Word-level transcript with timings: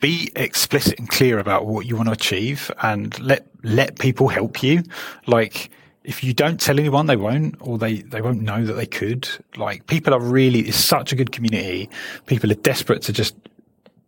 be 0.00 0.32
explicit 0.34 0.98
and 0.98 1.08
clear 1.08 1.38
about 1.38 1.66
what 1.66 1.86
you 1.86 1.96
want 1.96 2.08
to 2.08 2.12
achieve 2.12 2.70
and 2.82 3.18
let 3.20 3.46
let 3.62 3.98
people 3.98 4.28
help 4.28 4.62
you. 4.62 4.82
Like 5.26 5.70
if 6.02 6.24
you 6.24 6.32
don't 6.32 6.60
tell 6.60 6.78
anyone, 6.78 7.06
they 7.06 7.16
won't, 7.16 7.56
or 7.60 7.78
they, 7.78 7.96
they 7.96 8.22
won't 8.22 8.40
know 8.40 8.64
that 8.64 8.72
they 8.72 8.86
could. 8.86 9.28
Like 9.56 9.86
people 9.86 10.14
are 10.14 10.20
really, 10.20 10.60
it's 10.60 10.78
such 10.78 11.12
a 11.12 11.16
good 11.16 11.30
community. 11.30 11.90
People 12.26 12.50
are 12.50 12.56
desperate 12.56 13.02
to 13.02 13.12
just 13.12 13.36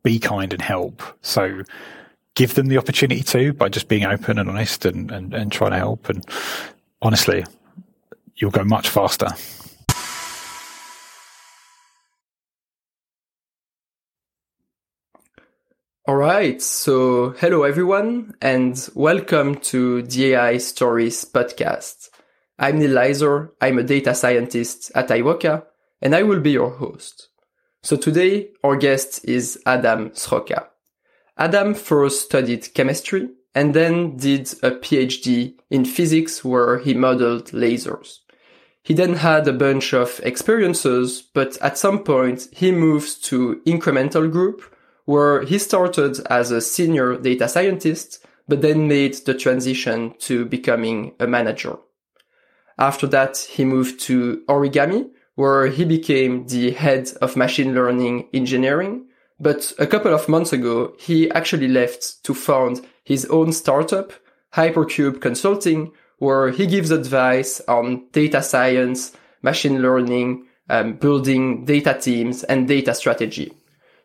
be 0.03 0.19
kind 0.19 0.53
and 0.53 0.63
help. 0.63 1.03
So 1.21 1.63
give 2.35 2.55
them 2.55 2.69
the 2.69 2.79
opportunity 2.79 3.23
to 3.23 3.53
by 3.53 3.69
just 3.69 3.89
being 3.89 4.05
open 4.05 4.39
and 4.39 4.49
honest 4.49 4.87
and, 4.87 5.11
and, 5.11 5.35
and 5.35 5.53
trying 5.53 5.73
to 5.73 5.79
help. 5.79 6.09
And 6.09 6.25
honestly, 7.03 7.45
you'll 8.37 8.51
go 8.51 8.65
much 8.65 8.89
faster. 8.89 9.29
All 16.05 16.17
right. 16.17 16.61
So 16.61 17.31
hello 17.39 17.63
everyone 17.63 18.35
and 18.43 18.77
welcome 18.93 19.55
to 19.71 20.03
the 20.03 20.33
AI 20.35 20.59
Stories 20.59 21.25
podcast. 21.25 22.09
I'm 22.59 22.81
Neil 22.81 22.91
Leiser. 22.91 23.51
I'm 23.61 23.79
a 23.79 23.85
data 23.85 24.13
scientist 24.13 24.91
at 24.97 25.11
Iwoca 25.11 25.63
and 26.01 26.13
I 26.17 26.25
will 26.25 26.41
be 26.41 26.51
your 26.51 26.71
host. 26.71 27.29
So 27.85 27.97
today 27.97 28.49
our 28.65 28.75
guest 28.75 29.25
is 29.27 29.61
Adam 29.65 30.11
Sroka. 30.11 30.67
Adam 31.39 31.73
first 31.73 32.25
studied 32.25 32.75
chemistry 32.75 33.29
and 33.55 33.73
then 33.73 34.17
did 34.17 34.53
a 34.65 34.73
PhD 34.73 35.55
in 35.71 35.85
physics 35.85 36.45
where 36.45 36.81
he 36.81 36.95
modeled 36.95 37.53
lasers. 37.53 38.19
He 38.83 38.93
then 38.93 39.15
had 39.15 39.47
a 39.47 39.53
bunch 39.53 39.95
of 39.95 40.21
experiences, 40.25 41.23
but 41.23 41.57
at 41.59 41.79
some 41.79 42.03
point 42.03 42.49
he 42.51 42.73
moves 42.73 43.15
to 43.21 43.63
Incremental 43.65 44.29
Group 44.29 44.65
where 45.05 45.43
he 45.43 45.59
started 45.59 46.19
as 46.31 46.51
a 46.51 46.61
senior 46.61 47.17
data 47.17 47.49
scientist, 47.49 48.25
but 48.49 48.63
then 48.63 48.89
made 48.89 49.15
the 49.25 49.35
transition 49.35 50.15
to 50.19 50.45
becoming 50.45 51.15
a 51.19 51.27
manager. 51.27 51.77
After 52.79 53.07
that, 53.09 53.39
he 53.39 53.65
moved 53.65 54.01
to 54.03 54.43
Origami, 54.49 55.11
where 55.35 55.67
he 55.67 55.85
became 55.85 56.47
the 56.47 56.73
head 56.73 57.11
of 57.21 57.37
machine 57.37 57.75
learning 57.75 58.29
engineering. 58.33 59.07
But 59.41 59.73
a 59.79 59.87
couple 59.87 60.15
of 60.15 60.29
months 60.29 60.53
ago, 60.53 60.95
he 60.99 61.31
actually 61.31 61.69
left 61.69 62.23
to 62.25 62.35
found 62.35 62.87
his 63.05 63.25
own 63.27 63.53
startup, 63.53 64.13
Hypercube 64.55 65.21
Consulting, 65.21 65.93
where 66.19 66.51
he 66.51 66.67
gives 66.67 66.91
advice 66.91 67.61
on 67.67 68.07
data 68.13 68.43
science, 68.43 69.13
machine 69.43 69.83
learning, 69.83 70.47
um, 70.69 70.95
building 70.95 71.65
data 71.65 71.99
teams, 72.01 72.45
and 72.45 72.69
data 72.69 72.95
strategy. 72.95 73.53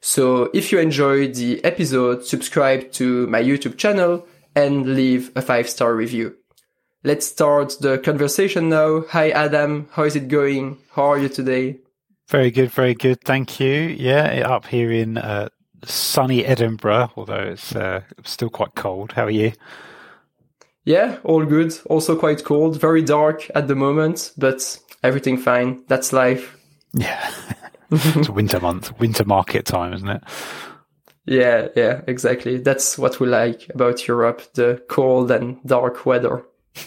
So 0.08 0.50
if 0.54 0.72
you 0.72 0.80
enjoyed 0.80 1.34
the 1.34 1.62
episode, 1.66 2.24
subscribe 2.24 2.94
to 2.94 3.28
my 3.28 3.44
YouTube 3.44 3.78
channel 3.78 4.26
and 4.56 4.96
leave 4.96 5.34
a 5.36 5.42
five 5.42 5.68
star 5.70 5.94
review. 5.94 6.38
Let's 7.04 7.28
start 7.28 7.76
the 7.82 7.98
conversation 7.98 8.70
now. 8.70 9.02
Hi, 9.10 9.32
Adam. 9.32 9.90
How 9.92 10.04
is 10.04 10.16
it 10.16 10.30
going? 10.30 10.78
How 10.94 11.12
are 11.12 11.18
you 11.18 11.28
today? 11.28 11.82
Very 12.30 12.52
good, 12.52 12.72
very 12.72 12.94
good. 12.94 13.20
Thank 13.26 13.60
you. 13.60 13.74
Yeah, 13.74 14.48
up 14.48 14.68
here 14.68 14.94
in 14.94 15.18
uh, 15.18 15.50
sunny 15.84 16.46
Edinburgh, 16.46 17.12
although 17.18 17.44
it's 17.44 17.76
uh, 17.76 18.00
still 18.24 18.50
quite 18.50 18.76
cold. 18.76 19.12
How 19.12 19.26
are 19.26 19.30
you? 19.30 19.52
Yeah, 20.86 21.18
all 21.26 21.44
good. 21.44 21.78
Also 21.88 22.16
quite 22.16 22.46
cold, 22.46 22.80
very 22.80 23.02
dark 23.02 23.52
at 23.54 23.68
the 23.68 23.76
moment, 23.76 24.32
but 24.38 24.80
everything 25.04 25.38
fine. 25.38 25.84
That's 25.90 26.14
life. 26.14 26.58
Yeah. 26.94 27.30
it's 27.92 28.28
a 28.28 28.32
winter 28.32 28.60
month, 28.60 28.98
winter 29.00 29.26
market 29.26 29.66
time, 29.66 29.94
isn't 29.94 30.10
it? 30.10 30.24
Yeah, 31.26 31.68
yeah, 31.76 32.02
exactly. 32.08 32.58
That's 32.58 32.98
what 32.98 33.20
we 33.20 33.28
like 33.28 33.70
about 33.74 34.08
Europe, 34.08 34.42
the 34.54 34.82
cold 34.88 35.30
and 35.30 35.62
dark 35.66 36.06
weather. 36.06 36.46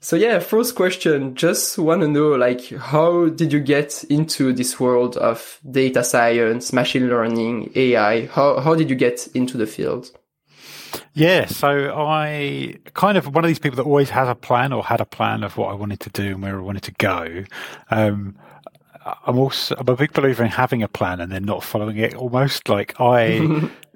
so 0.00 0.16
yeah, 0.16 0.38
first 0.38 0.74
question, 0.74 1.34
just 1.34 1.78
want 1.78 2.00
to 2.00 2.08
know 2.08 2.30
like 2.30 2.70
how 2.70 3.28
did 3.28 3.52
you 3.52 3.60
get 3.60 4.02
into 4.04 4.54
this 4.54 4.80
world 4.80 5.18
of 5.18 5.60
data 5.70 6.02
science, 6.02 6.72
machine 6.72 7.08
learning, 7.08 7.70
AI? 7.74 8.26
How 8.26 8.60
how 8.60 8.74
did 8.74 8.88
you 8.88 8.96
get 8.96 9.28
into 9.34 9.58
the 9.58 9.66
field? 9.66 10.10
Yeah, 11.12 11.46
so 11.46 11.94
I 11.94 12.76
kind 12.94 13.18
of 13.18 13.34
one 13.34 13.44
of 13.44 13.48
these 13.48 13.58
people 13.58 13.76
that 13.76 13.84
always 13.84 14.10
has 14.10 14.28
a 14.28 14.34
plan 14.34 14.72
or 14.72 14.84
had 14.84 15.02
a 15.02 15.04
plan 15.04 15.42
of 15.42 15.56
what 15.56 15.70
I 15.70 15.74
wanted 15.74 16.00
to 16.00 16.10
do 16.10 16.28
and 16.28 16.42
where 16.42 16.58
I 16.58 16.62
wanted 16.62 16.84
to 16.84 16.92
go. 16.92 17.44
Um, 17.90 18.38
I'm 19.26 19.38
also 19.38 19.74
I'm 19.78 19.88
a 19.88 19.96
big 19.96 20.12
believer 20.12 20.44
in 20.44 20.50
having 20.50 20.82
a 20.82 20.88
plan 20.88 21.20
and 21.20 21.30
then 21.30 21.44
not 21.44 21.62
following 21.62 21.96
it. 21.96 22.14
Almost 22.14 22.68
like 22.68 22.94
I 23.00 23.70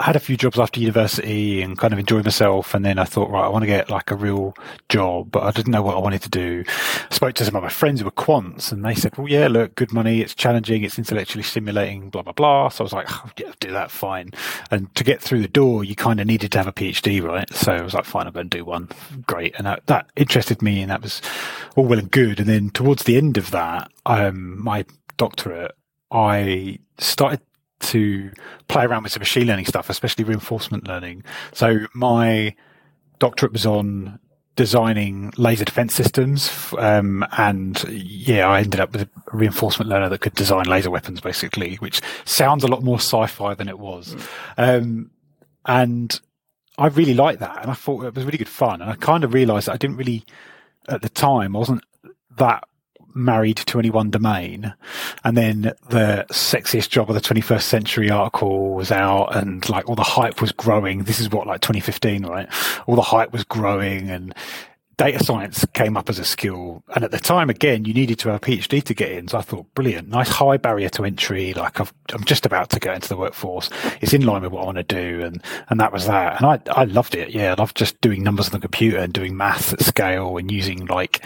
had 0.00 0.16
a 0.16 0.20
few 0.20 0.36
jobs 0.36 0.58
after 0.58 0.80
university 0.80 1.62
and 1.62 1.78
kind 1.78 1.92
of 1.92 2.00
enjoyed 2.00 2.24
myself. 2.24 2.74
And 2.74 2.84
then 2.84 2.98
I 2.98 3.04
thought, 3.04 3.30
right, 3.30 3.44
I 3.44 3.48
want 3.48 3.62
to 3.62 3.68
get 3.68 3.90
like 3.90 4.10
a 4.10 4.16
real 4.16 4.54
job, 4.88 5.30
but 5.30 5.44
I 5.44 5.52
didn't 5.52 5.70
know 5.70 5.82
what 5.82 5.96
I 5.96 6.00
wanted 6.00 6.22
to 6.22 6.28
do. 6.28 6.64
I 6.68 7.14
spoke 7.14 7.34
to 7.36 7.44
some 7.44 7.54
of 7.54 7.62
my 7.62 7.68
friends 7.68 8.00
who 8.00 8.04
were 8.04 8.10
quants 8.10 8.72
and 8.72 8.84
they 8.84 8.94
said, 8.94 9.16
well, 9.16 9.28
yeah, 9.28 9.46
look, 9.46 9.76
good 9.76 9.92
money. 9.92 10.20
It's 10.20 10.34
challenging. 10.34 10.82
It's 10.82 10.98
intellectually 10.98 11.44
stimulating, 11.44 12.10
blah, 12.10 12.22
blah, 12.22 12.32
blah. 12.32 12.70
So 12.70 12.82
I 12.82 12.86
was 12.86 12.92
like, 12.92 13.06
oh, 13.08 13.30
yeah, 13.38 13.52
do 13.60 13.70
that. 13.70 13.92
Fine. 13.92 14.32
And 14.72 14.92
to 14.96 15.04
get 15.04 15.22
through 15.22 15.42
the 15.42 15.48
door, 15.48 15.84
you 15.84 15.94
kind 15.94 16.18
of 16.18 16.26
needed 16.26 16.50
to 16.52 16.58
have 16.58 16.66
a 16.66 16.72
PhD, 16.72 17.22
right? 17.22 17.52
So 17.54 17.72
I 17.72 17.82
was 17.82 17.94
like, 17.94 18.04
fine, 18.04 18.26
I'm 18.26 18.32
going 18.32 18.50
to 18.50 18.58
do 18.58 18.64
one. 18.64 18.88
Great. 19.26 19.54
And 19.56 19.66
that, 19.66 19.86
that 19.86 20.10
interested 20.16 20.60
me 20.60 20.82
and 20.82 20.90
that 20.90 21.02
was 21.02 21.22
all 21.76 21.84
well 21.84 22.00
and 22.00 22.10
good. 22.10 22.40
And 22.40 22.48
then 22.48 22.70
towards 22.70 23.04
the 23.04 23.16
end 23.16 23.38
of 23.38 23.52
that, 23.52 23.92
um, 24.06 24.60
my 24.62 24.86
doctorate, 25.16 25.76
I 26.10 26.80
started 26.98 27.40
to 27.88 28.30
play 28.68 28.84
around 28.84 29.02
with 29.02 29.12
some 29.12 29.20
machine 29.20 29.46
learning 29.46 29.66
stuff, 29.66 29.90
especially 29.90 30.24
reinforcement 30.24 30.86
learning. 30.86 31.24
So 31.52 31.86
my 31.94 32.54
doctorate 33.18 33.52
was 33.52 33.66
on 33.66 34.18
designing 34.56 35.32
laser 35.36 35.64
defense 35.64 35.94
systems. 35.94 36.50
Um, 36.78 37.26
and 37.36 37.82
yeah, 37.88 38.48
I 38.48 38.60
ended 38.60 38.80
up 38.80 38.92
with 38.92 39.02
a 39.02 39.08
reinforcement 39.32 39.90
learner 39.90 40.08
that 40.08 40.20
could 40.20 40.34
design 40.34 40.64
laser 40.66 40.90
weapons 40.90 41.20
basically, 41.20 41.76
which 41.76 42.00
sounds 42.24 42.62
a 42.62 42.68
lot 42.68 42.82
more 42.82 42.98
sci-fi 42.98 43.54
than 43.54 43.68
it 43.68 43.78
was. 43.78 44.14
Mm. 44.14 44.80
Um, 44.82 45.10
and 45.66 46.20
I 46.78 46.86
really 46.88 47.14
liked 47.14 47.40
that. 47.40 47.62
And 47.62 47.70
I 47.70 47.74
thought 47.74 48.04
it 48.04 48.14
was 48.14 48.24
really 48.24 48.38
good 48.38 48.48
fun. 48.48 48.80
And 48.80 48.90
I 48.90 48.94
kind 48.96 49.24
of 49.24 49.34
realized 49.34 49.66
that 49.66 49.72
I 49.72 49.76
didn't 49.78 49.96
really, 49.96 50.24
at 50.88 51.02
the 51.02 51.08
time, 51.08 51.56
I 51.56 51.58
wasn't 51.58 51.84
that 52.36 52.64
married 53.14 53.56
to 53.58 53.78
any 53.78 53.90
one 53.90 54.10
domain. 54.10 54.74
And 55.22 55.36
then 55.36 55.72
the 55.88 56.26
sexiest 56.30 56.88
job 56.90 57.08
of 57.08 57.14
the 57.14 57.20
21st 57.20 57.62
century 57.62 58.10
article 58.10 58.74
was 58.74 58.90
out 58.90 59.36
and 59.36 59.68
like 59.68 59.88
all 59.88 59.94
the 59.94 60.02
hype 60.02 60.40
was 60.40 60.52
growing. 60.52 61.04
This 61.04 61.20
is 61.20 61.30
what 61.30 61.46
like 61.46 61.60
2015, 61.60 62.26
right? 62.26 62.48
All 62.86 62.96
the 62.96 63.02
hype 63.02 63.32
was 63.32 63.44
growing 63.44 64.10
and 64.10 64.34
data 64.96 65.22
science 65.22 65.66
came 65.72 65.96
up 65.96 66.08
as 66.08 66.18
a 66.18 66.24
skill. 66.24 66.82
And 66.94 67.04
at 67.04 67.10
the 67.10 67.18
time, 67.18 67.50
again, 67.50 67.84
you 67.84 67.94
needed 67.94 68.18
to 68.20 68.28
have 68.28 68.36
a 68.36 68.40
PhD 68.40 68.82
to 68.84 68.94
get 68.94 69.10
in. 69.10 69.28
So 69.28 69.38
I 69.38 69.42
thought, 69.42 69.72
brilliant, 69.74 70.08
nice 70.08 70.28
high 70.28 70.56
barrier 70.56 70.88
to 70.90 71.04
entry. 71.04 71.52
Like 71.54 71.80
i 71.80 71.86
am 72.12 72.24
just 72.24 72.46
about 72.46 72.70
to 72.70 72.80
get 72.80 72.94
into 72.94 73.08
the 73.08 73.16
workforce. 73.16 73.70
It's 74.00 74.12
in 74.12 74.24
line 74.24 74.42
with 74.42 74.52
what 74.52 74.62
I 74.62 74.66
want 74.66 74.78
to 74.78 74.82
do. 74.82 75.22
And, 75.22 75.42
and 75.68 75.80
that 75.80 75.92
was 75.92 76.06
that. 76.06 76.40
And 76.40 76.46
I, 76.46 76.60
I 76.80 76.84
loved 76.84 77.14
it. 77.14 77.30
Yeah. 77.30 77.52
I 77.52 77.60
loved 77.60 77.76
just 77.76 78.00
doing 78.00 78.22
numbers 78.22 78.46
on 78.48 78.52
the 78.52 78.60
computer 78.60 78.98
and 78.98 79.12
doing 79.12 79.36
math 79.36 79.72
at 79.72 79.80
scale 79.80 80.36
and 80.36 80.50
using 80.50 80.86
like 80.86 81.24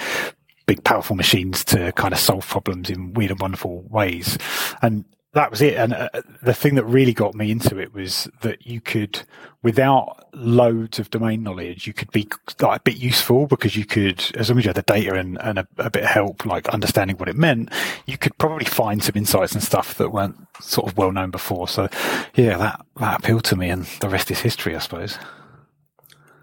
big 0.68 0.84
powerful 0.84 1.16
machines 1.16 1.64
to 1.64 1.90
kind 1.92 2.14
of 2.14 2.20
solve 2.20 2.46
problems 2.46 2.90
in 2.90 3.14
weird 3.14 3.32
and 3.32 3.40
wonderful 3.40 3.82
ways. 3.88 4.38
And 4.82 5.04
that 5.32 5.50
was 5.50 5.62
it. 5.62 5.74
And 5.74 5.94
uh, 5.94 6.10
the 6.42 6.52
thing 6.52 6.74
that 6.74 6.84
really 6.84 7.14
got 7.14 7.34
me 7.34 7.50
into 7.50 7.78
it 7.78 7.94
was 7.94 8.28
that 8.42 8.66
you 8.66 8.80
could, 8.80 9.22
without 9.62 10.28
loads 10.34 10.98
of 10.98 11.10
domain 11.10 11.42
knowledge, 11.42 11.86
you 11.86 11.94
could 11.94 12.10
be 12.12 12.28
like 12.60 12.80
a 12.80 12.82
bit 12.82 12.96
useful 12.96 13.46
because 13.46 13.76
you 13.76 13.86
could, 13.86 14.24
as 14.36 14.50
long 14.50 14.58
as 14.58 14.64
you 14.64 14.68
had 14.68 14.76
the 14.76 14.82
data 14.82 15.14
and, 15.14 15.40
and 15.40 15.58
a, 15.58 15.66
a, 15.78 15.90
bit 15.90 16.04
of 16.04 16.10
help, 16.10 16.44
like 16.44 16.68
understanding 16.68 17.16
what 17.16 17.28
it 17.28 17.36
meant, 17.36 17.70
you 18.06 18.18
could 18.18 18.36
probably 18.36 18.66
find 18.66 19.02
some 19.02 19.16
insights 19.16 19.52
and 19.52 19.62
stuff 19.62 19.94
that 19.94 20.10
weren't 20.10 20.36
sort 20.60 20.90
of 20.90 20.98
well 20.98 21.12
known 21.12 21.30
before. 21.30 21.66
So 21.66 21.88
yeah, 22.34 22.58
that, 22.58 22.84
that 22.96 23.20
appealed 23.20 23.44
to 23.44 23.56
me 23.56 23.70
and 23.70 23.84
the 24.00 24.08
rest 24.08 24.30
is 24.30 24.40
history, 24.40 24.76
I 24.76 24.80
suppose. 24.80 25.18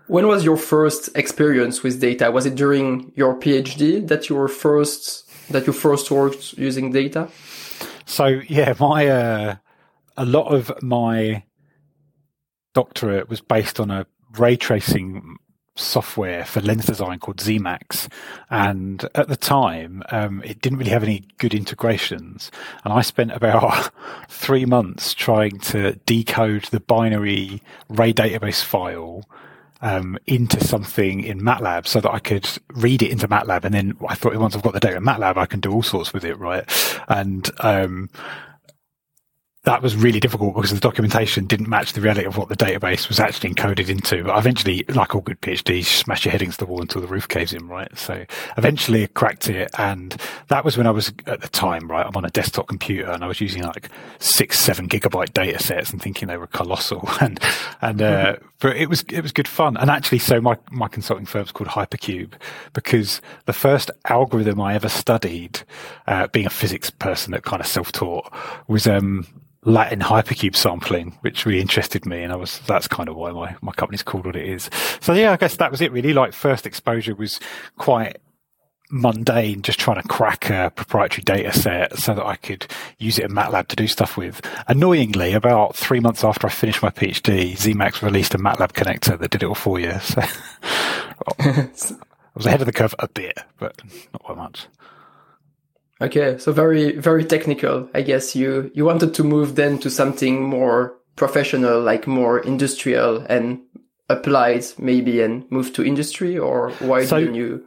When 0.07 0.27
was 0.27 0.43
your 0.43 0.57
first 0.57 1.09
experience 1.15 1.81
with 1.81 1.99
data? 1.99 2.29
Was 2.31 2.45
it 2.45 2.55
during 2.55 3.11
your 3.15 3.35
PhD 3.35 4.07
that 4.07 4.29
you 4.29 4.35
were 4.35 4.47
first 4.47 5.23
that 5.49 5.67
you 5.67 5.73
first 5.73 6.09
worked 6.11 6.53
using 6.53 6.91
data? 6.91 7.29
So 8.05 8.25
yeah, 8.47 8.73
my 8.79 9.07
uh, 9.07 9.55
a 10.17 10.25
lot 10.25 10.53
of 10.53 10.71
my 10.81 11.43
doctorate 12.73 13.29
was 13.29 13.41
based 13.41 13.79
on 13.79 13.89
a 13.89 14.05
ray 14.37 14.55
tracing 14.57 15.37
software 15.77 16.45
for 16.45 16.61
lens 16.61 16.85
design 16.85 17.19
called 17.19 17.37
Zemax. 17.37 18.07
And 18.49 19.07
at 19.15 19.27
the 19.27 19.35
time, 19.35 20.03
um, 20.09 20.41
it 20.43 20.61
didn't 20.61 20.77
really 20.77 20.91
have 20.91 21.03
any 21.03 21.23
good 21.37 21.53
integrations. 21.53 22.49
And 22.83 22.93
I 22.93 23.01
spent 23.01 23.31
about 23.31 23.91
three 24.29 24.65
months 24.65 25.13
trying 25.13 25.59
to 25.59 25.93
decode 26.05 26.65
the 26.65 26.79
binary 26.79 27.61
ray 27.89 28.13
database 28.13 28.63
file 28.63 29.25
um, 29.81 30.17
into 30.25 30.63
something 30.63 31.21
in 31.21 31.41
MATLAB 31.41 31.87
so 31.87 31.99
that 32.01 32.11
I 32.11 32.19
could 32.19 32.47
read 32.69 33.01
it 33.01 33.11
into 33.11 33.27
MATLAB. 33.27 33.65
And 33.65 33.73
then 33.73 33.97
I 34.07 34.15
thought 34.15 34.35
once 34.35 34.55
I've 34.55 34.63
got 34.63 34.73
the 34.73 34.79
data 34.79 34.97
in 34.97 35.03
MATLAB, 35.03 35.37
I 35.37 35.45
can 35.45 35.59
do 35.59 35.71
all 35.71 35.83
sorts 35.83 36.13
with 36.13 36.23
it, 36.25 36.37
right? 36.37 36.63
And, 37.07 37.49
um, 37.59 38.09
that 39.65 39.81
was 39.81 39.95
really 39.95 40.19
difficult 40.19 40.55
because 40.55 40.71
the 40.71 40.79
documentation 40.79 41.45
didn't 41.45 41.67
match 41.67 41.93
the 41.93 42.01
reality 42.01 42.25
of 42.25 42.37
what 42.37 42.49
the 42.49 42.55
database 42.55 43.07
was 43.07 43.19
actually 43.19 43.51
encoded 43.51 43.89
into. 43.89 44.23
But 44.23 44.37
eventually, 44.37 44.85
like 44.89 45.15
all 45.15 45.21
good 45.21 45.41
PhDs, 45.41 45.85
smash 45.85 46.23
your 46.23 46.31
head 46.31 46.43
against 46.43 46.59
the 46.59 46.67
wall 46.67 46.81
until 46.81 47.01
the 47.01 47.07
roof 47.07 47.27
caves 47.27 47.51
in, 47.51 47.67
right? 47.67 47.89
So 47.97 48.25
eventually 48.57 49.03
I 49.03 49.07
cracked 49.07 49.49
it. 49.49 49.71
And 49.77 50.15
that 50.49 50.63
was 50.63 50.77
when 50.77 50.85
I 50.85 50.91
was 50.91 51.11
at 51.25 51.41
the 51.41 51.47
time, 51.47 51.89
right? 51.89 52.05
I'm 52.05 52.15
on 52.15 52.25
a 52.25 52.29
desktop 52.29 52.67
computer 52.67 53.09
and 53.09 53.23
I 53.23 53.27
was 53.27 53.41
using 53.41 53.63
like 53.63 53.89
six, 54.19 54.59
seven 54.59 54.87
gigabyte 54.87 55.33
data 55.33 55.57
sets 55.61 55.89
and 55.89 55.99
thinking 56.01 56.27
they 56.27 56.37
were 56.37 56.47
colossal. 56.47 57.09
And, 57.25 57.39
and, 57.81 58.01
uh, 58.01 58.33
mm-hmm. 58.33 58.45
but 58.59 58.75
it 58.75 58.87
was, 58.87 59.01
it 59.09 59.21
was 59.21 59.31
good 59.31 59.47
fun. 59.47 59.77
And 59.77 59.89
actually, 59.89 60.19
so 60.19 60.39
my, 60.39 60.57
my 60.69 60.87
consulting 60.87 61.25
firm's 61.25 61.51
called 61.51 61.69
Hypercube 61.69 62.33
because 62.73 63.19
the 63.45 63.53
first 63.53 63.89
algorithm 64.09 64.61
I 64.61 64.75
ever 64.75 64.89
studied, 64.89 65.61
uh, 66.05 66.27
being 66.27 66.45
a 66.45 66.51
physics 66.51 66.91
person 66.91 67.31
that 67.31 67.43
kind 67.43 67.61
of 67.61 67.67
self 67.67 67.91
taught 67.91 68.31
was, 68.67 68.85
um, 68.85 69.25
Latin 69.65 69.99
hypercube 69.99 70.55
sampling, 70.55 71.17
which 71.21 71.45
really 71.45 71.59
interested 71.59 72.05
me. 72.05 72.23
And 72.23 72.31
I 72.31 72.35
was, 72.35 72.59
that's 72.59 72.87
kind 72.87 73.09
of 73.09 73.15
why 73.15 73.31
my, 73.31 73.55
my 73.61 73.71
company's 73.71 74.03
called 74.03 74.25
what 74.25 74.35
it 74.35 74.47
is. 74.47 74.69
So 75.01 75.13
yeah, 75.13 75.31
I 75.33 75.37
guess 75.37 75.57
that 75.57 75.71
was 75.71 75.81
it 75.81 75.91
really. 75.91 76.13
Like 76.13 76.33
first 76.33 76.65
exposure 76.65 77.15
was 77.15 77.39
quite 77.77 78.17
mundane, 78.91 79.63
just 79.63 79.79
trying 79.79 80.01
to 80.01 80.07
crack 80.07 80.49
a 80.49 80.71
proprietary 80.75 81.23
data 81.23 81.51
set 81.51 81.97
so 81.97 82.13
that 82.13 82.25
I 82.25 82.35
could 82.35 82.67
use 82.99 83.17
it 83.17 83.25
in 83.25 83.31
MATLAB 83.31 83.67
to 83.67 83.75
do 83.75 83.87
stuff 83.87 84.17
with. 84.17 84.41
Annoyingly, 84.67 85.33
about 85.33 85.75
three 85.75 85.99
months 85.99 86.23
after 86.23 86.47
I 86.47 86.51
finished 86.51 86.83
my 86.83 86.91
PhD, 86.91 87.53
Zemax 87.53 88.01
released 88.01 88.35
a 88.35 88.37
MATLAB 88.37 88.73
connector 88.73 89.17
that 89.19 89.31
did 89.31 89.43
it 89.43 89.47
all 89.47 89.55
for 89.55 89.79
you. 89.79 89.99
So 89.99 90.21
I 91.39 91.69
was 92.35 92.45
ahead 92.45 92.61
of 92.61 92.67
the 92.67 92.73
curve 92.73 92.93
a 92.99 93.07
bit, 93.07 93.37
but 93.57 93.81
not 94.13 94.23
by 94.27 94.35
much. 94.35 94.67
Okay, 96.01 96.37
so 96.37 96.51
very 96.51 96.91
very 96.97 97.23
technical. 97.23 97.89
I 97.93 98.01
guess 98.01 98.35
you 98.35 98.71
you 98.73 98.85
wanted 98.85 99.13
to 99.13 99.23
move 99.23 99.55
then 99.55 99.79
to 99.79 99.89
something 99.89 100.43
more 100.43 100.97
professional, 101.15 101.81
like 101.81 102.05
more 102.05 102.39
industrial 102.39 103.25
and 103.29 103.61
applied, 104.09 104.65
maybe, 104.77 105.21
and 105.21 105.49
move 105.49 105.73
to 105.73 105.85
industry, 105.85 106.37
or 106.37 106.71
why 106.79 107.05
so, 107.05 107.19
didn't 107.19 107.35
you? 107.35 107.65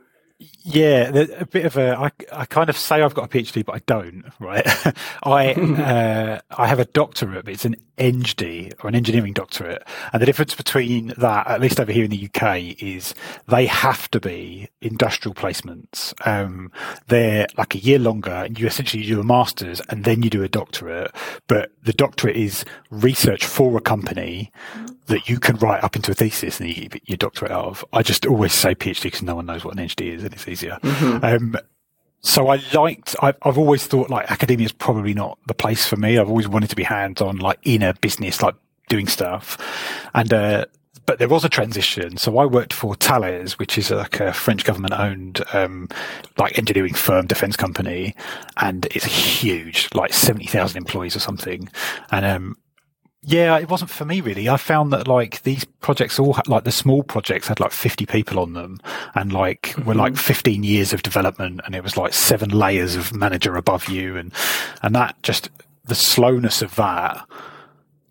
Yeah, 0.62 1.08
a 1.40 1.46
bit 1.46 1.64
of 1.64 1.76
a. 1.76 1.98
I, 1.98 2.10
I 2.32 2.44
kind 2.44 2.69
of 2.69 2.76
say 2.76 3.02
I've 3.02 3.14
got 3.14 3.25
a 3.25 3.28
PhD, 3.28 3.64
but 3.64 3.76
I 3.76 3.82
don't. 3.86 4.25
Right? 4.38 4.66
I 5.22 5.52
uh, 5.54 6.40
I 6.50 6.66
have 6.66 6.80
a 6.80 6.84
doctorate, 6.84 7.44
but 7.44 7.54
it's 7.54 7.64
an 7.64 7.76
EngD 7.98 8.74
or 8.82 8.88
an 8.88 8.94
engineering 8.94 9.32
doctorate, 9.32 9.82
and 10.12 10.22
the 10.22 10.26
difference 10.26 10.54
between 10.54 11.08
that, 11.18 11.46
at 11.46 11.60
least 11.60 11.80
over 11.80 11.92
here 11.92 12.04
in 12.04 12.10
the 12.10 12.28
UK, 12.32 12.80
is 12.82 13.14
they 13.46 13.66
have 13.66 14.10
to 14.10 14.20
be 14.20 14.68
industrial 14.80 15.34
placements. 15.34 16.14
Um, 16.26 16.70
they're 17.08 17.46
like 17.56 17.74
a 17.74 17.78
year 17.78 17.98
longer, 17.98 18.30
and 18.30 18.58
you 18.58 18.66
essentially 18.66 19.04
do 19.04 19.20
a 19.20 19.24
master's 19.24 19.80
and 19.88 20.04
then 20.04 20.22
you 20.22 20.30
do 20.30 20.42
a 20.42 20.48
doctorate. 20.48 21.14
But 21.46 21.70
the 21.82 21.92
doctorate 21.92 22.36
is 22.36 22.64
research 22.90 23.44
for 23.44 23.76
a 23.76 23.80
company 23.80 24.52
that 25.06 25.28
you 25.28 25.40
can 25.40 25.56
write 25.56 25.82
up 25.82 25.96
into 25.96 26.12
a 26.12 26.14
thesis 26.14 26.60
and 26.60 26.68
you 26.68 26.88
get 26.88 27.08
your 27.08 27.16
doctorate 27.16 27.50
out 27.50 27.64
of. 27.64 27.84
I 27.92 28.02
just 28.02 28.26
always 28.26 28.52
say 28.52 28.74
PhD 28.74 29.04
because 29.04 29.22
no 29.22 29.34
one 29.34 29.46
knows 29.46 29.64
what 29.64 29.78
an 29.78 29.86
EngD 29.86 30.14
is, 30.14 30.24
and 30.24 30.32
it's 30.32 30.46
easier. 30.46 30.78
Mm-hmm. 30.82 31.24
Um, 31.24 31.56
so 32.20 32.48
I 32.48 32.60
liked, 32.74 33.14
I've, 33.22 33.36
I've 33.42 33.58
always 33.58 33.86
thought 33.86 34.10
like 34.10 34.30
academia 34.30 34.66
is 34.66 34.72
probably 34.72 35.14
not 35.14 35.38
the 35.46 35.54
place 35.54 35.86
for 35.86 35.96
me. 35.96 36.18
I've 36.18 36.28
always 36.28 36.48
wanted 36.48 36.70
to 36.70 36.76
be 36.76 36.82
hands 36.82 37.20
on, 37.20 37.36
like 37.38 37.58
in 37.62 37.82
a 37.82 37.94
business, 37.94 38.42
like 38.42 38.54
doing 38.88 39.06
stuff. 39.06 39.56
And, 40.14 40.32
uh, 40.32 40.66
but 41.06 41.18
there 41.18 41.28
was 41.28 41.44
a 41.44 41.48
transition. 41.48 42.18
So 42.18 42.36
I 42.38 42.44
worked 42.44 42.72
for 42.74 42.94
Thales, 42.94 43.58
which 43.58 43.78
is 43.78 43.90
like 43.90 44.20
a 44.20 44.32
French 44.32 44.64
government 44.64 44.92
owned, 44.92 45.42
um, 45.54 45.88
like 46.36 46.58
engineering 46.58 46.92
firm, 46.92 47.26
defense 47.26 47.56
company. 47.56 48.14
And 48.58 48.86
it's 48.86 49.06
huge, 49.06 49.88
like 49.94 50.12
70,000 50.12 50.76
employees 50.76 51.16
or 51.16 51.20
something. 51.20 51.68
And, 52.10 52.26
um, 52.26 52.56
yeah, 53.22 53.58
it 53.58 53.68
wasn't 53.68 53.90
for 53.90 54.04
me 54.04 54.20
really. 54.20 54.48
I 54.48 54.56
found 54.56 54.92
that 54.92 55.08
like 55.08 55.42
these 55.42 55.64
projects 55.64 56.18
all 56.18 56.34
had, 56.34 56.46
like 56.46 56.64
the 56.64 56.72
small 56.72 57.02
projects 57.02 57.48
had 57.48 57.58
like 57.58 57.72
50 57.72 58.06
people 58.06 58.38
on 58.38 58.52
them 58.52 58.78
and 59.14 59.32
like 59.32 59.62
mm-hmm. 59.62 59.84
were 59.84 59.94
like 59.94 60.16
15 60.16 60.62
years 60.62 60.92
of 60.92 61.02
development 61.02 61.60
and 61.64 61.74
it 61.74 61.82
was 61.82 61.96
like 61.96 62.14
seven 62.14 62.50
layers 62.50 62.94
of 62.94 63.14
manager 63.14 63.56
above 63.56 63.88
you. 63.88 64.16
And, 64.16 64.32
and 64.82 64.94
that 64.94 65.20
just 65.22 65.50
the 65.84 65.96
slowness 65.96 66.62
of 66.62 66.76
that 66.76 67.26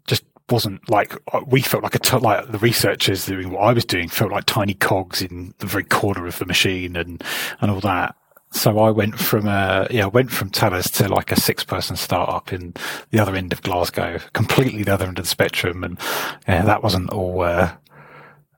just 0.08 0.24
wasn't 0.50 0.90
like 0.90 1.16
we 1.46 1.62
felt 1.62 1.84
like 1.84 1.96
a 1.96 2.00
t- 2.00 2.18
like 2.18 2.52
the 2.52 2.58
researchers 2.58 3.26
doing 3.26 3.52
what 3.52 3.62
I 3.62 3.74
was 3.74 3.86
doing 3.86 4.10
felt 4.10 4.32
like 4.32 4.46
tiny 4.46 4.74
cogs 4.74 5.22
in 5.22 5.54
the 5.60 5.68
very 5.68 5.86
corner 5.86 6.28
of 6.28 6.38
the 6.38 6.46
machine 6.46 6.98
and, 6.98 7.24
and 7.62 7.72
all 7.72 7.80
that 7.82 8.16
so 8.52 8.80
I 8.80 8.90
went 8.90 9.20
from 9.20 9.48
a 9.48 9.88
yeah, 9.92 10.06
went 10.06 10.32
from 10.32 10.50
Thales 10.50 10.90
to 10.92 11.08
like 11.10 11.32
a 11.32 11.40
six 11.40 11.64
person 11.64 11.96
startup 11.96 12.54
in 12.54 12.74
the 13.12 13.20
other 13.20 13.36
end 13.36 13.54
of 13.54 13.62
Glasgow, 13.62 14.20
completely 14.34 14.84
the 14.84 14.94
other 14.94 15.06
end 15.06 15.20
of 15.20 15.26
the 15.26 15.30
spectrum, 15.30 15.84
and 15.84 16.00
yeah, 16.48 16.64
that 16.64 16.84
wasn't 16.84 17.10
all 17.12 17.42
uh, 17.42 17.72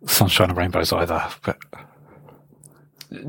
sunshine 0.05 0.49
and 0.49 0.57
rainbows 0.57 0.93
either. 0.93 1.23
But 1.43 1.57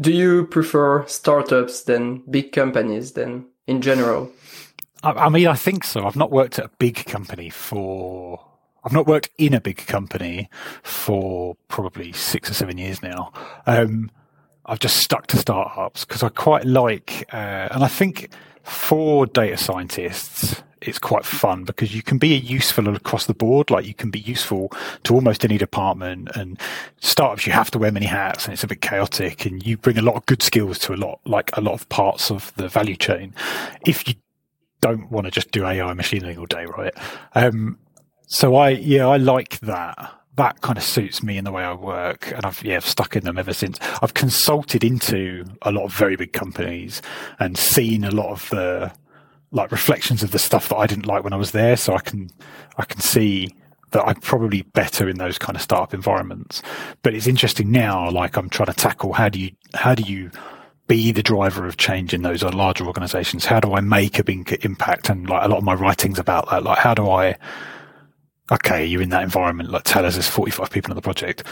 do 0.01 0.13
you 0.13 0.47
prefer 0.47 1.07
startups 1.07 1.83
than 1.85 2.23
big 2.31 2.53
companies 2.53 3.13
then 3.13 3.47
in 3.67 3.81
general? 3.81 4.31
I, 5.03 5.13
I 5.13 5.29
mean, 5.29 5.47
I 5.47 5.55
think 5.55 5.85
so. 5.85 6.07
I've 6.07 6.17
not 6.17 6.31
worked 6.31 6.59
at 6.59 6.67
a 6.67 6.71
big 6.79 7.07
company 7.07 7.49
for 7.49 8.45
I've 8.85 8.93
not 8.93 9.07
worked 9.07 9.31
in 9.39 9.55
a 9.55 9.61
big 9.61 9.87
company 9.87 10.49
for 10.83 11.57
probably 11.69 12.13
six 12.13 12.51
or 12.51 12.55
seven 12.55 12.79
years 12.79 13.03
now. 13.03 13.33
Um, 13.67 14.11
I've 14.71 14.79
just 14.79 14.99
stuck 14.99 15.27
to 15.27 15.37
startups 15.37 16.05
because 16.05 16.23
I 16.23 16.29
quite 16.29 16.65
like, 16.65 17.25
uh, 17.33 17.69
and 17.73 17.83
I 17.83 17.89
think 17.89 18.31
for 18.63 19.27
data 19.27 19.57
scientists, 19.57 20.63
it's 20.81 21.01
quite 21.01 21.25
fun 21.25 21.65
because 21.65 21.93
you 21.93 22.05
can 22.05 22.19
be 22.19 22.29
useful 22.29 22.89
across 22.95 23.27
the 23.27 23.35
board. 23.35 23.69
Like 23.69 23.85
you 23.85 23.95
can 23.95 24.11
be 24.11 24.21
useful 24.21 24.73
to 25.03 25.15
almost 25.15 25.45
any 25.45 25.59
department 25.59 26.31
and 26.37 26.57
startups, 27.01 27.49
you 27.49 27.53
have 27.53 27.73
to 27.73 27.79
wear 27.79 27.91
many 27.91 28.07
hats 28.07 28.45
and 28.45 28.53
it's 28.53 28.63
a 28.63 28.69
bit 28.69 28.81
chaotic 28.81 29.45
and 29.45 29.67
you 29.67 29.77
bring 29.77 29.99
a 29.99 30.03
lot 30.03 30.15
of 30.15 30.25
good 30.27 30.41
skills 30.41 30.79
to 30.79 30.95
a 30.95 30.97
lot, 30.97 31.19
like 31.25 31.51
a 31.57 31.61
lot 31.61 31.75
of 31.75 31.89
parts 31.89 32.31
of 32.31 32.55
the 32.55 32.69
value 32.69 32.97
chain. 32.97 33.35
If 33.85 34.07
you 34.07 34.15
don't 34.81 35.11
want 35.11 35.25
to 35.25 35.33
just 35.33 35.51
do 35.51 35.67
AI 35.67 35.93
machine 35.95 36.23
learning 36.23 36.39
all 36.39 36.47
day, 36.47 36.67
right? 36.67 36.95
Um, 37.35 37.77
so 38.29 38.55
I, 38.55 38.69
yeah, 38.69 39.09
I 39.09 39.17
like 39.17 39.59
that 39.61 40.20
that 40.41 40.63
kind 40.63 40.79
of 40.79 40.85
suits 40.85 41.23
me 41.23 41.37
in 41.37 41.45
the 41.45 41.53
way 41.53 41.63
I 41.63 41.75
work, 41.75 42.33
and 42.33 42.47
I've 42.47 42.65
yeah 42.65 42.77
I've 42.77 42.87
stuck 42.87 43.15
in 43.15 43.25
them 43.25 43.37
ever 43.37 43.53
since. 43.53 43.79
I've 44.01 44.15
consulted 44.15 44.83
into 44.83 45.45
a 45.61 45.71
lot 45.71 45.85
of 45.85 45.93
very 45.93 46.17
big 46.17 46.33
companies 46.33 47.03
and 47.39 47.59
seen 47.59 48.05
a 48.05 48.11
lot 48.11 48.31
of 48.31 48.49
the 48.49 48.91
like 49.53 49.71
reflections 49.71 50.23
of 50.23 50.31
the 50.31 50.39
stuff 50.39 50.71
that 50.71 50.77
I 50.77 50.87
didn't 50.87 51.05
like 51.05 51.25
when 51.25 51.35
I 51.35 51.37
was 51.37 51.51
there, 51.51 51.77
so 51.77 51.95
I 51.95 52.01
can 52.01 52.31
I 52.79 52.87
can 52.87 53.01
see 53.01 53.55
that 53.91 54.03
I'm 54.03 54.15
probably 54.15 54.63
better 54.63 55.11
in 55.11 55.19
those 55.19 55.37
kind 55.37 55.57
of 55.57 55.63
startup 55.63 55.93
environments. 55.93 56.63
But 57.03 57.15
it's 57.15 57.27
interesting 57.27 57.71
now, 57.71 58.11
like 58.11 58.39
I'm 58.39 58.49
trying 58.49 58.69
to 58.69 58.73
tackle 58.73 59.13
how 59.13 59.29
do 59.29 59.39
you 59.39 59.51
how 59.75 59.95
do 59.95 60.05
you 60.05 60.31
be 60.87 61.13
the 61.13 61.23
driver 61.23 61.67
of 61.67 61.77
change 61.77 62.15
in 62.15 62.23
those 62.23 62.43
larger 62.43 62.87
organizations? 62.87 63.45
How 63.45 63.61
do 63.61 63.75
I 63.75 63.83
make 63.83 64.19
a 64.19 64.25
big 64.25 64.59
impact? 64.65 65.11
And 65.11 65.29
like 65.29 65.45
a 65.45 65.49
lot 65.49 65.59
of 65.59 65.65
my 65.65 65.75
writings 65.75 66.19
about 66.19 66.49
that, 66.49 66.63
like 66.63 66.79
how 66.79 66.95
do 66.95 67.11
I 67.11 67.37
okay, 68.51 68.85
you're 68.85 69.03
in 69.03 69.11
that 69.11 69.23
environment, 69.23 69.71
like 69.71 69.85
tell 69.85 70.05
us 70.05 70.15
there's 70.15 70.29
45 70.29 70.71
people 70.71 70.93
on 70.93 70.97
the 70.97 71.03
project. 71.03 71.45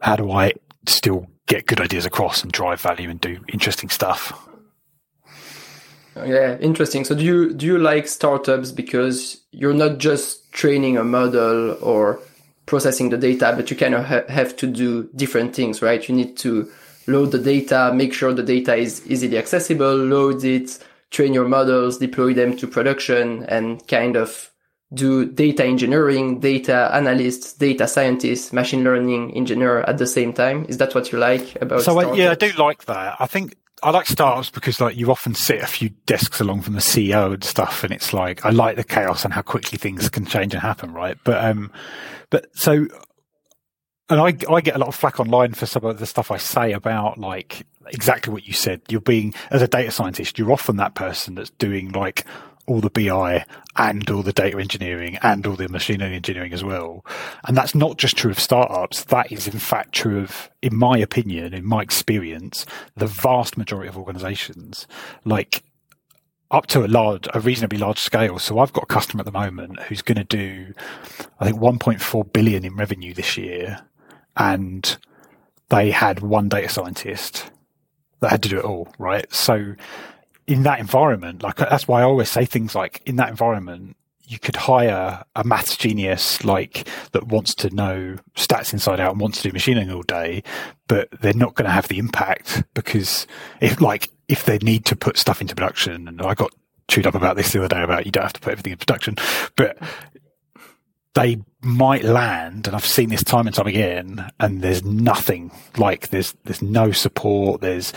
How 0.00 0.16
do 0.16 0.30
I 0.30 0.52
still 0.86 1.26
get 1.46 1.66
good 1.66 1.80
ideas 1.80 2.06
across 2.06 2.42
and 2.42 2.52
drive 2.52 2.80
value 2.80 3.10
and 3.10 3.20
do 3.20 3.38
interesting 3.48 3.88
stuff? 3.90 4.32
Yeah, 6.16 6.58
interesting. 6.58 7.04
So 7.04 7.14
do 7.14 7.24
you 7.24 7.54
do 7.54 7.66
you 7.66 7.78
like 7.78 8.08
startups 8.08 8.72
because 8.72 9.40
you're 9.52 9.74
not 9.74 9.98
just 9.98 10.52
training 10.52 10.98
a 10.98 11.04
model 11.04 11.76
or 11.82 12.20
processing 12.66 13.10
the 13.10 13.16
data, 13.16 13.52
but 13.56 13.70
you 13.70 13.76
kind 13.76 13.94
of 13.94 14.04
ha- 14.04 14.26
have 14.28 14.56
to 14.56 14.66
do 14.66 15.08
different 15.16 15.54
things, 15.54 15.82
right? 15.82 16.06
You 16.08 16.14
need 16.14 16.36
to 16.38 16.70
load 17.06 17.32
the 17.32 17.38
data, 17.38 17.92
make 17.94 18.12
sure 18.12 18.32
the 18.32 18.42
data 18.42 18.74
is 18.74 19.06
easily 19.06 19.38
accessible, 19.38 19.94
load 19.94 20.44
it, 20.44 20.78
train 21.10 21.32
your 21.32 21.48
models, 21.48 21.98
deploy 21.98 22.34
them 22.34 22.56
to 22.56 22.66
production, 22.66 23.44
and 23.44 23.86
kind 23.88 24.16
of 24.16 24.49
do 24.92 25.24
data 25.26 25.64
engineering, 25.64 26.40
data 26.40 26.90
analysts, 26.92 27.52
data 27.52 27.86
scientists, 27.86 28.52
machine 28.52 28.82
learning 28.82 29.36
engineer 29.36 29.80
at 29.82 29.98
the 29.98 30.06
same 30.06 30.32
time? 30.32 30.66
Is 30.68 30.78
that 30.78 30.94
what 30.94 31.12
you 31.12 31.18
like 31.18 31.60
about? 31.62 31.82
So 31.82 31.98
I, 31.98 32.14
yeah, 32.14 32.32
I 32.32 32.34
do 32.34 32.50
like 32.58 32.86
that. 32.86 33.16
I 33.20 33.26
think 33.26 33.56
I 33.82 33.90
like 33.90 34.06
startups 34.06 34.50
because 34.50 34.80
like 34.80 34.96
you 34.96 35.10
often 35.10 35.34
sit 35.34 35.62
a 35.62 35.66
few 35.66 35.90
desks 36.06 36.40
along 36.40 36.62
from 36.62 36.74
the 36.74 36.80
CEO 36.80 37.34
and 37.34 37.44
stuff, 37.44 37.84
and 37.84 37.92
it's 37.92 38.12
like 38.12 38.44
I 38.44 38.50
like 38.50 38.76
the 38.76 38.84
chaos 38.84 39.24
and 39.24 39.32
how 39.32 39.42
quickly 39.42 39.78
things 39.78 40.08
can 40.08 40.26
change 40.26 40.54
and 40.54 40.62
happen, 40.62 40.92
right? 40.92 41.16
But 41.24 41.44
um, 41.44 41.72
but 42.30 42.46
so. 42.56 42.86
And 44.08 44.20
I, 44.20 44.52
I 44.52 44.60
get 44.60 44.74
a 44.74 44.78
lot 44.78 44.88
of 44.88 44.96
flack 44.96 45.20
online 45.20 45.52
for 45.54 45.66
some 45.66 45.84
of 45.84 46.00
the 46.00 46.06
stuff 46.06 46.32
I 46.32 46.36
say 46.36 46.72
about 46.72 47.18
like 47.18 47.64
exactly 47.86 48.32
what 48.32 48.44
you 48.44 48.52
said. 48.52 48.80
You're 48.88 49.00
being, 49.00 49.34
as 49.52 49.62
a 49.62 49.68
data 49.68 49.92
scientist, 49.92 50.36
you're 50.36 50.50
often 50.50 50.78
that 50.78 50.96
person 50.96 51.36
that's 51.36 51.50
doing 51.50 51.92
like 51.92 52.24
all 52.70 52.80
the 52.80 52.88
BI 52.88 53.44
and 53.76 54.08
all 54.10 54.22
the 54.22 54.32
data 54.32 54.56
engineering 54.58 55.18
and 55.22 55.44
all 55.44 55.56
the 55.56 55.68
machine 55.68 55.98
learning 55.98 56.14
engineering 56.14 56.52
as 56.52 56.62
well. 56.62 57.04
And 57.44 57.56
that's 57.56 57.74
not 57.74 57.98
just 57.98 58.16
true 58.16 58.30
of 58.30 58.38
startups. 58.38 59.04
That 59.04 59.32
is 59.32 59.48
in 59.48 59.58
fact 59.58 59.92
true 59.92 60.20
of, 60.20 60.48
in 60.62 60.76
my 60.76 60.96
opinion, 60.96 61.52
in 61.52 61.66
my 61.66 61.82
experience, 61.82 62.64
the 62.94 63.08
vast 63.08 63.58
majority 63.58 63.88
of 63.88 63.98
organizations. 63.98 64.86
Like 65.24 65.64
up 66.52 66.68
to 66.68 66.84
a 66.84 66.86
large, 66.86 67.26
a 67.34 67.40
reasonably 67.40 67.78
large 67.78 67.98
scale. 67.98 68.38
So 68.38 68.60
I've 68.60 68.72
got 68.72 68.84
a 68.84 68.86
customer 68.86 69.22
at 69.22 69.26
the 69.26 69.32
moment 69.32 69.82
who's 69.82 70.02
going 70.02 70.18
to 70.18 70.24
do, 70.24 70.72
I 71.40 71.46
think, 71.46 71.58
1.4 71.58 72.32
billion 72.32 72.64
in 72.64 72.76
revenue 72.76 73.14
this 73.14 73.36
year, 73.36 73.84
and 74.36 74.96
they 75.70 75.90
had 75.90 76.20
one 76.20 76.48
data 76.48 76.68
scientist 76.68 77.50
that 78.20 78.30
had 78.30 78.42
to 78.44 78.48
do 78.48 78.58
it 78.58 78.64
all, 78.64 78.92
right? 78.96 79.32
So 79.32 79.74
in 80.50 80.64
that 80.64 80.80
environment, 80.80 81.44
like 81.44 81.56
that's 81.56 81.86
why 81.86 82.00
I 82.00 82.04
always 82.04 82.28
say 82.28 82.44
things 82.44 82.74
like, 82.74 83.00
in 83.06 83.16
that 83.16 83.28
environment, 83.28 83.96
you 84.20 84.40
could 84.40 84.56
hire 84.56 85.22
a 85.36 85.44
maths 85.44 85.76
genius 85.76 86.44
like 86.44 86.88
that 87.12 87.28
wants 87.28 87.54
to 87.54 87.70
know 87.70 88.16
stats 88.34 88.72
inside 88.72 88.98
out 88.98 89.12
and 89.12 89.20
wants 89.20 89.40
to 89.40 89.48
do 89.48 89.52
machine 89.52 89.76
learning 89.76 89.92
all 89.92 90.02
day, 90.02 90.42
but 90.88 91.08
they're 91.20 91.32
not 91.34 91.54
going 91.54 91.66
to 91.66 91.70
have 91.70 91.86
the 91.86 91.98
impact 91.98 92.64
because 92.74 93.28
if 93.60 93.80
like 93.80 94.10
if 94.26 94.44
they 94.44 94.58
need 94.58 94.84
to 94.86 94.96
put 94.96 95.16
stuff 95.16 95.40
into 95.40 95.54
production, 95.54 96.08
and 96.08 96.20
I 96.20 96.34
got 96.34 96.52
chewed 96.88 97.06
up 97.06 97.14
about 97.14 97.36
this 97.36 97.52
the 97.52 97.60
other 97.60 97.68
day 97.68 97.82
about 97.82 98.06
you 98.06 98.12
don't 98.12 98.24
have 98.24 98.32
to 98.32 98.40
put 98.40 98.50
everything 98.50 98.72
in 98.72 98.78
production, 98.78 99.16
but 99.56 99.78
they 101.14 101.42
might 101.62 102.02
land, 102.02 102.66
and 102.66 102.74
I've 102.74 102.84
seen 102.84 103.08
this 103.10 103.24
time 103.24 103.46
and 103.46 103.54
time 103.54 103.68
again, 103.68 104.30
and 104.40 104.62
there's 104.62 104.84
nothing 104.84 105.52
like 105.76 106.08
there's 106.08 106.34
there's 106.44 106.62
no 106.62 106.90
support, 106.90 107.60
there's 107.60 107.92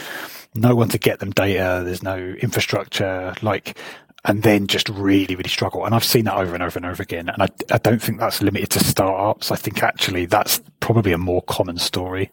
no 0.56 0.76
one 0.76 0.90
to 0.90 0.98
get 0.98 1.20
them 1.20 1.32
data, 1.32 1.82
there's 1.84 2.04
no 2.04 2.18
infrastructure, 2.18 3.34
like 3.42 3.78
and 4.26 4.44
then 4.44 4.68
just 4.68 4.88
really, 4.90 5.36
really 5.36 5.50
struggle. 5.50 5.86
And 5.86 5.94
I've 5.94 6.04
seen 6.04 6.26
that 6.26 6.38
over 6.38 6.54
and 6.54 6.64
over 6.64 6.80
and 6.80 6.86
over 6.86 7.04
again. 7.04 7.28
And 7.28 7.44
I, 7.44 7.50
I 7.72 7.78
don't 7.78 8.02
think 8.02 8.20
that's 8.20 8.42
limited 8.42 8.70
to 8.72 8.84
startups. 8.84 9.52
I 9.52 9.58
think 9.58 9.84
actually 9.84 10.26
that's 10.28 10.62
probably 10.80 11.12
a 11.12 11.18
more 11.18 11.42
common 11.42 11.78
story, 11.78 12.32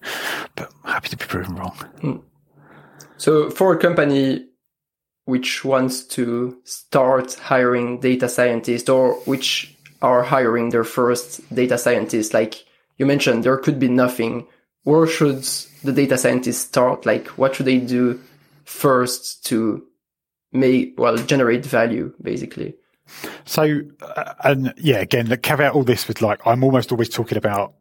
but 0.55 0.73
happy 0.85 1.09
to 1.09 1.17
be 1.17 1.25
proven 1.25 1.57
wrong. 1.57 1.77
Mm. 1.99 2.23
So 3.17 3.51
for 3.51 3.75
a 3.75 3.79
company 3.79 4.47
which 5.25 5.65
wants 5.65 6.05
to 6.05 6.59
start 6.65 7.35
hiring 7.35 8.01
data 8.01 8.29
scientists 8.29 8.89
or 8.89 9.15
which 9.25 9.77
are 10.01 10.23
hiring 10.23 10.71
their 10.71 10.85
first 10.85 11.55
data 11.55 11.77
scientist, 11.77 12.33
like 12.33 12.65
you 12.99 13.07
mentioned, 13.07 13.45
there 13.45 13.59
could 13.59 13.79
be 13.79 13.89
nothing. 13.89 14.47
Where 14.85 15.07
should 15.07 15.43
the 15.85 15.93
data 15.93 16.17
scientists 16.17 16.61
start? 16.61 17.07
Like 17.07 17.29
what 17.29 17.55
should 17.55 17.67
they 17.67 17.79
do 17.79 18.21
first 18.65 19.45
to 19.47 19.85
make 20.53 20.99
well 20.99 21.17
generate 21.17 21.65
value 21.65 22.13
basically 22.23 22.75
so 23.45 23.81
uh, 24.03 24.35
and 24.45 24.73
yeah 24.77 24.99
again 24.99 25.29
the 25.29 25.37
caveat 25.37 25.73
all 25.73 25.85
this 25.85 26.09
with 26.09 26.23
like 26.23 26.41
i'm 26.47 26.65
almost 26.65 26.91
always 26.93 27.09
talking 27.09 27.39
about 27.39 27.75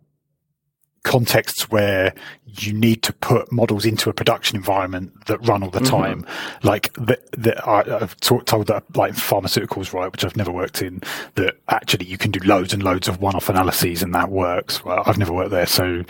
contexts 1.03 1.69
where 1.69 2.13
you 2.45 2.73
need 2.73 3.01
to 3.01 3.13
put 3.13 3.51
models 3.51 3.85
into 3.85 4.09
a 4.09 4.13
production 4.13 4.55
environment 4.55 5.11
that 5.27 5.37
run 5.47 5.63
all 5.63 5.69
the 5.69 5.79
mm-hmm. 5.79 5.95
time 5.95 6.23
mm-hmm. 6.23 6.67
like 6.67 6.91
that 6.93 7.21
that 7.31 7.67
i've 7.67 8.19
talk, 8.19 8.45
told 8.45 8.67
that 8.67 8.83
like 8.95 9.13
pharmaceuticals 9.13 9.93
right 9.93 10.11
which 10.11 10.25
i've 10.25 10.37
never 10.37 10.51
worked 10.51 10.81
in 10.81 11.01
that 11.35 11.55
actually 11.69 12.05
you 12.05 12.17
can 12.17 12.31
do 12.31 12.39
loads 12.45 12.73
and 12.73 12.83
loads 12.83 13.07
of 13.07 13.21
one-off 13.21 13.49
analyses 13.49 14.03
and 14.03 14.13
that 14.13 14.29
works 14.29 14.83
well 14.83 15.01
i've 15.05 15.17
never 15.17 15.33
worked 15.33 15.51
there 15.51 15.65
so 15.65 16.03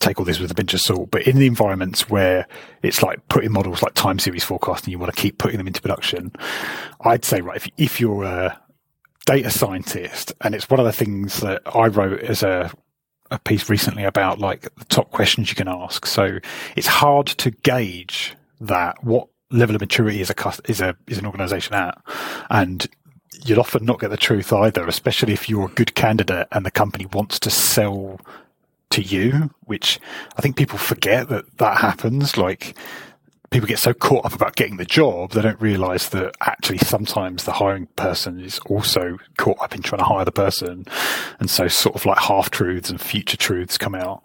take 0.00 0.18
all 0.18 0.24
this 0.24 0.40
with 0.40 0.50
a 0.50 0.54
pinch 0.54 0.74
of 0.74 0.80
salt. 0.80 1.10
But 1.10 1.26
in 1.26 1.36
the 1.36 1.46
environments 1.46 2.10
where 2.10 2.48
it's 2.82 3.02
like 3.02 3.26
putting 3.28 3.52
models 3.52 3.82
like 3.82 3.94
time 3.94 4.18
series 4.18 4.42
forecasting, 4.42 4.90
you 4.90 4.98
want 4.98 5.14
to 5.14 5.20
keep 5.20 5.38
putting 5.38 5.58
them 5.58 5.66
into 5.66 5.82
production. 5.82 6.32
I'd 7.02 7.24
say, 7.24 7.40
right, 7.40 7.56
if, 7.56 7.68
if 7.76 8.00
you're 8.00 8.24
a 8.24 8.60
data 9.26 9.50
scientist, 9.50 10.32
and 10.40 10.54
it's 10.54 10.68
one 10.68 10.80
of 10.80 10.86
the 10.86 10.92
things 10.92 11.40
that 11.40 11.62
I 11.66 11.86
wrote 11.86 12.20
as 12.20 12.42
a, 12.42 12.72
a 13.30 13.38
piece 13.38 13.68
recently 13.68 14.04
about 14.04 14.38
like 14.38 14.62
the 14.74 14.84
top 14.86 15.10
questions 15.10 15.50
you 15.50 15.54
can 15.54 15.68
ask. 15.68 16.06
So 16.06 16.38
it's 16.76 16.86
hard 16.86 17.26
to 17.26 17.50
gauge 17.50 18.34
that 18.60 19.04
what 19.04 19.28
level 19.50 19.74
of 19.74 19.80
maturity 19.80 20.20
is 20.20 20.30
a 20.30 20.54
is 20.68 20.80
a 20.80 20.96
is 21.06 21.18
an 21.18 21.26
organization 21.26 21.74
at, 21.74 22.00
and 22.48 22.86
you'll 23.44 23.60
often 23.60 23.84
not 23.84 24.00
get 24.00 24.08
the 24.08 24.16
truth 24.16 24.52
either, 24.52 24.86
especially 24.86 25.32
if 25.32 25.48
you're 25.48 25.66
a 25.66 25.74
good 25.74 25.94
candidate 25.94 26.48
and 26.52 26.64
the 26.64 26.70
company 26.70 27.06
wants 27.06 27.38
to 27.40 27.50
sell 27.50 28.20
to 28.90 29.02
you, 29.02 29.50
which 29.64 30.00
I 30.36 30.42
think 30.42 30.56
people 30.56 30.78
forget 30.78 31.28
that 31.28 31.58
that 31.58 31.78
happens. 31.78 32.36
Like 32.36 32.76
people 33.50 33.66
get 33.66 33.78
so 33.78 33.92
caught 33.92 34.24
up 34.24 34.32
about 34.32 34.54
getting 34.56 34.76
the 34.76 34.84
job, 34.84 35.32
they 35.32 35.42
don't 35.42 35.60
realize 35.60 36.08
that 36.10 36.36
actually 36.40 36.78
sometimes 36.78 37.44
the 37.44 37.52
hiring 37.52 37.86
person 37.96 38.40
is 38.40 38.60
also 38.66 39.18
caught 39.38 39.60
up 39.60 39.74
in 39.74 39.82
trying 39.82 39.98
to 39.98 40.04
hire 40.04 40.24
the 40.24 40.32
person. 40.32 40.86
And 41.40 41.50
so 41.50 41.66
sort 41.68 41.96
of 41.96 42.06
like 42.06 42.18
half 42.18 42.50
truths 42.50 42.90
and 42.90 43.00
future 43.00 43.36
truths 43.36 43.76
come 43.76 43.94
out, 43.94 44.22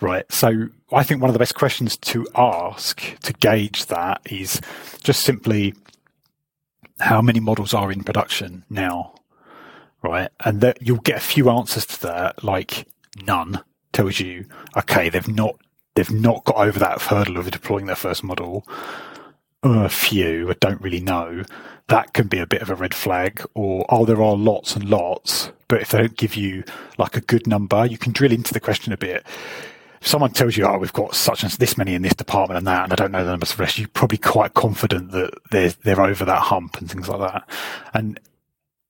right? 0.00 0.30
So 0.30 0.68
I 0.92 1.02
think 1.02 1.20
one 1.20 1.28
of 1.28 1.34
the 1.34 1.40
best 1.40 1.56
questions 1.56 1.96
to 1.96 2.26
ask 2.34 3.02
to 3.20 3.32
gauge 3.34 3.86
that 3.86 4.20
is 4.30 4.60
just 5.02 5.22
simply 5.22 5.74
how 7.00 7.20
many 7.20 7.40
models 7.40 7.74
are 7.74 7.92
in 7.92 8.02
production 8.04 8.64
now? 8.70 9.14
Right. 10.02 10.30
And 10.44 10.60
that 10.60 10.78
you'll 10.80 10.98
get 10.98 11.16
a 11.16 11.20
few 11.20 11.50
answers 11.50 11.84
to 11.86 12.02
that, 12.02 12.44
like 12.44 12.86
none 13.26 13.64
tells 13.98 14.20
you, 14.20 14.46
okay, 14.76 15.08
they've 15.08 15.26
not 15.26 15.56
they've 15.96 16.12
not 16.12 16.44
got 16.44 16.54
over 16.54 16.78
that 16.78 17.02
hurdle 17.02 17.36
of 17.36 17.50
deploying 17.50 17.86
their 17.86 17.96
first 17.96 18.22
model. 18.22 18.64
A 19.64 19.88
few, 19.88 20.48
I 20.48 20.54
don't 20.60 20.80
really 20.80 21.00
know. 21.00 21.42
That 21.88 22.12
can 22.12 22.28
be 22.28 22.38
a 22.38 22.46
bit 22.46 22.62
of 22.62 22.70
a 22.70 22.76
red 22.76 22.94
flag. 22.94 23.44
Or 23.54 23.84
oh, 23.88 24.04
there 24.04 24.22
are 24.22 24.36
lots 24.36 24.76
and 24.76 24.88
lots, 24.88 25.50
but 25.66 25.82
if 25.82 25.90
they 25.90 25.98
don't 25.98 26.16
give 26.16 26.36
you 26.36 26.62
like 26.96 27.16
a 27.16 27.20
good 27.20 27.48
number, 27.48 27.84
you 27.86 27.98
can 27.98 28.12
drill 28.12 28.30
into 28.30 28.54
the 28.54 28.60
question 28.60 28.92
a 28.92 28.96
bit. 28.96 29.26
If 30.00 30.06
someone 30.06 30.30
tells 30.30 30.56
you, 30.56 30.64
oh, 30.64 30.78
we've 30.78 30.92
got 30.92 31.16
such 31.16 31.42
and 31.42 31.50
this 31.50 31.76
many 31.76 31.94
in 31.94 32.02
this 32.02 32.14
department 32.14 32.58
and 32.58 32.68
that, 32.68 32.84
and 32.84 32.92
I 32.92 32.96
don't 32.96 33.10
know 33.10 33.24
the 33.24 33.32
numbers 33.32 33.50
for 33.50 33.56
the 33.56 33.62
rest, 33.64 33.78
you're 33.80 33.88
probably 33.88 34.18
quite 34.18 34.54
confident 34.54 35.10
that 35.10 35.32
they're, 35.50 35.70
they're 35.82 36.00
over 36.00 36.24
that 36.24 36.42
hump 36.42 36.76
and 36.76 36.88
things 36.88 37.08
like 37.08 37.32
that. 37.32 37.48
And 37.94 38.20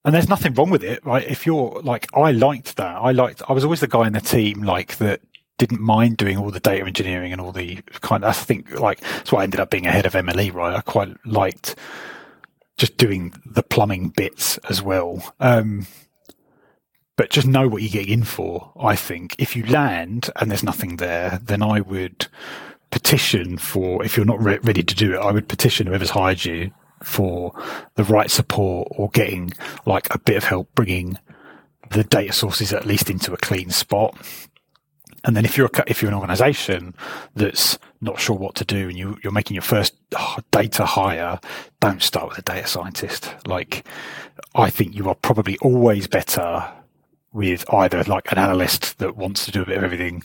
and 0.09 0.15
there's 0.15 0.31
nothing 0.31 0.55
wrong 0.55 0.71
with 0.71 0.83
it, 0.83 1.05
right? 1.05 1.23
If 1.23 1.45
you're 1.45 1.83
like, 1.83 2.09
I 2.15 2.31
liked 2.31 2.79
that. 2.79 2.97
I 2.97 3.13
liked, 3.13 3.43
I 3.47 3.53
was 3.53 3.63
always 3.63 3.81
the 3.81 3.89
guy 3.89 4.07
in 4.07 4.15
the 4.15 4.23
team, 4.23 4.63
like 4.63 4.97
that 4.97 5.21
didn't 5.59 5.83
mind 5.83 6.17
doing 6.17 6.39
all 6.39 6.51
the 6.51 6.61
data 6.61 6.87
engineering 6.87 7.31
and 7.31 7.43
all 7.43 7.53
the 7.53 7.83
kind 8.01 8.25
of, 8.25 8.31
I 8.31 8.33
think 8.33 8.81
like, 8.81 9.01
that's 9.01 9.31
why 9.31 9.41
I 9.41 9.45
ended 9.45 9.61
up 9.61 9.69
being 9.69 9.87
ahead 9.87 10.07
of 10.07 10.15
MLE, 10.15 10.55
right? 10.55 10.75
I 10.75 10.81
quite 10.81 11.15
liked 11.27 11.77
just 12.79 12.97
doing 12.97 13.35
the 13.45 13.63
plumbing 13.63 14.09
bits 14.09 14.57
as 14.71 14.81
well. 14.81 15.35
Um, 15.41 15.87
but 17.19 17.29
just 17.29 17.47
know 17.47 17.69
what 17.69 17.83
you're 17.83 17.91
getting 17.91 18.21
in 18.21 18.25
for, 18.25 18.73
I 18.81 18.97
think. 18.97 19.37
If 19.39 19.57
you 19.57 19.67
land 19.67 20.31
and 20.37 20.51
there's 20.51 20.65
nothing 20.65 20.97
there, 20.97 21.39
then 21.45 21.63
I 21.63 21.83
would 21.83 22.29
petition 22.91 23.59
for, 23.59 24.03
if 24.03 24.17
you're 24.17 24.25
not 24.25 24.43
re- 24.43 24.59
ready 24.63 24.83
to 24.83 24.95
do 24.95 25.17
it, 25.17 25.19
I 25.19 25.33
would 25.33 25.49
petition 25.49 25.87
whoever's 25.87 26.09
hired 26.09 26.47
you 26.47 26.71
for 27.03 27.53
the 27.95 28.05
right 28.05 28.31
support 28.31 28.89
or 28.93 29.09
getting 29.11 29.53
like 29.87 30.13
a 30.15 30.19
bit 30.19 30.37
of 30.37 30.45
help 30.45 30.75
bringing 30.75 31.19
the 31.91 32.05
data 32.05 32.33
sources 32.33 32.73
at 32.73 32.87
least 32.87 33.11
into 33.11 33.33
a 33.33 33.37
clean 33.37 33.71
spot. 33.71 34.17
And 35.25 35.37
then 35.37 35.45
if 35.45 35.57
you're 35.57 35.67
a, 35.67 35.85
if 35.87 36.01
you're 36.01 36.11
an 36.11 36.15
organization 36.15 36.95
that's 37.35 37.79
not 38.01 38.21
sure 38.21 38.37
what 38.37 38.55
to 38.57 38.65
do 38.65 38.89
and 38.89 38.97
you, 38.97 39.19
you're 39.23 39.33
making 39.33 39.55
your 39.55 39.63
first 39.63 39.95
ah, 40.17 40.39
data 40.51 40.85
hire, 40.85 41.41
don't 41.81 42.03
start 42.03 42.29
with 42.29 42.39
a 42.39 42.43
data 42.43 42.67
scientist. 42.67 43.35
Like 43.47 43.85
I 44.55 44.71
think 44.71 44.95
you 44.95 45.09
are 45.09 45.15
probably 45.15 45.59
always 45.59 46.07
better 46.07 46.73
with 47.33 47.65
either 47.73 48.03
like 48.05 48.31
an 48.33 48.39
analyst 48.39 48.99
that 48.99 49.17
wants 49.17 49.45
to 49.45 49.51
do 49.51 49.63
a 49.63 49.67
bit 49.67 49.77
of 49.77 49.85
everything 49.85 50.23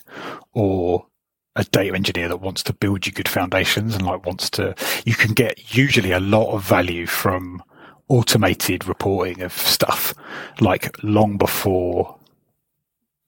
or 0.53 1.05
a 1.55 1.63
data 1.65 1.95
engineer 1.95 2.27
that 2.27 2.37
wants 2.37 2.63
to 2.63 2.73
build 2.73 3.05
you 3.05 3.11
good 3.11 3.29
foundations 3.29 3.95
and 3.95 4.05
like 4.05 4.25
wants 4.25 4.49
to, 4.49 4.75
you 5.05 5.13
can 5.13 5.33
get 5.33 5.75
usually 5.75 6.11
a 6.11 6.19
lot 6.19 6.51
of 6.53 6.63
value 6.63 7.05
from 7.05 7.61
automated 8.09 8.87
reporting 8.87 9.41
of 9.41 9.53
stuff 9.53 10.13
like 10.59 10.95
long 11.03 11.37
before 11.37 12.17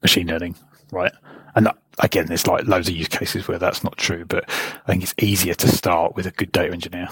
machine 0.02 0.28
learning, 0.28 0.56
right? 0.92 1.12
And 1.56 1.68
that, 1.68 1.78
again, 2.00 2.26
there's 2.26 2.48
like 2.48 2.68
loads 2.68 2.90
of 2.90 2.96
use 2.96 3.08
cases 3.08 3.48
where 3.48 3.60
that's 3.60 3.84
not 3.84 3.98
true, 3.98 4.26
but 4.26 4.50
I 4.50 4.92
think 4.92 5.04
it's 5.04 5.14
easier 5.20 5.54
to 5.54 5.68
start 5.68 6.16
with 6.16 6.26
a 6.26 6.32
good 6.32 6.52
data 6.52 6.74
engineer. 6.74 7.08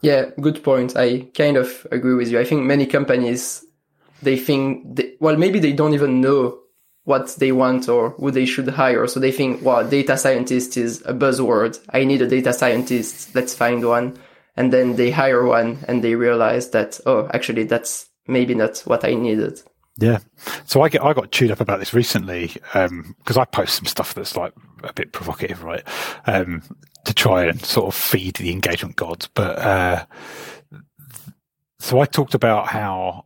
Yeah, 0.00 0.30
good 0.40 0.62
point. 0.62 0.96
I 0.96 1.20
kind 1.34 1.56
of 1.56 1.86
agree 1.90 2.14
with 2.14 2.30
you. 2.30 2.38
I 2.38 2.44
think 2.44 2.64
many 2.64 2.86
companies, 2.86 3.64
they 4.22 4.36
think, 4.36 4.96
they, 4.96 5.14
well, 5.20 5.36
maybe 5.36 5.58
they 5.58 5.72
don't 5.72 5.94
even 5.94 6.20
know 6.20 6.58
what 7.04 7.36
they 7.36 7.52
want 7.52 7.88
or 7.88 8.10
who 8.10 8.30
they 8.30 8.46
should 8.46 8.68
hire. 8.68 9.06
So 9.06 9.20
they 9.20 9.32
think, 9.32 9.62
well, 9.62 9.86
data 9.88 10.16
scientist 10.16 10.76
is 10.76 11.02
a 11.02 11.12
buzzword. 11.12 11.78
I 11.90 12.04
need 12.04 12.22
a 12.22 12.26
data 12.26 12.52
scientist. 12.52 13.34
Let's 13.34 13.54
find 13.54 13.86
one. 13.86 14.18
And 14.56 14.72
then 14.72 14.96
they 14.96 15.10
hire 15.10 15.44
one 15.44 15.78
and 15.86 16.02
they 16.02 16.14
realize 16.14 16.70
that, 16.70 17.00
oh, 17.06 17.28
actually, 17.34 17.64
that's 17.64 18.08
maybe 18.26 18.54
not 18.54 18.78
what 18.80 19.04
I 19.04 19.14
needed. 19.14 19.60
Yeah. 19.98 20.18
So 20.64 20.82
I 20.82 20.88
get, 20.88 21.04
I 21.04 21.12
got 21.12 21.30
chewed 21.30 21.50
up 21.50 21.60
about 21.60 21.78
this 21.78 21.94
recently, 21.94 22.56
um, 22.72 23.14
cause 23.24 23.36
I 23.36 23.44
post 23.44 23.76
some 23.76 23.86
stuff 23.86 24.14
that's 24.14 24.36
like 24.36 24.52
a 24.82 24.92
bit 24.92 25.12
provocative, 25.12 25.62
right? 25.62 25.82
Um, 26.26 26.62
to 27.04 27.14
try 27.14 27.44
and 27.44 27.60
sort 27.64 27.86
of 27.86 27.94
feed 27.94 28.36
the 28.36 28.50
engagement 28.50 28.96
gods. 28.96 29.28
But, 29.34 29.58
uh, 29.58 30.06
so 31.78 32.00
I 32.00 32.06
talked 32.06 32.34
about 32.34 32.68
how 32.68 33.24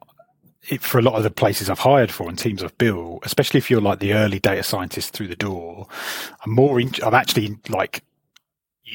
it, 0.68 0.82
for 0.82 0.98
a 0.98 1.02
lot 1.02 1.14
of 1.14 1.22
the 1.22 1.30
places 1.30 1.68
I've 1.70 1.78
hired 1.80 2.10
for 2.10 2.28
and 2.28 2.38
teams 2.38 2.62
I've 2.62 2.76
built, 2.78 3.24
especially 3.24 3.58
if 3.58 3.70
you're 3.70 3.80
like 3.80 3.98
the 3.98 4.14
early 4.14 4.38
data 4.38 4.62
scientist 4.62 5.12
through 5.12 5.28
the 5.28 5.36
door, 5.36 5.86
I'm 6.44 6.52
more, 6.52 6.80
in, 6.80 6.92
I'm 7.04 7.14
actually 7.14 7.58
like, 7.68 8.02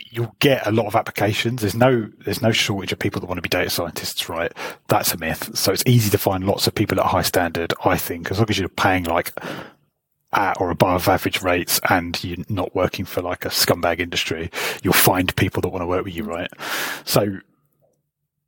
you'll 0.10 0.36
get 0.40 0.66
a 0.66 0.72
lot 0.72 0.88
of 0.88 0.96
applications. 0.96 1.62
There's 1.62 1.76
no 1.76 2.10
there's 2.26 2.42
no 2.42 2.52
shortage 2.52 2.92
of 2.92 3.00
people 3.00 3.22
that 3.22 3.28
want 3.28 3.38
to 3.38 3.44
be 3.44 3.50
data 3.50 3.70
scientists, 3.70 4.28
right? 4.28 4.52
That's 4.88 5.14
a 5.14 5.18
myth. 5.18 5.56
So 5.56 5.72
it's 5.72 5.84
easy 5.86 6.10
to 6.10 6.18
find 6.18 6.46
lots 6.46 6.66
of 6.66 6.74
people 6.74 7.00
at 7.00 7.06
a 7.06 7.10
high 7.10 7.22
standard. 7.22 7.74
I 7.86 7.98
think 7.98 8.32
as 8.32 8.40
long 8.40 8.50
as 8.50 8.58
you're 8.58 8.70
paying 8.70 9.04
like 9.04 9.34
at 10.32 10.60
or 10.60 10.72
above 10.72 11.08
average 11.08 11.44
rates 11.44 11.80
and 11.90 12.22
you're 12.24 12.44
not 12.50 12.74
working 12.76 13.06
for 13.06 13.22
like 13.22 13.46
a 13.46 13.50
scumbag 13.50 14.00
industry, 14.00 14.50
you'll 14.82 14.94
find 14.94 15.36
people 15.36 15.62
that 15.62 15.70
want 15.70 15.84
to 15.84 15.88
work 15.88 16.06
with 16.06 16.16
you, 16.16 16.24
right? 16.24 16.50
So 17.06 17.40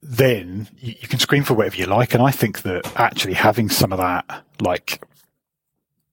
then 0.02 0.68
you, 0.78 0.96
you 1.00 1.08
can 1.08 1.20
screen 1.20 1.44
for 1.44 1.54
whatever 1.54 1.78
you 1.78 1.86
like. 1.86 2.14
And 2.14 2.24
I 2.24 2.32
think 2.32 2.62
that 2.64 2.92
actually 2.96 3.34
having 3.34 3.70
some 3.70 3.92
of 3.92 3.98
that 3.98 4.46
like 4.60 5.02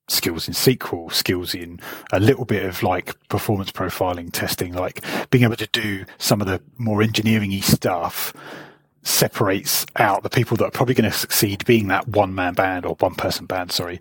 skills 0.08 0.48
in 0.48 0.54
SQL, 0.54 1.12
skills 1.12 1.54
in 1.54 1.80
a 2.12 2.20
little 2.20 2.44
bit 2.44 2.64
of 2.64 2.82
like 2.82 3.16
performance 3.28 3.72
profiling 3.72 4.30
testing, 4.32 4.74
like 4.74 5.04
being 5.30 5.44
able 5.44 5.56
to 5.56 5.68
do 5.68 6.04
some 6.18 6.40
of 6.40 6.46
the 6.46 6.60
more 6.76 7.02
engineering 7.02 7.60
stuff 7.62 8.32
separates 9.02 9.84
out 9.96 10.22
the 10.22 10.30
people 10.30 10.56
that 10.56 10.64
are 10.64 10.70
probably 10.70 10.94
going 10.94 11.10
to 11.10 11.16
succeed 11.16 11.64
being 11.64 11.88
that 11.88 12.06
one 12.06 12.34
man 12.34 12.54
band 12.54 12.86
or 12.86 12.94
one 13.00 13.14
person 13.14 13.46
band, 13.46 13.72
sorry, 13.72 14.00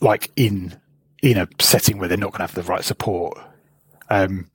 like 0.00 0.30
in, 0.36 0.80
in 1.22 1.36
a 1.36 1.48
setting 1.60 1.98
where 1.98 2.08
they're 2.08 2.16
not 2.16 2.32
going 2.32 2.38
to 2.38 2.52
have 2.52 2.54
the 2.54 2.62
right 2.62 2.84
support. 2.84 3.38
Um, 4.08 4.50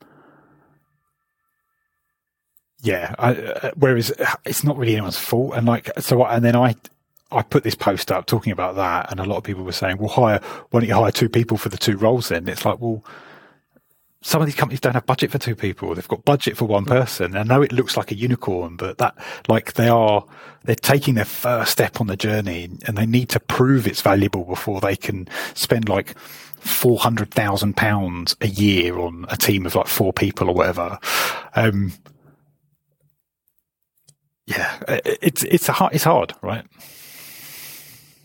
yeah, 2.82 3.16
I, 3.18 3.36
uh, 3.36 3.72
whereas 3.76 4.14
it's 4.46 4.64
not 4.64 4.78
really 4.78 4.94
anyone's 4.94 5.18
fault. 5.18 5.54
And 5.56 5.66
like, 5.66 5.90
so, 6.00 6.26
and 6.26 6.44
then 6.44 6.56
I, 6.56 6.76
I 7.32 7.42
put 7.42 7.64
this 7.64 7.76
post 7.76 8.12
up 8.12 8.26
talking 8.26 8.54
about 8.54 8.76
that, 8.76 9.12
and 9.12 9.20
a 9.20 9.26
lot 9.26 9.38
of 9.38 9.44
people 9.44 9.64
were 9.64 9.72
saying, 9.72 9.98
"Well, 9.98 10.10
hire 10.10 10.40
why 10.70 10.80
don't 10.80 10.88
you 10.88 10.96
hire 10.96 11.12
two 11.12 11.30
people 11.30 11.58
for 11.58 11.70
the 11.70 11.78
two 11.78 11.98
roles?" 11.98 12.30
Then 12.30 12.48
it's 12.48 12.66
like, 12.66 12.80
well, 12.80 13.04
some 14.22 14.42
of 14.42 14.46
these 14.48 14.56
companies 14.56 14.80
don't 14.80 14.94
have 14.94 15.06
budget 15.06 15.32
for 15.32 15.40
two 15.40 15.56
people; 15.56 15.94
they've 15.96 16.08
got 16.08 16.24
budget 16.24 16.56
for 16.56 16.66
one 16.66 16.86
person. 16.86 17.36
I 17.36 17.44
know 17.44 17.62
it 17.62 17.72
looks 17.72 17.98
like 17.98 18.12
a 18.12 18.16
unicorn, 18.16 18.78
but 18.78 19.00
that 19.00 19.16
like 19.48 19.74
they 19.74 19.90
are 19.90 20.24
they're 20.64 20.76
taking 20.76 21.16
their 21.16 21.26
first 21.26 21.72
step 21.72 22.00
on 22.00 22.08
the 22.08 22.16
journey, 22.16 22.70
and 22.86 22.98
they 22.98 23.06
need 23.08 23.30
to 23.30 23.40
prove 23.40 23.88
it's 23.88 24.02
valuable 24.02 24.44
before 24.44 24.82
they 24.82 24.96
can 24.96 25.28
spend 25.56 25.90
like 25.90 26.18
four 26.60 27.00
hundred 27.00 27.32
thousand 27.32 27.76
pounds 27.76 28.36
a 28.40 28.48
year 28.48 29.00
on 29.00 29.26
a 29.30 29.36
team 29.36 29.66
of 29.66 29.76
like 29.76 29.88
four 29.88 30.14
people 30.14 30.50
or 30.50 30.56
whatever. 30.56 31.00
Um, 31.56 31.92
yeah, 34.48 34.80
uh, 34.88 35.00
it's 35.04 35.44
it's 35.44 35.70
a 35.70 35.74
hard, 35.74 35.94
it's 35.94 36.06
hard, 36.06 36.34
right? 36.42 36.66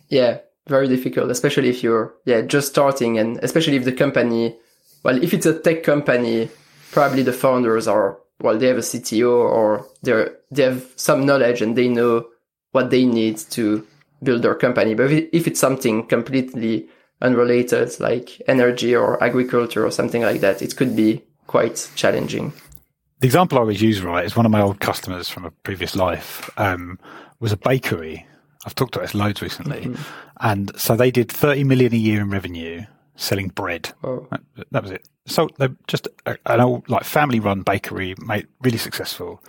Yeah, 0.09 0.39
very 0.69 0.89
difficult, 0.89 1.31
especially 1.31 1.69
if 1.69 1.83
you're 1.83 2.15
yeah 2.25 2.41
just 2.43 2.69
starting, 2.69 3.19
and 3.19 3.39
especially 3.43 3.77
if 3.77 3.85
the 3.85 3.93
company, 3.93 4.57
well, 5.03 5.23
if 5.23 5.35
it's 5.35 5.47
a 5.47 5.59
tech 5.59 5.83
company, 5.83 6.49
probably 6.93 7.23
the 7.23 7.33
founders 7.33 7.89
are 7.89 8.19
well, 8.41 8.57
they 8.57 8.69
have 8.69 8.79
a 8.79 8.81
CTO 8.81 9.31
or 9.31 9.87
they 10.03 10.29
they 10.51 10.63
have 10.63 10.87
some 10.97 11.27
knowledge 11.27 11.61
and 11.61 11.77
they 11.77 11.89
know 11.89 12.27
what 12.71 12.91
they 12.91 13.05
need 13.05 13.39
to 13.39 13.87
build 14.23 14.43
their 14.43 14.55
company. 14.55 14.95
But 14.95 15.11
if 15.11 15.47
it's 15.47 15.61
something 15.61 16.07
completely 16.07 16.89
unrelated, 17.21 17.99
like 18.01 18.41
energy 18.47 18.95
or 18.95 19.23
agriculture 19.23 19.85
or 19.85 19.91
something 19.91 20.23
like 20.23 20.41
that, 20.41 20.63
it 20.63 20.77
could 20.77 20.95
be 20.95 21.25
quite 21.47 21.91
challenging. 21.97 22.53
The 23.23 23.27
example 23.29 23.57
I 23.57 23.61
always 23.61 23.81
use, 23.81 24.03
right, 24.03 24.25
is 24.25 24.35
one 24.35 24.47
of 24.47 24.51
my 24.53 24.61
old 24.61 24.81
customers 24.81 25.29
from 25.29 25.45
a 25.45 25.53
previous 25.53 25.95
life 25.95 26.51
um, 26.59 26.99
was 27.39 27.53
a 27.53 27.57
bakery 27.57 28.27
I've 28.65 28.75
talked 28.75 28.97
about 28.97 29.07
this 29.07 29.15
loads 29.15 29.41
recently. 29.41 29.83
Mm-hmm. 29.83 30.03
And 30.41 30.73
so 30.77 30.97
they 30.97 31.13
did 31.13 31.31
30 31.31 31.63
million 31.63 31.93
a 31.93 31.97
year 31.97 32.21
in 32.21 32.31
revenue 32.31 32.83
selling 33.15 33.49
bread. 33.49 33.93
Oh. 34.03 34.27
That, 34.31 34.67
that, 34.73 34.83
was 34.83 34.91
it. 34.91 35.09
So 35.27 35.49
they're 35.59 35.77
just 35.87 36.09
a, 36.27 36.37
an 36.47 36.61
old, 36.61 36.89
like 36.89 37.05
family 37.05 37.39
run 37.39 37.63
bakery, 37.63 38.17
made 38.19 38.49
really 38.61 38.79
successful. 38.79 39.41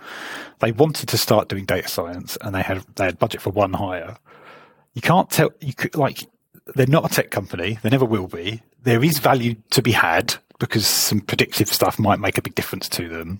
They 0.60 0.70
wanted 0.70 1.08
to 1.08 1.18
start 1.18 1.48
doing 1.48 1.64
data 1.64 1.88
science 1.88 2.38
and 2.42 2.54
they 2.54 2.62
had, 2.62 2.84
they 2.94 3.06
had 3.06 3.18
budget 3.18 3.40
for 3.40 3.50
one 3.50 3.72
hire. 3.72 4.18
You 4.92 5.02
can't 5.02 5.30
tell, 5.30 5.50
you 5.60 5.74
could, 5.74 5.96
like, 5.96 6.26
they're 6.76 6.86
not 6.86 7.10
a 7.10 7.14
tech 7.14 7.32
company. 7.32 7.78
They 7.82 7.90
never 7.90 8.04
will 8.04 8.28
be. 8.28 8.62
There 8.82 9.02
is 9.02 9.18
value 9.18 9.56
to 9.70 9.82
be 9.82 9.92
had 9.92 10.36
because 10.58 10.86
some 10.86 11.20
predictive 11.20 11.68
stuff 11.68 11.98
might 11.98 12.20
make 12.20 12.38
a 12.38 12.42
big 12.42 12.54
difference 12.54 12.88
to 12.90 13.08
them. 13.08 13.38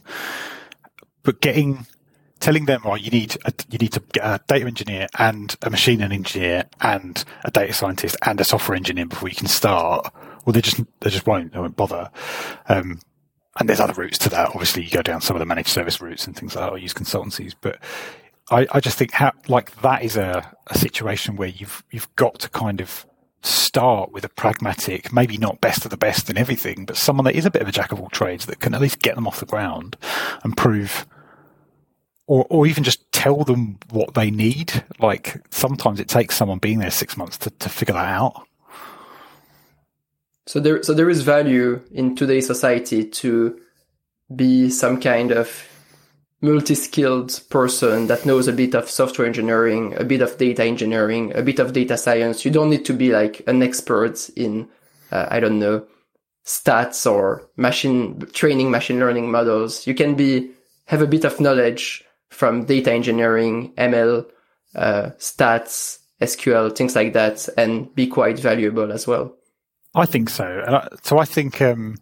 But 1.23 1.41
getting 1.41 1.87
telling 2.41 2.67
them, 2.67 2.83
"Oh, 2.85 2.95
you 2.95 3.11
need 3.11 3.37
a, 3.45 3.53
you 3.71 3.79
need 3.79 3.93
to 3.93 4.01
get 4.13 4.25
a 4.25 4.41
data 4.47 4.67
engineer 4.67 5.07
and 5.19 5.55
a 5.63 5.71
machine 5.71 6.01
learning 6.01 6.21
engineer 6.21 6.65
and 6.81 7.25
a 7.45 7.51
data 7.51 7.73
scientist 7.73 8.17
and 8.27 8.41
a 8.41 8.45
software 8.45 8.77
engineer 8.77 9.07
before 9.07 9.29
you 9.29 9.35
can 9.35 9.47
start." 9.47 10.13
Well, 10.45 10.53
they 10.53 10.61
just 10.61 10.81
they 11.01 11.11
just 11.11 11.27
won't. 11.27 11.53
They 11.53 11.59
won't 11.59 11.77
bother. 11.77 12.11
Um, 12.69 13.01
and 13.59 13.69
there's 13.69 13.81
other 13.81 13.95
routes 13.95 14.19
to 14.19 14.29
that. 14.31 14.49
Obviously, 14.49 14.83
you 14.83 14.91
go 14.91 15.03
down 15.03 15.21
some 15.21 15.37
of 15.37 15.41
the 15.41 15.47
managed 15.47 15.69
service 15.69 16.01
routes 16.01 16.27
and 16.27 16.37
things 16.37 16.55
like 16.55 16.65
that, 16.65 16.73
or 16.73 16.79
use 16.79 16.93
consultancies. 16.93 17.55
But 17.61 17.79
I, 18.51 18.67
I 18.73 18.81
just 18.81 18.99
think 18.99 19.13
how 19.13 19.33
like 19.49 19.75
that 19.83 20.03
is 20.03 20.17
a, 20.17 20.55
a 20.67 20.77
situation 20.77 21.37
where 21.37 21.49
you've 21.49 21.83
you've 21.91 22.15
got 22.17 22.41
to 22.41 22.51
kind 22.51 22.81
of 22.81 23.07
start 23.45 24.13
with 24.13 24.25
a 24.25 24.29
pragmatic, 24.29 25.13
maybe 25.13 25.37
not 25.37 25.61
best 25.61 25.85
of 25.85 25.91
the 25.91 25.97
best 25.97 26.31
in 26.31 26.39
everything, 26.39 26.85
but 26.85 26.97
someone 26.97 27.25
that 27.25 27.35
is 27.35 27.45
a 27.45 27.51
bit 27.51 27.63
of 27.63 27.69
a 27.69 27.73
jack 27.73 27.93
of 27.93 28.01
all 28.01 28.09
trades 28.09 28.47
that 28.47 28.61
can 28.61 28.75
at 28.75 28.81
least 28.81 29.03
get 29.03 29.15
them 29.15 29.27
off 29.27 29.41
the 29.41 29.47
ground 29.47 29.97
and 30.43 30.57
prove 30.57 31.07
or, 32.27 32.47
or 32.49 32.67
even 32.67 32.85
just 32.85 33.11
tell 33.13 33.45
them 33.45 33.79
what 33.91 34.15
they 34.15 34.31
need. 34.31 34.85
Like 34.99 35.43
sometimes 35.51 36.01
it 36.01 36.09
takes 36.09 36.37
someone 36.37 36.59
being 36.59 36.79
there 36.79 36.91
six 36.91 37.17
months 37.17 37.37
to, 37.39 37.51
to 37.51 37.69
figure 37.69 37.95
that 37.95 38.07
out. 38.07 38.47
So 40.47 40.61
there, 40.61 40.83
so 40.83 40.95
there 40.95 41.11
is 41.11 41.23
value 41.23 41.83
in 41.93 42.17
today's 42.17 42.47
society 42.47 43.05
to 43.05 43.61
be 44.35 44.71
some 44.71 45.01
kind 45.01 45.33
of 45.33 45.69
multi-skilled 46.45 47.41
person 47.49 48.07
that 48.09 48.27
knows 48.27 48.47
a 48.47 48.53
bit 48.53 48.75
of 48.75 48.91
software 48.91 49.27
engineering, 49.27 49.95
a 49.97 50.05
bit 50.05 50.21
of 50.21 50.37
data 50.37 50.63
engineering, 50.63 51.33
a 51.35 51.43
bit 51.43 51.59
of 51.59 51.73
data 51.73 51.97
science. 51.97 52.45
You 52.45 52.51
don't 52.51 52.71
need 52.71 52.85
to 52.85 52.93
be 52.93 53.13
like 53.13 53.43
an 53.47 53.63
expert 53.63 54.29
in, 54.37 54.69
uh, 55.11 55.27
I 55.31 55.41
don't 55.41 55.59
know, 55.59 55.87
stats 56.45 57.11
or 57.11 57.49
machine 57.57 58.21
training, 58.33 58.71
machine 58.71 59.01
learning 59.01 59.31
models. 59.31 59.87
You 59.87 59.95
can 59.95 60.15
be, 60.15 60.51
have 60.87 61.01
a 61.01 61.07
bit 61.07 61.25
of 61.25 61.41
knowledge 61.41 62.05
from 62.29 62.67
data 62.67 62.93
engineering, 62.93 63.73
ML, 63.79 64.27
uh, 64.75 65.11
stats, 65.19 65.99
SQL, 66.21 66.77
things 66.77 66.95
like 66.95 67.15
that, 67.15 67.49
and 67.57 67.93
be 67.95 68.07
quite 68.07 68.39
valuable 68.39 68.93
as 68.93 69.07
well. 69.07 69.35
I 69.95 70.07
think 70.07 70.29
so. 70.29 70.89
so 71.03 71.19
I 71.19 71.25
think 71.25 71.63
um, 71.63 71.97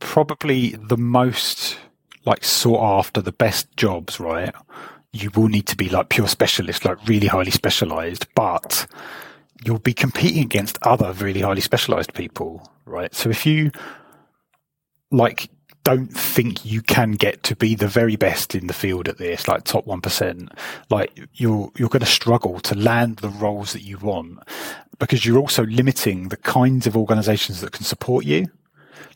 probably 0.00 0.76
the 0.88 0.96
most 0.96 1.78
like 2.24 2.44
sought 2.44 2.98
after, 2.98 3.20
the 3.20 3.32
best 3.32 3.74
jobs, 3.76 4.18
right? 4.18 4.54
You 5.12 5.30
will 5.34 5.48
need 5.48 5.66
to 5.68 5.76
be 5.76 5.88
like 5.88 6.08
pure 6.08 6.28
specialist, 6.28 6.84
like 6.84 7.06
really 7.06 7.28
highly 7.28 7.50
specialized, 7.50 8.26
but 8.34 8.86
you'll 9.64 9.78
be 9.78 9.94
competing 9.94 10.42
against 10.42 10.78
other 10.82 11.12
really 11.12 11.40
highly 11.40 11.60
specialized 11.60 12.14
people, 12.14 12.70
right? 12.84 13.14
So 13.14 13.30
if 13.30 13.46
you 13.46 13.70
like 15.10 15.48
don't 15.84 16.08
think 16.08 16.64
you 16.64 16.80
can 16.80 17.12
get 17.12 17.42
to 17.42 17.54
be 17.54 17.74
the 17.74 17.86
very 17.86 18.16
best 18.16 18.54
in 18.54 18.66
the 18.66 18.72
field 18.72 19.06
at 19.06 19.18
this, 19.18 19.46
like 19.46 19.64
top 19.64 19.84
1%, 19.84 20.48
like 20.90 21.12
you're, 21.34 21.70
you're 21.76 21.90
going 21.90 22.00
to 22.00 22.06
struggle 22.06 22.58
to 22.60 22.74
land 22.74 23.18
the 23.18 23.28
roles 23.28 23.74
that 23.74 23.82
you 23.82 23.98
want 23.98 24.38
because 24.98 25.26
you're 25.26 25.38
also 25.38 25.64
limiting 25.64 26.28
the 26.28 26.38
kinds 26.38 26.86
of 26.86 26.96
organizations 26.96 27.60
that 27.60 27.72
can 27.72 27.84
support 27.84 28.24
you. 28.24 28.46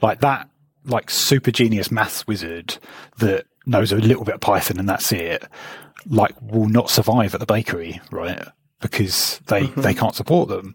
Like 0.03 0.21
that, 0.21 0.49
like 0.89 1.11
super 1.11 1.51
genius 1.51 1.91
maths 1.91 2.27
wizard 2.27 2.79
that 3.19 3.47
knows 3.67 3.93
a 3.93 3.97
little 3.97 4.25
bit 4.25 4.35
of 4.35 4.41
Python 4.41 4.79
and 4.79 4.89
that's 4.89 5.13
it, 5.13 5.45
like 6.07 6.35
will 6.43 6.69
not 6.69 6.91
survive 6.91 7.35
at 7.35 7.41
the 7.41 7.47
bakery, 7.47 8.01
right? 8.11 8.49
because 8.81 9.41
they, 9.47 9.63
mm-hmm. 9.63 9.81
they 9.81 9.95
can't 9.95 10.15
support 10.15 10.49
them. 10.49 10.75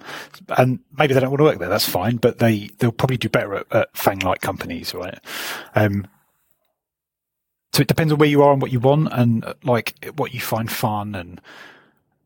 And 0.58 0.80
maybe 0.97 1.13
they 1.13 1.19
don't 1.19 1.30
want 1.30 1.39
to 1.39 1.45
work 1.45 1.60
there. 1.60 1.69
That's 1.69 1.88
fine, 1.88 2.17
but 2.17 2.39
they, 2.39 2.69
they'll 2.80 2.91
probably 2.91 3.17
do 3.17 3.30
better 3.30 3.56
at, 3.56 3.71
at 3.71 3.97
FANG 3.97 4.19
like 4.19 4.41
companies, 4.41 4.93
right? 4.93 5.19
Um, 5.76 6.08
so 7.71 7.82
it 7.82 7.88
depends 7.88 8.12
on 8.12 8.19
where 8.19 8.30
you 8.30 8.43
are 8.43 8.52
and 8.52 8.62
what 8.62 8.71
you 8.71 8.80
want 8.80 9.10
and 9.13 9.45
like 9.63 9.95
what 10.15 10.34
you 10.34 10.39
find 10.39 10.71
fun 10.71 11.15
and 11.15 11.41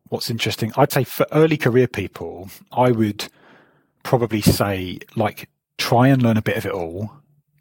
what's 0.08 0.30
interesting. 0.30 0.72
I'd 0.76 0.92
say 0.92 1.04
for 1.04 1.26
early 1.32 1.56
career 1.56 1.86
people, 1.86 2.50
I 2.72 2.90
would 2.90 3.28
probably 4.02 4.42
say 4.42 4.98
like 5.16 5.48
try 5.78 6.08
and 6.08 6.22
learn 6.22 6.36
a 6.36 6.42
bit 6.42 6.56
of 6.56 6.66
it 6.66 6.72
all 6.72 7.12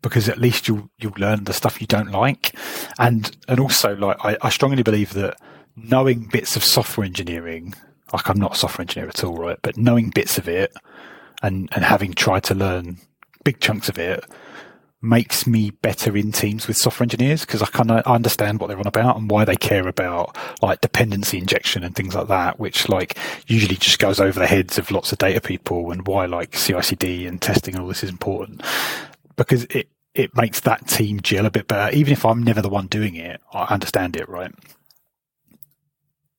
because 0.08 0.30
at 0.30 0.38
least 0.38 0.68
you'll, 0.68 0.90
you'll 0.98 1.14
learn 1.18 1.44
the 1.44 1.54
stuff 1.54 1.82
you 1.82 1.88
don't 1.88 2.12
like. 2.12 2.56
And, 3.00 3.36
and 3.48 3.60
also 3.60 3.96
like 3.96 4.18
I, 4.24 4.38
I 4.42 4.50
strongly 4.50 4.84
believe 4.84 5.14
that 5.14 5.38
knowing 5.76 6.28
bits 6.32 6.56
of 6.56 6.64
software 6.64 7.06
engineering 7.06 7.74
like 8.14 8.30
I'm 8.30 8.40
not 8.40 8.54
a 8.54 8.58
software 8.58 8.84
engineer 8.84 9.10
at 9.10 9.24
all, 9.24 9.36
right? 9.36 9.58
But 9.62 9.78
knowing 9.78 10.10
bits 10.10 10.38
of 10.38 10.48
it 10.48 10.74
and, 11.44 11.70
and 11.74 11.84
having 11.84 12.14
tried 12.14 12.44
to 12.46 12.56
learn 12.56 12.98
big 13.44 13.60
chunks 13.60 13.90
of 13.90 13.98
it 13.98 14.24
makes 15.00 15.46
me 15.46 15.70
better 15.70 16.18
in 16.18 16.32
teams 16.32 16.68
with 16.68 16.76
software 16.76 17.06
engineers 17.06 17.42
because 17.42 17.62
I 17.62 17.68
kind 17.68 17.92
of 17.92 18.04
understand 18.06 18.60
what 18.60 18.68
they're 18.68 18.80
on 18.80 18.88
about 18.88 19.18
and 19.18 19.30
why 19.30 19.46
they 19.46 19.56
care 19.56 19.88
about 19.88 20.36
like 20.62 20.82
dependency 20.82 21.38
injection 21.38 21.84
and 21.84 21.96
things 21.96 22.16
like 22.16 22.28
that, 22.30 22.60
which 22.60 22.90
like 22.90 23.18
usually 23.48 23.76
just 23.76 24.00
goes 24.00 24.20
over 24.20 24.40
the 24.40 24.48
heads 24.48 24.78
of 24.78 24.90
lots 24.90 25.12
of 25.12 25.20
data 25.20 25.40
people 25.40 25.92
and 25.92 26.08
why 26.08 26.26
like 26.26 26.52
CI/CD 26.54 27.28
and 27.28 27.42
testing 27.42 27.76
and 27.76 27.84
all 27.84 27.88
this 27.88 28.04
is 28.04 28.10
important 28.10 28.62
because 29.36 29.66
it 29.66 29.88
it 30.18 30.36
makes 30.36 30.62
that 30.62 30.88
team 30.88 31.22
gel 31.22 31.46
a 31.46 31.52
bit 31.52 31.68
better. 31.68 31.96
Even 31.96 32.12
if 32.12 32.26
I'm 32.26 32.42
never 32.42 32.62
the 32.62 32.70
one 32.70 32.88
doing 32.88 33.16
it, 33.16 33.40
I 33.54 33.66
understand 33.66 34.16
it, 34.16 34.28
right? 34.28 34.52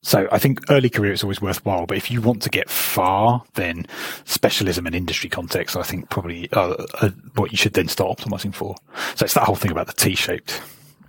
So 0.02 0.28
I 0.32 0.38
think 0.38 0.60
early 0.70 0.90
career 0.90 1.12
is 1.12 1.22
always 1.22 1.40
worthwhile, 1.40 1.86
but 1.86 1.96
if 1.96 2.10
you 2.10 2.20
want 2.20 2.42
to 2.42 2.48
get 2.48 2.70
far, 2.70 3.44
then 3.54 3.86
specialism 4.24 4.86
and 4.86 4.94
industry 4.94 5.28
context, 5.28 5.76
I 5.76 5.82
think 5.82 6.08
probably 6.08 6.50
are, 6.52 6.76
are 7.02 7.10
what 7.34 7.52
you 7.52 7.56
should 7.56 7.74
then 7.74 7.88
start 7.88 8.16
optimizing 8.16 8.54
for. 8.54 8.76
So 9.16 9.24
it's 9.24 9.34
that 9.34 9.44
whole 9.44 9.56
thing 9.56 9.70
about 9.70 9.86
the 9.86 9.92
T-shaped 9.92 10.60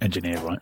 engineer, 0.01 0.37
right? 0.39 0.59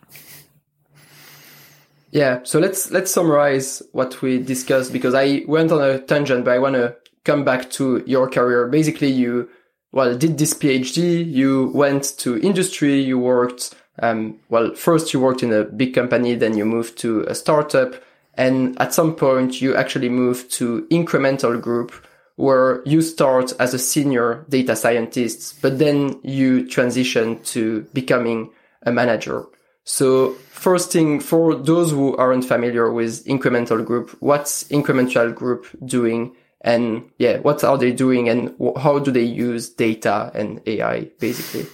Yeah. 2.10 2.40
So 2.44 2.58
let's 2.58 2.90
let's 2.90 3.10
summarize 3.10 3.82
what 3.92 4.22
we 4.22 4.38
discussed 4.38 4.92
because 4.94 5.14
I 5.14 5.44
went 5.46 5.70
on 5.72 5.82
a 5.82 5.98
tangent, 5.98 6.44
but 6.44 6.54
I 6.54 6.58
want 6.58 6.74
to 6.76 6.96
come 7.24 7.44
back 7.44 7.70
to 7.72 8.02
your 8.06 8.30
career. 8.30 8.66
Basically, 8.68 9.08
you 9.08 9.50
well 9.92 10.16
did 10.16 10.38
this 10.38 10.54
PhD. 10.54 11.30
You 11.30 11.70
went 11.74 12.16
to 12.18 12.38
industry. 12.38 13.00
You 13.00 13.18
worked. 13.18 13.74
Um, 14.00 14.38
well, 14.48 14.74
first 14.74 15.12
you 15.12 15.20
worked 15.20 15.42
in 15.42 15.52
a 15.52 15.64
big 15.64 15.94
company, 15.94 16.34
then 16.36 16.56
you 16.56 16.64
moved 16.64 16.98
to 16.98 17.22
a 17.22 17.34
startup, 17.34 18.00
and 18.34 18.80
at 18.80 18.94
some 18.94 19.16
point 19.16 19.60
you 19.60 19.74
actually 19.74 20.08
moved 20.08 20.52
to 20.52 20.86
Incremental 20.90 21.60
Group, 21.60 21.90
where 22.36 22.80
you 22.86 23.02
start 23.02 23.52
as 23.58 23.74
a 23.74 23.78
senior 23.78 24.46
data 24.48 24.76
scientist, 24.76 25.60
but 25.60 25.80
then 25.80 26.20
you 26.22 26.68
transition 26.68 27.42
to 27.42 27.82
becoming 27.92 28.50
a 28.82 28.92
manager. 28.92 29.44
So 29.82 30.34
first 30.50 30.92
thing 30.92 31.18
for 31.18 31.54
those 31.56 31.90
who 31.90 32.16
aren't 32.16 32.44
familiar 32.44 32.92
with 32.92 33.24
incremental 33.24 33.84
group, 33.84 34.16
what's 34.20 34.64
incremental 34.64 35.34
group 35.34 35.66
doing? 35.84 36.36
And 36.60 37.10
yeah, 37.18 37.38
what 37.38 37.62
are 37.62 37.78
they 37.78 37.92
doing 37.92 38.28
and 38.28 38.54
how 38.76 38.98
do 38.98 39.10
they 39.10 39.22
use 39.22 39.68
data 39.68 40.30
and 40.34 40.60
AI 40.66 41.04
basically? 41.18 41.66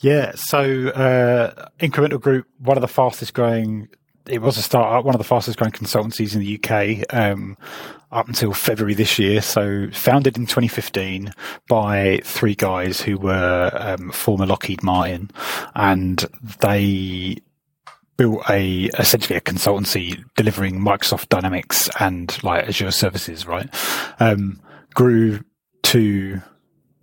Yeah. 0.00 0.32
So, 0.34 0.88
uh, 0.88 1.68
incremental 1.78 2.20
group, 2.20 2.46
one 2.58 2.76
of 2.76 2.80
the 2.80 2.88
fastest 2.88 3.34
growing 3.34 3.88
it 4.26 4.40
was 4.40 4.56
a 4.56 4.62
startup, 4.62 5.04
one 5.04 5.14
of 5.14 5.18
the 5.18 5.24
fastest 5.24 5.58
growing 5.58 5.72
consultancies 5.72 6.34
in 6.34 6.40
the 6.40 6.56
UK 6.56 7.04
um, 7.14 7.56
up 8.12 8.28
until 8.28 8.52
February 8.52 8.94
this 8.94 9.18
year. 9.18 9.42
So, 9.42 9.88
founded 9.92 10.36
in 10.36 10.46
2015 10.46 11.32
by 11.68 12.20
three 12.24 12.54
guys 12.54 13.00
who 13.00 13.18
were 13.18 13.70
um, 13.74 14.12
former 14.12 14.46
Lockheed 14.46 14.82
Martin, 14.82 15.30
and 15.74 16.24
they 16.60 17.38
built 18.16 18.42
a 18.48 18.84
essentially 18.98 19.36
a 19.36 19.40
consultancy 19.40 20.24
delivering 20.36 20.80
Microsoft 20.80 21.28
Dynamics 21.28 21.88
and 21.98 22.42
like 22.42 22.68
Azure 22.68 22.90
services, 22.90 23.46
right? 23.46 23.68
Um, 24.20 24.60
grew 24.94 25.40
to 25.84 26.42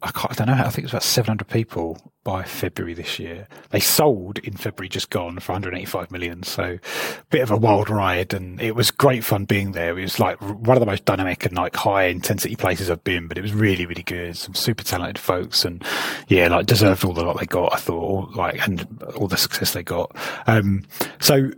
I, 0.01 0.12
I, 0.29 0.33
don't 0.33 0.47
know. 0.47 0.53
I 0.53 0.69
think 0.69 0.79
it 0.79 0.83
was 0.83 0.93
about 0.93 1.03
700 1.03 1.47
people 1.47 1.97
by 2.23 2.43
February 2.43 2.93
this 2.93 3.19
year. 3.19 3.47
They 3.71 3.79
sold 3.79 4.38
in 4.39 4.53
February, 4.53 4.89
just 4.89 5.09
gone 5.09 5.39
for 5.39 5.53
185 5.53 6.12
million. 6.12 6.43
So, 6.43 6.77
bit 7.29 7.41
of 7.41 7.51
a 7.51 7.57
wild 7.57 7.89
ride, 7.89 8.33
and 8.33 8.62
it 8.62 8.75
was 8.75 8.91
great 8.91 9.23
fun 9.23 9.45
being 9.45 9.73
there. 9.73 9.97
It 9.97 10.03
was 10.03 10.19
like 10.19 10.39
one 10.41 10.77
of 10.77 10.79
the 10.79 10.85
most 10.85 11.05
dynamic 11.05 11.45
and 11.45 11.55
like 11.55 11.75
high 11.75 12.03
intensity 12.03 12.55
places 12.55 12.89
I've 12.89 13.03
been, 13.03 13.27
but 13.27 13.38
it 13.38 13.41
was 13.41 13.53
really, 13.53 13.85
really 13.85 14.03
good. 14.03 14.38
Some 14.38 14.53
super 14.53 14.83
talented 14.83 15.19
folks, 15.19 15.65
and 15.65 15.83
yeah, 16.27 16.47
like 16.47 16.65
deserved 16.65 17.03
all 17.03 17.13
the 17.13 17.23
lot 17.23 17.39
they 17.39 17.45
got. 17.45 17.73
I 17.73 17.77
thought, 17.77 18.35
like, 18.35 18.65
and 18.67 19.03
all 19.15 19.27
the 19.27 19.38
success 19.38 19.73
they 19.73 19.83
got. 19.83 20.15
Um, 20.47 20.85
so 21.19 21.51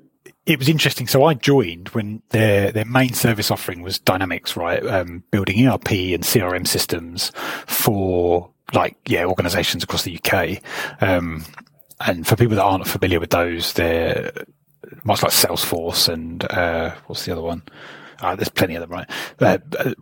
it 0.46 0.58
was 0.58 0.70
interesting. 0.70 1.08
So 1.08 1.24
I 1.24 1.34
joined 1.34 1.90
when 1.90 2.22
their 2.30 2.72
their 2.72 2.86
main 2.86 3.14
service 3.14 3.52
offering 3.52 3.82
was 3.82 4.00
Dynamics, 4.00 4.58
right? 4.58 4.86
Um, 4.86 5.24
building 5.32 5.68
ERP 5.68 5.92
and 5.92 6.24
CRM 6.24 6.68
systems 6.68 7.32
for 7.68 8.50
like 8.74 8.98
yeah 9.08 9.26
organisations 9.26 9.84
across 9.84 10.04
the 10.04 10.20
UK. 10.20 10.62
Um, 11.02 11.46
and 12.00 12.26
for 12.26 12.36
people 12.36 12.56
that 12.56 12.64
aren't 12.64 12.88
familiar 12.88 13.20
with 13.20 13.30
those, 13.30 13.74
they're 13.74 14.32
much 15.04 15.22
like 15.22 15.32
Salesforce 15.32 16.12
and 16.12 16.44
uh, 16.46 16.96
what's 17.06 17.26
the 17.26 17.32
other 17.32 17.42
one? 17.42 17.62
Uh, 18.20 18.36
there's 18.36 18.50
plenty 18.50 18.76
of 18.76 18.82
them, 18.82 18.92
right? 18.92 19.10
Uh, 19.40 19.60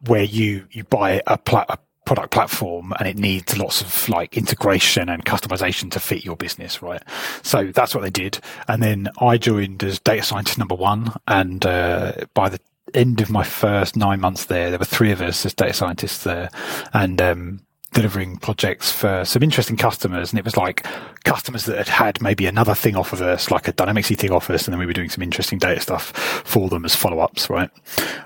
where 0.08 0.24
you 0.24 0.66
you 0.72 0.84
buy 0.86 1.22
a, 1.28 1.38
pla- 1.38 1.66
a 1.70 1.78
product 2.10 2.32
platform 2.32 2.92
and 2.98 3.08
it 3.08 3.20
needs 3.20 3.56
lots 3.56 3.82
of 3.82 4.10
like 4.10 4.36
integration 4.36 5.10
and 5.10 5.24
customization 5.26 5.92
to 5.92 6.00
fit 6.00 6.26
your 6.26 6.36
business, 6.36 6.82
right? 6.82 7.04
So 7.44 7.68
that's 7.68 7.94
what 7.94 8.02
they 8.02 8.10
did. 8.10 8.40
And 8.68 8.82
then 8.82 9.10
I 9.22 9.38
joined 9.38 9.84
as 9.84 10.00
data 10.00 10.24
scientist 10.24 10.58
number 10.58 10.74
one. 10.74 11.14
And 11.28 11.64
uh, 11.64 12.14
by 12.34 12.50
the 12.50 12.60
end 12.96 13.22
of 13.22 13.30
my 13.30 13.44
first 13.44 13.96
nine 13.96 14.20
months 14.22 14.46
there, 14.46 14.72
there 14.72 14.80
were 14.80 14.86
three 14.86 15.12
of 15.12 15.22
us 15.22 15.46
as 15.46 15.54
data 15.54 15.74
scientists 15.74 16.24
there. 16.24 16.50
And 16.94 17.22
um, 17.22 17.60
delivering 17.92 18.38
projects 18.38 18.92
for 18.92 19.26
some 19.26 19.42
interesting 19.42 19.78
customers. 19.78 20.32
And 20.32 20.40
it 20.40 20.46
was 20.46 20.58
like 20.58 20.86
customers 21.24 21.66
that 21.66 21.78
had 21.78 21.88
had 21.88 22.22
maybe 22.22 22.46
another 22.46 22.76
thing 22.76 22.96
off 22.96 23.14
of 23.14 23.22
us, 23.22 23.50
like 23.52 23.68
a 23.68 23.74
Dynamicsy 23.74 24.18
thing 24.18 24.32
off 24.32 24.50
us. 24.50 24.66
And 24.66 24.74
then 24.74 24.80
we 24.80 24.86
were 24.86 24.94
doing 24.94 25.10
some 25.10 25.24
interesting 25.24 25.58
data 25.58 25.82
stuff 25.82 26.12
for 26.46 26.70
them 26.70 26.86
as 26.86 26.96
follow 26.96 27.20
ups, 27.20 27.50
right? 27.50 27.70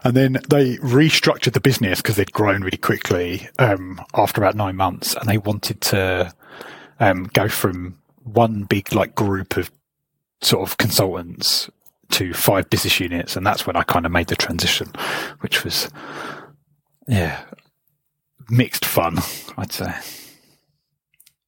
And 0.03 0.15
then 0.15 0.33
they 0.49 0.77
restructured 0.77 1.53
the 1.53 1.61
business 1.61 2.01
because 2.01 2.17
they'd 2.17 2.33
grown 2.33 2.61
really 2.61 2.77
quickly, 2.77 3.49
um, 3.59 4.01
after 4.13 4.41
about 4.41 4.55
nine 4.55 4.75
months 4.75 5.15
and 5.15 5.27
they 5.29 5.37
wanted 5.37 5.81
to, 5.81 6.33
um, 6.99 7.29
go 7.33 7.47
from 7.47 7.97
one 8.23 8.63
big 8.63 8.93
like 8.93 9.15
group 9.15 9.57
of 9.57 9.71
sort 10.41 10.67
of 10.67 10.77
consultants 10.77 11.69
to 12.11 12.33
five 12.33 12.69
business 12.69 12.99
units. 12.99 13.35
And 13.35 13.45
that's 13.45 13.65
when 13.65 13.75
I 13.75 13.83
kind 13.83 14.05
of 14.05 14.11
made 14.11 14.27
the 14.27 14.35
transition, 14.35 14.91
which 15.39 15.63
was, 15.63 15.89
yeah, 17.07 17.43
mixed 18.53 18.85
fun, 18.85 19.17
I'd 19.57 19.71
say. 19.71 19.93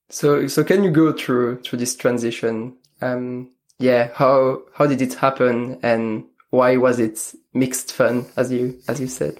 So, 0.08 0.46
so 0.46 0.64
can 0.64 0.82
you 0.84 0.90
go 0.90 1.12
through 1.12 1.62
through 1.62 1.78
this 1.78 1.96
transition? 1.96 2.76
Um, 3.00 3.50
yeah, 3.78 4.10
how 4.14 4.62
how 4.74 4.86
did 4.86 5.02
it 5.02 5.14
happen, 5.14 5.78
and 5.82 6.24
why 6.50 6.76
was 6.76 6.98
it 6.98 7.34
mixed 7.52 7.92
fun, 7.92 8.26
as 8.36 8.52
you 8.52 8.78
as 8.88 9.00
you 9.00 9.08
said? 9.08 9.38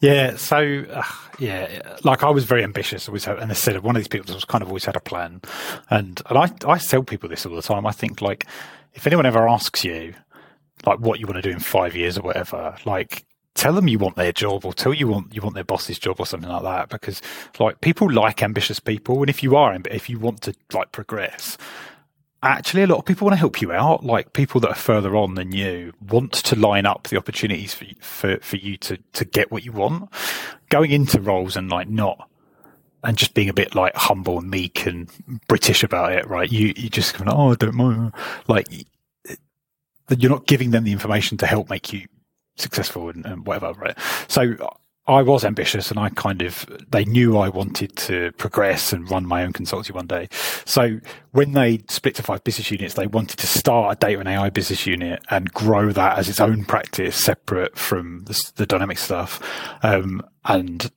Yeah, 0.00 0.36
so 0.36 0.84
uh, 0.90 1.02
yeah, 1.38 1.96
like 2.04 2.22
I 2.22 2.30
was 2.30 2.44
very 2.44 2.64
ambitious. 2.64 3.08
Always, 3.08 3.24
had, 3.24 3.38
and 3.38 3.50
I 3.50 3.54
said 3.54 3.82
one 3.82 3.96
of 3.96 4.00
these 4.00 4.08
people 4.08 4.34
was 4.34 4.44
kind 4.44 4.62
of 4.62 4.68
always 4.68 4.84
had 4.84 4.96
a 4.96 5.00
plan, 5.00 5.42
and 5.90 6.22
and 6.26 6.38
I 6.38 6.50
I 6.66 6.78
tell 6.78 7.02
people 7.02 7.28
this 7.28 7.44
all 7.44 7.54
the 7.54 7.62
time. 7.62 7.86
I 7.86 7.92
think 7.92 8.22
like 8.22 8.46
if 8.94 9.06
anyone 9.06 9.26
ever 9.26 9.48
asks 9.48 9.84
you 9.84 10.14
like 10.86 11.00
what 11.00 11.20
you 11.20 11.26
want 11.26 11.36
to 11.36 11.42
do 11.42 11.50
in 11.50 11.60
five 11.60 11.94
years 11.94 12.16
or 12.16 12.22
whatever, 12.22 12.76
like 12.86 13.26
tell 13.56 13.72
them 13.72 13.88
you 13.88 13.98
want 13.98 14.16
their 14.16 14.32
job 14.32 14.64
or 14.64 14.72
tell 14.72 14.94
you 14.94 15.08
want 15.08 15.34
you 15.34 15.42
want 15.42 15.54
their 15.54 15.64
boss's 15.64 15.98
job 15.98 16.16
or 16.20 16.26
something 16.26 16.48
like 16.48 16.62
that 16.62 16.88
because 16.88 17.20
like 17.58 17.80
people 17.80 18.10
like 18.10 18.42
ambitious 18.42 18.78
people 18.78 19.20
and 19.20 19.30
if 19.30 19.42
you 19.42 19.56
are 19.56 19.76
if 19.90 20.08
you 20.08 20.18
want 20.18 20.40
to 20.42 20.54
like 20.72 20.92
progress 20.92 21.56
actually 22.42 22.82
a 22.82 22.86
lot 22.86 22.98
of 22.98 23.04
people 23.04 23.24
want 23.24 23.32
to 23.32 23.38
help 23.38 23.60
you 23.60 23.72
out 23.72 24.04
like 24.04 24.32
people 24.32 24.60
that 24.60 24.68
are 24.68 24.74
further 24.74 25.16
on 25.16 25.34
than 25.34 25.52
you 25.52 25.92
want 26.08 26.32
to 26.32 26.54
line 26.54 26.86
up 26.86 27.08
the 27.08 27.16
opportunities 27.16 27.74
for 27.74 27.86
for, 28.00 28.38
for 28.40 28.56
you 28.56 28.76
to 28.76 28.98
to 29.12 29.24
get 29.24 29.50
what 29.50 29.64
you 29.64 29.72
want 29.72 30.08
going 30.68 30.92
into 30.92 31.20
roles 31.20 31.56
and 31.56 31.70
like 31.70 31.88
not 31.88 32.28
and 33.06 33.16
just 33.16 33.34
being 33.34 33.48
a 33.48 33.54
bit 33.54 33.74
like 33.74 33.94
humble 33.94 34.38
and 34.38 34.50
meek 34.50 34.84
and 34.84 35.08
British 35.46 35.84
about 35.84 36.12
it, 36.12 36.26
right? 36.26 36.50
You 36.50 36.72
you 36.76 36.90
just 36.90 37.14
kind 37.14 37.30
of 37.30 37.38
oh 37.38 37.52
I 37.52 37.54
don't 37.54 37.74
mind, 37.74 38.12
like 38.48 38.66
you're 40.18 40.30
not 40.30 40.46
giving 40.46 40.70
them 40.72 40.84
the 40.84 40.92
information 40.92 41.38
to 41.38 41.46
help 41.46 41.70
make 41.70 41.92
you 41.92 42.06
successful 42.56 43.08
and, 43.08 43.24
and 43.24 43.46
whatever, 43.46 43.72
right? 43.72 43.96
So 44.28 44.56
I 45.08 45.22
was 45.22 45.44
ambitious 45.44 45.90
and 45.90 46.00
I 46.00 46.08
kind 46.08 46.42
of, 46.42 46.66
they 46.90 47.04
knew 47.04 47.38
I 47.38 47.48
wanted 47.48 47.94
to 47.96 48.32
progress 48.32 48.92
and 48.92 49.08
run 49.08 49.24
my 49.24 49.44
own 49.44 49.52
consultancy 49.52 49.92
one 49.92 50.08
day. 50.08 50.28
So 50.64 50.98
when 51.30 51.52
they 51.52 51.84
split 51.88 52.16
to 52.16 52.24
five 52.24 52.42
business 52.42 52.70
units, 52.72 52.94
they 52.94 53.06
wanted 53.06 53.38
to 53.38 53.46
start 53.46 53.96
a 53.96 53.98
data 53.98 54.18
and 54.18 54.28
AI 54.28 54.50
business 54.50 54.84
unit 54.84 55.22
and 55.30 55.52
grow 55.52 55.92
that 55.92 56.18
as 56.18 56.28
its 56.28 56.40
own 56.40 56.64
practice 56.64 57.14
separate 57.14 57.78
from 57.78 58.24
the, 58.24 58.52
the 58.56 58.66
dynamic 58.66 58.98
stuff. 58.98 59.40
Um, 59.84 60.26
and 60.44 60.90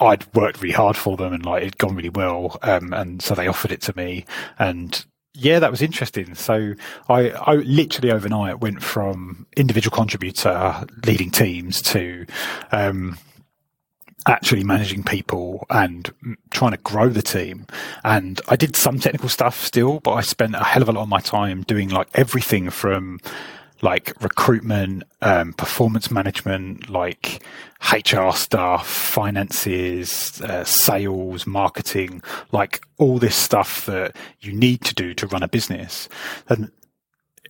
I'd 0.00 0.32
worked 0.32 0.62
really 0.62 0.74
hard 0.74 0.96
for 0.96 1.16
them 1.16 1.32
and 1.32 1.44
like 1.44 1.62
it'd 1.62 1.78
gone 1.78 1.96
really 1.96 2.08
well. 2.08 2.56
Um, 2.62 2.92
and 2.92 3.20
so 3.20 3.34
they 3.34 3.48
offered 3.48 3.72
it 3.72 3.80
to 3.82 3.96
me 3.96 4.26
and 4.60 5.04
yeah, 5.34 5.58
that 5.60 5.70
was 5.70 5.82
interesting. 5.82 6.34
So 6.34 6.74
I, 7.08 7.30
I 7.30 7.54
literally 7.54 8.10
overnight 8.10 8.60
went 8.60 8.82
from 8.82 9.46
individual 9.56 9.94
contributor 9.94 10.84
leading 11.06 11.30
teams 11.30 11.80
to 11.82 12.26
um, 12.72 13.16
actually 14.26 14.64
managing 14.64 15.02
people 15.02 15.66
and 15.70 16.12
trying 16.50 16.72
to 16.72 16.78
grow 16.78 17.08
the 17.08 17.22
team. 17.22 17.66
And 18.04 18.40
I 18.48 18.56
did 18.56 18.76
some 18.76 18.98
technical 18.98 19.28
stuff 19.28 19.62
still, 19.64 20.00
but 20.00 20.12
I 20.12 20.20
spent 20.20 20.54
a 20.54 20.64
hell 20.64 20.82
of 20.82 20.88
a 20.88 20.92
lot 20.92 21.02
of 21.02 21.08
my 21.08 21.20
time 21.20 21.62
doing 21.62 21.88
like 21.88 22.08
everything 22.14 22.70
from 22.70 23.20
like 23.82 24.12
recruitment, 24.22 25.04
um, 25.22 25.52
performance 25.54 26.10
management, 26.10 26.90
like 26.90 27.42
HR 27.92 28.30
stuff, 28.32 28.86
finances, 28.88 30.40
uh, 30.42 30.64
sales, 30.64 31.46
marketing, 31.46 32.22
like 32.52 32.84
all 32.98 33.18
this 33.18 33.36
stuff 33.36 33.86
that 33.86 34.16
you 34.40 34.52
need 34.52 34.82
to 34.82 34.94
do 34.94 35.14
to 35.14 35.26
run 35.26 35.42
a 35.42 35.48
business. 35.48 36.08
And 36.48 36.70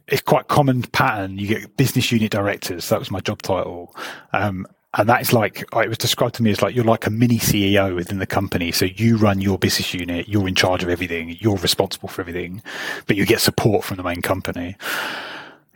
it's 0.06 0.22
quite 0.22 0.48
common 0.48 0.82
pattern. 0.82 1.38
You 1.38 1.46
get 1.46 1.76
business 1.76 2.10
unit 2.12 2.30
directors. 2.30 2.88
That 2.88 2.98
was 2.98 3.10
my 3.10 3.20
job 3.20 3.42
title. 3.42 3.94
Um, 4.32 4.66
and 4.94 5.08
that 5.08 5.20
is 5.20 5.32
like 5.32 5.62
it 5.72 5.88
was 5.88 5.98
described 5.98 6.34
to 6.36 6.42
me 6.42 6.50
as 6.50 6.62
like 6.62 6.74
you're 6.74 6.84
like 6.84 7.06
a 7.06 7.10
mini 7.10 7.38
CEO 7.38 7.94
within 7.94 8.18
the 8.18 8.26
company. 8.26 8.72
So 8.72 8.86
you 8.86 9.16
run 9.16 9.40
your 9.40 9.56
business 9.56 9.94
unit, 9.94 10.28
you're 10.28 10.48
in 10.48 10.56
charge 10.56 10.82
of 10.82 10.88
everything, 10.88 11.36
you're 11.38 11.56
responsible 11.58 12.08
for 12.08 12.20
everything, 12.22 12.60
but 13.06 13.16
you 13.16 13.24
get 13.24 13.40
support 13.40 13.84
from 13.84 13.98
the 13.98 14.02
main 14.02 14.20
company. 14.20 14.76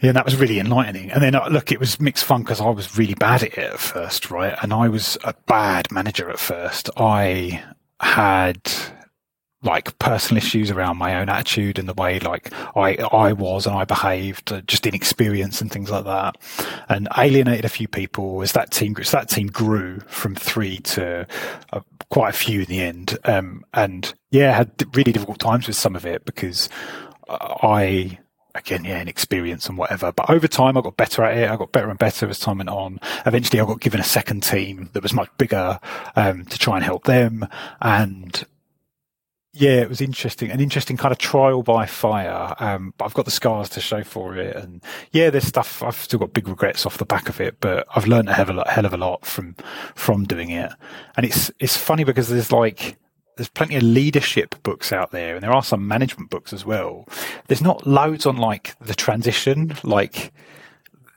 Yeah, 0.04 0.10
and 0.10 0.16
that 0.18 0.26
was 0.26 0.36
really 0.36 0.58
enlightening. 0.58 1.10
And 1.10 1.22
then, 1.22 1.34
uh, 1.34 1.48
look, 1.48 1.72
it 1.72 1.80
was 1.80 1.98
mixed 1.98 2.26
fun 2.26 2.42
because 2.42 2.60
I 2.60 2.68
was 2.68 2.98
really 2.98 3.14
bad 3.14 3.42
at 3.42 3.54
it 3.54 3.58
at 3.58 3.80
first, 3.80 4.30
right? 4.30 4.54
And 4.60 4.70
I 4.70 4.86
was 4.86 5.16
a 5.24 5.32
bad 5.46 5.90
manager 5.90 6.28
at 6.28 6.38
first. 6.38 6.90
I 6.98 7.64
had 8.00 8.60
like 9.62 9.98
personal 9.98 10.36
issues 10.36 10.70
around 10.70 10.98
my 10.98 11.18
own 11.18 11.30
attitude 11.30 11.78
and 11.78 11.88
the 11.88 11.94
way 11.94 12.20
like 12.20 12.52
I 12.76 12.96
I 12.96 13.32
was 13.32 13.66
and 13.66 13.74
I 13.74 13.86
behaved, 13.86 14.52
uh, 14.52 14.60
just 14.66 14.86
inexperience 14.86 15.62
and 15.62 15.72
things 15.72 15.88
like 15.88 16.04
that, 16.04 16.36
and 16.90 17.08
alienated 17.16 17.64
a 17.64 17.70
few 17.70 17.88
people 17.88 18.42
as 18.42 18.52
that 18.52 18.72
team 18.72 18.94
as 19.00 19.10
that 19.12 19.30
team 19.30 19.46
grew 19.46 20.00
from 20.00 20.34
three 20.34 20.80
to 20.80 21.26
uh, 21.72 21.80
quite 22.10 22.28
a 22.34 22.36
few 22.36 22.60
in 22.60 22.66
the 22.66 22.82
end. 22.82 23.16
Um, 23.24 23.64
and 23.72 24.12
yeah, 24.30 24.52
had 24.52 24.70
really 24.94 25.12
difficult 25.12 25.38
times 25.38 25.66
with 25.66 25.76
some 25.76 25.96
of 25.96 26.04
it 26.04 26.26
because 26.26 26.68
I 27.26 28.18
again, 28.54 28.84
yeah, 28.84 29.00
inexperience 29.00 29.68
and 29.68 29.76
whatever. 29.76 30.12
But 30.12 30.30
over 30.30 30.48
time, 30.48 30.76
I 30.76 30.80
got 30.80 30.96
better 30.96 31.24
at 31.24 31.36
it. 31.36 31.50
I 31.50 31.56
got 31.56 31.72
better 31.72 31.90
and 31.90 31.98
better 31.98 32.28
as 32.28 32.38
time 32.38 32.58
went 32.58 32.70
on. 32.70 33.00
Eventually, 33.26 33.60
I 33.60 33.66
got 33.66 33.80
given 33.80 34.00
a 34.00 34.04
second 34.04 34.42
team 34.42 34.90
that 34.92 35.02
was 35.02 35.12
much 35.12 35.30
bigger 35.38 35.80
um, 36.16 36.44
to 36.46 36.58
try 36.58 36.76
and 36.76 36.84
help 36.84 37.04
them. 37.04 37.46
And 37.80 38.44
yeah, 39.56 39.80
it 39.80 39.88
was 39.88 40.00
interesting, 40.00 40.50
an 40.50 40.60
interesting 40.60 40.96
kind 40.96 41.12
of 41.12 41.18
trial 41.18 41.62
by 41.62 41.86
fire. 41.86 42.54
Um, 42.58 42.92
but 42.98 43.04
I've 43.04 43.14
got 43.14 43.24
the 43.24 43.30
scars 43.30 43.68
to 43.70 43.80
show 43.80 44.02
for 44.02 44.36
it, 44.36 44.56
and 44.56 44.82
yeah, 45.12 45.30
there's 45.30 45.46
stuff 45.46 45.82
I've 45.82 45.96
still 45.96 46.18
got 46.18 46.32
big 46.32 46.48
regrets 46.48 46.84
off 46.84 46.98
the 46.98 47.04
back 47.04 47.28
of 47.28 47.40
it, 47.40 47.60
but 47.60 47.86
I've 47.94 48.08
learned 48.08 48.28
a 48.28 48.34
hell 48.34 48.44
of 48.44 48.50
a 48.50 48.52
lot, 48.54 48.68
hell 48.68 48.86
of 48.86 48.92
a 48.92 48.96
lot 48.96 49.24
from 49.24 49.54
from 49.94 50.24
doing 50.24 50.50
it. 50.50 50.72
And 51.16 51.24
it's 51.24 51.52
it's 51.60 51.76
funny 51.76 52.02
because 52.02 52.28
there's 52.28 52.50
like 52.50 52.96
there's 53.36 53.48
plenty 53.48 53.76
of 53.76 53.82
leadership 53.82 54.54
books 54.62 54.92
out 54.92 55.10
there, 55.10 55.34
and 55.34 55.42
there 55.42 55.52
are 55.52 55.62
some 55.62 55.88
management 55.88 56.30
books 56.30 56.52
as 56.52 56.64
well. 56.64 57.06
There's 57.48 57.62
not 57.62 57.86
loads 57.86 58.26
on 58.26 58.36
like 58.36 58.76
the 58.80 58.94
transition, 58.94 59.76
like 59.82 60.32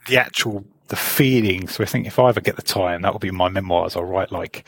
the 0.07 0.17
actual 0.17 0.65
the 0.87 0.95
feeling. 0.95 1.67
So 1.67 1.83
I 1.83 1.87
think 1.87 2.07
if 2.07 2.17
I 2.19 2.29
ever 2.29 2.41
get 2.41 2.55
the 2.55 2.61
time, 2.61 3.01
that 3.01 3.11
will 3.11 3.19
be 3.19 3.31
my 3.31 3.49
memoirs. 3.49 3.95
I'll 3.95 4.03
write 4.03 4.31
like 4.31 4.67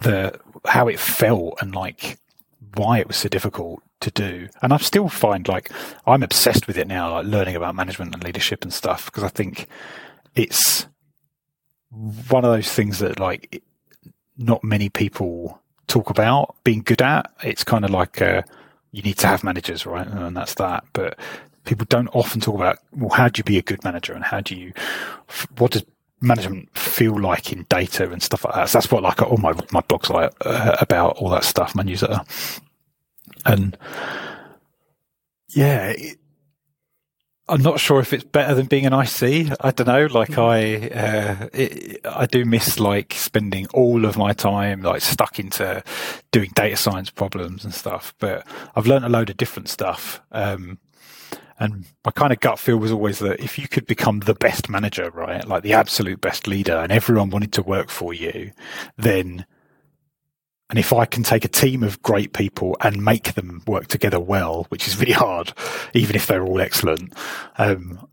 the 0.00 0.38
how 0.64 0.88
it 0.88 1.00
felt 1.00 1.58
and 1.60 1.74
like 1.74 2.18
why 2.74 2.98
it 2.98 3.08
was 3.08 3.16
so 3.16 3.28
difficult 3.28 3.82
to 4.00 4.10
do. 4.10 4.48
And 4.62 4.72
I 4.72 4.76
still 4.78 5.08
find 5.08 5.46
like 5.48 5.70
I'm 6.06 6.22
obsessed 6.22 6.66
with 6.66 6.78
it 6.78 6.86
now, 6.86 7.12
like 7.12 7.26
learning 7.26 7.56
about 7.56 7.74
management 7.74 8.14
and 8.14 8.24
leadership 8.24 8.62
and 8.62 8.72
stuff, 8.72 9.06
because 9.06 9.24
I 9.24 9.28
think 9.28 9.66
it's 10.34 10.86
one 11.90 12.44
of 12.44 12.50
those 12.50 12.72
things 12.72 13.00
that 13.00 13.20
like 13.20 13.62
not 14.38 14.64
many 14.64 14.88
people 14.88 15.60
talk 15.92 16.08
about 16.08 16.56
being 16.64 16.82
good 16.82 17.02
at. 17.02 17.30
It's 17.42 17.64
kind 17.64 17.84
of 17.84 17.90
like 17.90 18.22
uh, 18.22 18.42
you 18.92 19.02
need 19.02 19.18
to 19.18 19.26
have 19.26 19.44
managers, 19.44 19.84
right? 19.84 20.06
And 20.06 20.36
that's 20.36 20.54
that. 20.54 20.84
But 20.94 21.18
people 21.64 21.86
don't 21.88 22.08
often 22.08 22.40
talk 22.40 22.54
about 22.54 22.78
well, 22.92 23.10
how 23.10 23.28
do 23.28 23.40
you 23.40 23.44
be 23.44 23.58
a 23.58 23.62
good 23.62 23.84
manager 23.84 24.14
and 24.14 24.24
how 24.24 24.40
do 24.40 24.56
you 24.56 24.72
what 25.58 25.72
does 25.72 25.84
management 26.20 26.76
feel 26.78 27.20
like 27.20 27.52
in 27.52 27.66
data 27.68 28.10
and 28.10 28.22
stuff 28.22 28.44
like 28.44 28.54
that. 28.54 28.68
So 28.68 28.78
that's 28.78 28.90
what 28.90 29.02
like 29.02 29.20
all 29.20 29.36
my 29.36 29.52
my 29.70 29.82
blogs 29.82 30.08
like 30.08 30.32
uh, 30.46 30.76
about 30.80 31.16
all 31.18 31.28
that 31.30 31.44
stuff, 31.44 31.74
my 31.74 31.82
newsletter, 31.82 32.20
and 33.44 33.76
yeah. 35.48 35.90
It, 35.90 36.18
I'm 37.52 37.60
not 37.60 37.78
sure 37.78 38.00
if 38.00 38.14
it's 38.14 38.24
better 38.24 38.54
than 38.54 38.64
being 38.64 38.86
an 38.86 38.94
IC. 38.94 39.54
I 39.60 39.72
don't 39.72 39.86
know. 39.86 40.06
Like 40.06 40.38
I, 40.38 40.88
uh, 40.88 41.48
it, 41.52 42.00
I 42.02 42.24
do 42.24 42.46
miss 42.46 42.80
like 42.80 43.12
spending 43.12 43.66
all 43.74 44.06
of 44.06 44.16
my 44.16 44.32
time 44.32 44.80
like 44.80 45.02
stuck 45.02 45.38
into 45.38 45.84
doing 46.30 46.48
data 46.54 46.76
science 46.76 47.10
problems 47.10 47.62
and 47.62 47.74
stuff. 47.74 48.14
But 48.18 48.46
I've 48.74 48.86
learned 48.86 49.04
a 49.04 49.10
load 49.10 49.28
of 49.28 49.36
different 49.36 49.68
stuff. 49.68 50.22
Um, 50.32 50.78
and 51.58 51.84
my 52.06 52.10
kind 52.12 52.32
of 52.32 52.40
gut 52.40 52.58
feel 52.58 52.78
was 52.78 52.90
always 52.90 53.18
that 53.18 53.38
if 53.38 53.58
you 53.58 53.68
could 53.68 53.86
become 53.86 54.20
the 54.20 54.32
best 54.32 54.70
manager, 54.70 55.10
right, 55.10 55.46
like 55.46 55.62
the 55.62 55.74
absolute 55.74 56.22
best 56.22 56.46
leader, 56.46 56.76
and 56.76 56.90
everyone 56.90 57.28
wanted 57.28 57.52
to 57.52 57.62
work 57.62 57.90
for 57.90 58.14
you, 58.14 58.52
then, 58.96 59.44
and 60.72 60.78
if 60.78 60.90
I 60.90 61.04
can 61.04 61.22
take 61.22 61.44
a 61.44 61.48
team 61.48 61.82
of 61.82 62.00
great 62.00 62.32
people 62.32 62.78
and 62.80 63.04
make 63.04 63.34
them 63.34 63.60
work 63.66 63.88
together 63.88 64.18
well, 64.18 64.64
which 64.70 64.88
is 64.88 64.98
really 64.98 65.12
hard, 65.26 65.52
even 65.92 66.16
if 66.16 66.26
they're 66.26 66.46
all 66.46 66.62
excellent, 66.62 67.12
um, 67.58 68.08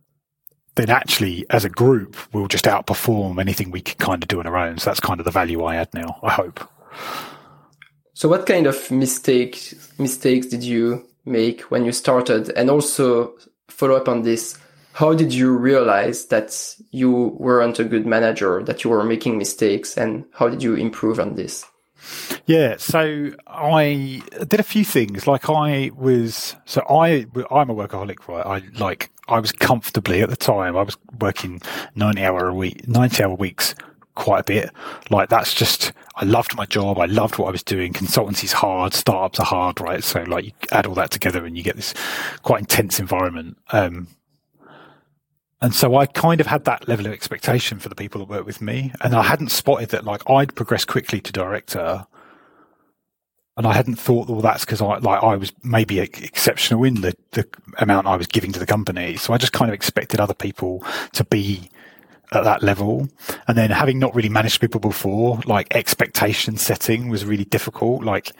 then 0.76 0.90
actually, 0.90 1.46
as 1.52 1.64
a 1.64 1.70
group, 1.70 2.18
we'll 2.34 2.50
just 2.50 2.66
outperform 2.66 3.40
anything 3.40 3.72
we 3.72 3.80
can 3.80 3.96
kind 3.96 4.22
of 4.22 4.28
do 4.28 4.42
on 4.42 4.46
our 4.46 4.58
own. 4.58 4.78
So 4.78 4.90
that's 4.90 5.00
kind 5.00 5.22
of 5.22 5.24
the 5.24 5.32
value 5.32 5.64
I 5.64 5.78
add 5.78 5.94
now. 5.94 6.20
I 6.22 6.32
hope. 6.32 6.60
So, 8.14 8.28
what 8.28 8.46
kind 8.46 8.68
of 8.68 8.92
mistakes 8.92 9.94
mistakes 9.98 10.48
did 10.48 10.62
you 10.62 11.08
make 11.24 11.62
when 11.72 11.86
you 11.86 11.94
started? 11.94 12.50
And 12.58 12.70
also 12.70 13.36
follow 13.70 13.96
up 13.96 14.10
on 14.10 14.24
this. 14.24 14.58
How 14.92 15.14
did 15.14 15.34
you 15.34 15.56
realize 15.56 16.26
that 16.26 16.76
you 16.92 17.38
weren't 17.40 17.80
a 17.80 17.86
good 17.86 18.06
manager, 18.06 18.62
that 18.64 18.84
you 18.84 18.90
were 18.90 19.06
making 19.06 19.38
mistakes 19.38 19.98
and 19.98 20.26
how 20.34 20.50
did 20.50 20.62
you 20.62 20.76
improve 20.76 21.22
on 21.22 21.36
this? 21.36 21.66
Yeah, 22.46 22.78
so 22.78 23.32
I 23.48 24.22
did 24.48 24.60
a 24.60 24.64
few 24.64 24.84
things. 24.84 25.28
Like 25.28 25.50
I 25.50 25.92
was, 25.96 26.56
so 26.66 26.82
I, 26.90 27.26
I'm 27.52 27.70
a 27.70 27.76
workaholic, 27.76 28.28
right? 28.28 28.46
I 28.46 28.64
like, 28.80 29.12
I 29.28 29.40
was 29.40 29.52
comfortably 29.52 30.22
at 30.22 30.30
the 30.30 30.36
time, 30.36 30.76
I 30.76 30.82
was 30.82 30.98
working 31.20 31.62
90 31.96 32.24
hour 32.24 32.48
a 32.48 32.54
week, 32.54 32.88
90 32.88 33.24
hour 33.24 33.36
weeks 33.36 33.76
quite 34.16 34.40
a 34.42 34.44
bit. 34.44 34.72
Like 35.10 35.30
that's 35.30 35.54
just, 35.54 35.94
I 36.16 36.26
loved 36.26 36.56
my 36.56 36.66
job. 36.66 37.00
I 37.00 37.06
loved 37.06 37.38
what 37.38 37.48
I 37.48 37.52
was 37.52 37.64
doing. 37.64 37.94
Consultancy's 37.94 38.52
hard. 38.52 38.94
Startups 38.94 39.40
are 39.40 39.46
hard, 39.46 39.80
right? 39.80 40.04
So 40.04 40.24
like 40.24 40.46
you 40.46 40.52
add 40.72 40.86
all 40.86 40.96
that 40.96 41.12
together 41.12 41.46
and 41.46 41.58
you 41.58 41.64
get 41.64 41.78
this 41.78 41.94
quite 42.44 42.60
intense 42.60 43.00
environment. 43.00 43.58
Um, 43.72 44.08
and 45.62 45.76
so 45.76 45.96
I 45.98 46.06
kind 46.06 46.40
of 46.40 46.48
had 46.48 46.64
that 46.66 46.88
level 46.88 47.06
of 47.06 47.12
expectation 47.12 47.80
for 47.80 47.90
the 47.90 47.96
people 47.96 48.20
that 48.20 48.30
work 48.30 48.46
with 48.46 48.62
me. 48.62 48.94
And 49.02 49.14
I 49.14 49.24
hadn't 49.24 49.50
spotted 49.50 49.90
that 49.90 50.06
like 50.06 50.30
I'd 50.30 50.56
progressed 50.56 50.88
quickly 50.88 51.20
to 51.20 51.32
director. 51.34 52.06
And 53.58 53.68
I 53.68 53.74
hadn't 53.74 53.98
thought, 53.98 54.30
well, 54.30 54.40
that's 54.40 54.64
because 54.64 54.80
I 54.82 55.00
like 55.00 55.22
I 55.22 55.36
was 55.36 55.52
maybe 55.62 56.00
exceptional 56.00 56.86
in 56.86 57.02
the, 57.02 57.14
the 57.32 57.46
amount 57.78 58.08
I 58.08 58.16
was 58.16 58.28
giving 58.28 58.54
to 58.54 58.60
the 58.60 58.66
company. 58.66 59.18
So 59.18 59.34
I 59.34 59.38
just 59.38 59.52
kind 59.52 59.70
of 59.70 59.76
expected 59.76 60.22
other 60.22 60.34
people 60.34 60.82
to 61.14 61.26
be 61.26 61.70
at 62.32 62.46
that 62.46 62.64
level. 62.64 63.10
And 63.50 63.58
then 63.58 63.72
having 63.72 64.00
not 64.00 64.16
really 64.16 64.30
managed 64.30 64.62
people 64.62 64.80
before, 64.80 65.42
like 65.46 65.76
expectation 65.76 66.56
setting 66.56 67.10
was 67.10 67.26
really 67.26 67.44
difficult. 67.44 68.06
Like, 68.06 68.32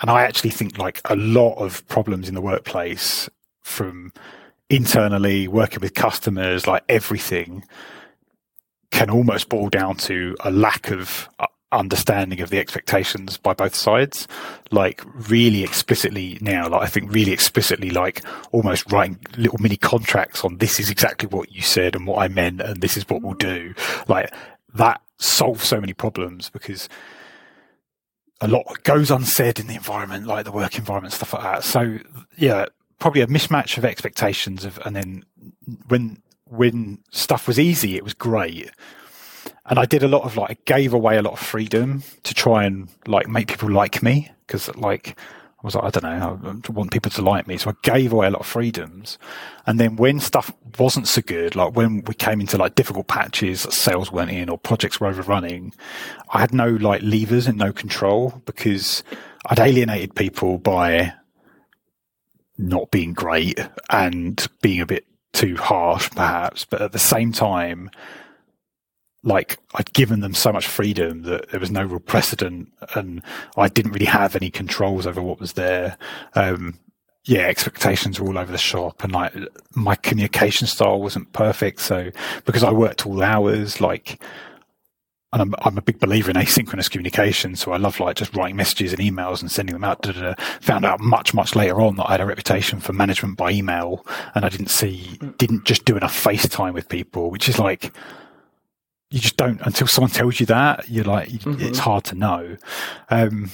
and 0.00 0.10
I 0.10 0.22
actually 0.22 0.50
think 0.50 0.76
like 0.76 1.00
a 1.04 1.14
lot 1.14 1.54
of 1.54 1.86
problems 1.86 2.28
in 2.28 2.34
the 2.34 2.40
workplace 2.40 3.28
from 3.62 4.12
internally 4.70 5.48
working 5.48 5.80
with 5.80 5.94
customers, 5.94 6.66
like 6.66 6.84
everything 6.88 7.64
can 8.90 9.10
almost 9.10 9.48
boil 9.48 9.68
down 9.68 9.96
to 9.96 10.36
a 10.40 10.50
lack 10.50 10.90
of 10.90 11.28
uh, 11.38 11.46
understanding 11.72 12.40
of 12.40 12.50
the 12.50 12.58
expectations 12.58 13.36
by 13.36 13.52
both 13.52 13.74
sides, 13.74 14.28
like 14.70 15.02
really 15.28 15.62
explicitly 15.62 16.38
now, 16.40 16.68
like 16.68 16.82
I 16.82 16.86
think 16.86 17.12
really 17.12 17.32
explicitly, 17.32 17.90
like 17.90 18.22
almost 18.52 18.90
writing 18.92 19.18
little 19.36 19.58
mini 19.60 19.76
contracts 19.76 20.44
on 20.44 20.58
this 20.58 20.78
is 20.78 20.90
exactly 20.90 21.28
what 21.28 21.52
you 21.52 21.60
said 21.60 21.96
and 21.96 22.06
what 22.06 22.22
I 22.22 22.28
meant, 22.28 22.60
and 22.60 22.80
this 22.80 22.96
is 22.96 23.08
what 23.08 23.22
we'll 23.22 23.34
do. 23.34 23.74
Like 24.08 24.32
that 24.74 25.00
solves 25.18 25.64
so 25.64 25.80
many 25.80 25.92
problems 25.92 26.50
because 26.50 26.88
a 28.40 28.48
lot 28.48 28.82
goes 28.82 29.10
unsaid 29.10 29.58
in 29.58 29.66
the 29.66 29.74
environment, 29.74 30.26
like 30.26 30.44
the 30.44 30.52
work 30.52 30.78
environment, 30.78 31.14
stuff 31.14 31.32
like 31.32 31.42
that. 31.42 31.64
So 31.64 31.98
yeah, 32.36 32.66
probably 33.04 33.20
a 33.20 33.26
mismatch 33.26 33.76
of 33.76 33.84
expectations 33.84 34.64
of, 34.64 34.78
and 34.86 34.96
then 34.96 35.24
when, 35.88 36.22
when 36.44 36.98
stuff 37.10 37.46
was 37.46 37.58
easy, 37.58 37.96
it 37.96 38.02
was 38.02 38.14
great 38.14 38.70
and 39.66 39.78
I 39.78 39.84
did 39.86 40.02
a 40.02 40.08
lot 40.08 40.22
of 40.22 40.36
like, 40.36 40.64
gave 40.64 40.92
away 40.92 41.16
a 41.16 41.22
lot 41.22 41.34
of 41.34 41.38
freedom 41.38 42.02
to 42.22 42.34
try 42.34 42.64
and 42.64 42.88
like 43.06 43.28
make 43.28 43.48
people 43.48 43.70
like 43.70 44.02
me 44.02 44.30
because 44.46 44.74
like 44.76 45.18
I 45.18 45.66
was 45.66 45.74
like, 45.74 45.84
I 45.84 45.90
don't 45.90 46.02
know, 46.02 46.62
I 46.68 46.72
want 46.72 46.92
people 46.92 47.10
to 47.12 47.22
like 47.22 47.46
me, 47.46 47.56
so 47.56 47.70
I 47.70 47.74
gave 47.82 48.12
away 48.12 48.26
a 48.26 48.30
lot 48.30 48.40
of 48.40 48.46
freedoms. 48.46 49.18
And 49.66 49.80
then 49.80 49.96
when 49.96 50.20
stuff 50.20 50.52
wasn't 50.78 51.08
so 51.08 51.22
good, 51.22 51.56
like 51.56 51.74
when 51.74 52.02
we 52.04 52.12
came 52.12 52.42
into 52.42 52.58
like 52.58 52.74
difficult 52.74 53.08
patches, 53.08 53.62
sales 53.62 54.12
weren't 54.12 54.30
in 54.30 54.50
or 54.50 54.58
projects 54.58 55.00
were 55.00 55.06
overrunning, 55.06 55.72
I 56.30 56.40
had 56.40 56.52
no 56.52 56.68
like 56.68 57.00
levers 57.02 57.46
and 57.46 57.56
no 57.56 57.72
control 57.72 58.42
because 58.44 59.02
I'd 59.46 59.58
alienated 59.58 60.14
people 60.14 60.58
by 60.58 61.14
not 62.56 62.90
being 62.90 63.12
great 63.12 63.58
and 63.90 64.46
being 64.62 64.80
a 64.80 64.86
bit 64.86 65.06
too 65.32 65.56
harsh, 65.56 66.10
perhaps. 66.10 66.64
But 66.64 66.82
at 66.82 66.92
the 66.92 66.98
same 66.98 67.32
time, 67.32 67.90
like 69.24 69.58
I'd 69.74 69.92
given 69.92 70.20
them 70.20 70.34
so 70.34 70.52
much 70.52 70.66
freedom 70.66 71.22
that 71.22 71.50
there 71.50 71.60
was 71.60 71.70
no 71.70 71.82
real 71.84 71.98
precedent 71.98 72.70
and 72.94 73.22
I 73.56 73.68
didn't 73.68 73.92
really 73.92 74.06
have 74.06 74.36
any 74.36 74.50
controls 74.50 75.06
over 75.06 75.22
what 75.22 75.40
was 75.40 75.54
there. 75.54 75.96
Um, 76.34 76.78
yeah, 77.24 77.46
expectations 77.46 78.20
were 78.20 78.28
all 78.28 78.38
over 78.38 78.52
the 78.52 78.58
shop 78.58 79.02
and 79.02 79.12
like 79.12 79.32
my 79.74 79.94
communication 79.96 80.66
style 80.66 81.00
wasn't 81.00 81.32
perfect. 81.32 81.80
So 81.80 82.10
because 82.44 82.62
I 82.62 82.70
worked 82.70 83.06
all 83.06 83.22
hours, 83.22 83.80
like 83.80 84.22
and 85.34 85.42
I'm, 85.42 85.54
I'm 85.62 85.76
a 85.76 85.82
big 85.82 85.98
believer 85.98 86.30
in 86.30 86.36
asynchronous 86.36 86.88
communication. 86.88 87.56
So 87.56 87.72
I 87.72 87.76
love 87.76 87.98
like 87.98 88.14
just 88.14 88.36
writing 88.36 88.54
messages 88.54 88.92
and 88.92 89.02
emails 89.02 89.40
and 89.40 89.50
sending 89.50 89.74
them 89.74 89.82
out. 89.82 90.00
Da, 90.00 90.12
da, 90.12 90.20
da. 90.20 90.34
Found 90.60 90.84
out 90.84 91.00
much, 91.00 91.34
much 91.34 91.56
later 91.56 91.80
on 91.80 91.96
that 91.96 92.08
I 92.08 92.12
had 92.12 92.20
a 92.20 92.26
reputation 92.26 92.78
for 92.78 92.92
management 92.92 93.36
by 93.36 93.50
email 93.50 94.06
and 94.36 94.44
I 94.44 94.48
didn't 94.48 94.70
see, 94.70 95.18
didn't 95.36 95.64
just 95.64 95.84
do 95.84 95.96
enough 95.96 96.14
FaceTime 96.14 96.72
with 96.72 96.88
people, 96.88 97.32
which 97.32 97.48
is 97.48 97.58
like, 97.58 97.92
you 99.10 99.18
just 99.18 99.36
don't 99.36 99.60
until 99.62 99.88
someone 99.88 100.10
tells 100.12 100.38
you 100.38 100.46
that 100.46 100.88
you're 100.88 101.04
like, 101.04 101.28
mm-hmm. 101.28 101.60
it's 101.60 101.80
hard 101.80 102.04
to 102.04 102.14
know. 102.14 102.56
Um, 103.10 103.50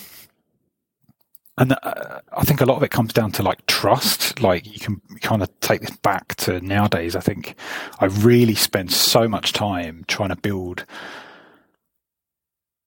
and 1.56 1.72
uh, 1.82 2.20
I 2.36 2.44
think 2.44 2.60
a 2.60 2.66
lot 2.66 2.76
of 2.76 2.82
it 2.82 2.90
comes 2.90 3.14
down 3.14 3.32
to 3.32 3.42
like 3.42 3.64
trust. 3.66 4.42
Like 4.42 4.70
you 4.70 4.80
can 4.80 5.00
kind 5.22 5.42
of 5.42 5.48
take 5.60 5.80
this 5.80 5.96
back 5.96 6.34
to 6.36 6.60
nowadays. 6.60 7.16
I 7.16 7.20
think 7.20 7.54
I 8.00 8.06
really 8.06 8.54
spend 8.54 8.92
so 8.92 9.26
much 9.26 9.54
time 9.54 10.04
trying 10.08 10.30
to 10.30 10.36
build 10.36 10.84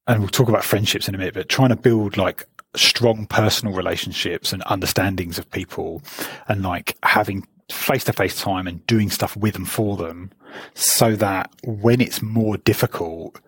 and 0.08 0.20
we'll 0.20 0.30
talk 0.30 0.50
about 0.50 0.64
friendships 0.64 1.08
in 1.08 1.16
a 1.16 1.18
minute, 1.18 1.34
but 1.34 1.50
trying 1.50 1.70
to 1.70 1.76
build 1.76 2.18
like 2.18 2.46
strong 2.76 3.26
personal 3.26 3.76
relationships 3.76 4.52
and 4.52 4.64
understandings 4.66 5.38
of 5.38 5.50
people 5.52 6.02
and 6.48 6.64
like 6.64 6.98
having 7.04 7.48
face 7.72 8.04
to 8.04 8.14
face 8.14 8.40
time 8.42 8.68
and 8.68 8.86
doing 8.88 9.10
stuff 9.10 9.38
with 9.38 9.54
them 9.54 9.66
for 9.66 9.96
them 9.96 10.32
so 10.74 11.16
that 11.16 11.50
when 11.64 12.02
it's 12.02 12.22
more 12.22 12.58
difficult, 12.58 13.40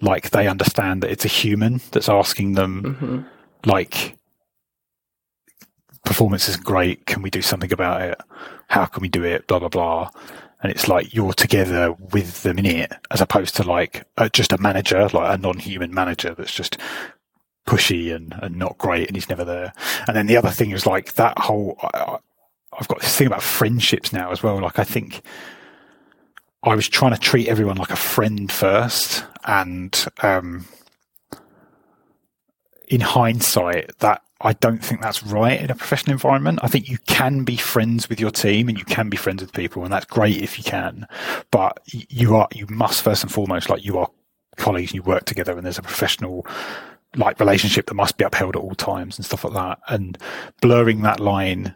like 0.00 0.30
they 0.30 0.46
understand 0.46 1.02
that 1.02 1.10
it's 1.10 1.24
a 1.24 1.28
human 1.28 1.80
that's 1.90 2.08
asking 2.08 2.52
them, 2.52 2.82
mm-hmm. 2.82 3.68
like, 3.68 4.16
performance 6.04 6.48
is 6.48 6.56
great. 6.56 7.06
Can 7.06 7.22
we 7.22 7.30
do 7.30 7.42
something 7.42 7.72
about 7.72 8.02
it? 8.02 8.20
How 8.68 8.84
can 8.84 9.00
we 9.00 9.08
do 9.08 9.24
it? 9.24 9.46
Blah, 9.46 9.58
blah, 9.58 9.68
blah 9.68 10.10
and 10.64 10.72
it's 10.72 10.88
like 10.88 11.12
you're 11.12 11.34
together 11.34 11.92
with 11.92 12.42
them 12.42 12.58
in 12.58 12.64
it, 12.64 12.90
as 13.10 13.20
opposed 13.20 13.54
to 13.56 13.62
like 13.62 14.06
uh, 14.16 14.30
just 14.30 14.50
a 14.50 14.58
manager, 14.58 15.06
like 15.12 15.34
a 15.34 15.40
non-human 15.40 15.92
manager 15.92 16.34
that's 16.34 16.54
just 16.54 16.78
pushy 17.66 18.14
and, 18.14 18.34
and 18.40 18.56
not 18.56 18.78
great, 18.78 19.06
and 19.06 19.14
he's 19.14 19.28
never 19.28 19.44
there. 19.44 19.74
And 20.08 20.16
then 20.16 20.26
the 20.26 20.38
other 20.38 20.48
thing 20.48 20.70
is 20.70 20.86
like 20.86 21.14
that 21.16 21.38
whole. 21.38 21.76
I, 21.82 22.16
I've 22.80 22.88
got 22.88 23.02
this 23.02 23.14
thing 23.14 23.26
about 23.26 23.42
friendships 23.42 24.10
now 24.10 24.32
as 24.32 24.42
well. 24.42 24.58
Like 24.58 24.78
I 24.78 24.84
think 24.84 25.20
I 26.62 26.74
was 26.74 26.88
trying 26.88 27.12
to 27.12 27.20
treat 27.20 27.48
everyone 27.48 27.76
like 27.76 27.90
a 27.90 27.96
friend 27.96 28.50
first, 28.50 29.22
and 29.44 30.06
um, 30.22 30.64
in 32.88 33.02
hindsight, 33.02 33.98
that 33.98 34.22
I 34.40 34.52
don't 34.54 34.84
think 34.84 35.00
that's 35.00 35.22
right 35.22 35.60
in 35.60 35.70
a 35.70 35.74
professional 35.74 36.12
environment. 36.12 36.58
I 36.62 36.68
think 36.68 36.88
you 36.88 36.98
can 37.06 37.44
be 37.44 37.56
friends 37.56 38.08
with 38.08 38.20
your 38.20 38.30
team 38.30 38.68
and 38.68 38.76
you 38.76 38.84
can 38.84 39.08
be 39.08 39.16
friends 39.16 39.42
with 39.42 39.52
people, 39.52 39.84
and 39.84 39.92
that's 39.92 40.06
great 40.06 40.42
if 40.42 40.58
you 40.58 40.64
can. 40.64 41.06
But 41.50 41.80
you 41.86 42.36
are 42.36 42.48
you 42.52 42.66
must 42.68 43.02
first 43.02 43.22
and 43.22 43.32
foremost 43.32 43.70
like 43.70 43.84
you 43.84 43.98
are 43.98 44.10
colleagues 44.56 44.90
and 44.90 44.96
you 44.96 45.02
work 45.02 45.24
together, 45.24 45.52
and 45.52 45.64
there's 45.64 45.78
a 45.78 45.82
professional 45.82 46.46
like 47.16 47.38
relationship 47.38 47.86
that 47.86 47.94
must 47.94 48.16
be 48.16 48.24
upheld 48.24 48.56
at 48.56 48.62
all 48.62 48.74
times 48.74 49.18
and 49.18 49.24
stuff 49.24 49.44
like 49.44 49.54
that. 49.54 49.78
And 49.88 50.18
blurring 50.60 51.02
that 51.02 51.20
line 51.20 51.74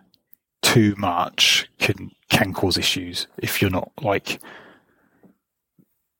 too 0.62 0.94
much 0.98 1.70
can 1.78 2.10
can 2.28 2.52
cause 2.52 2.76
issues 2.76 3.26
if 3.38 3.62
you're 3.62 3.70
not 3.70 3.90
like 4.02 4.40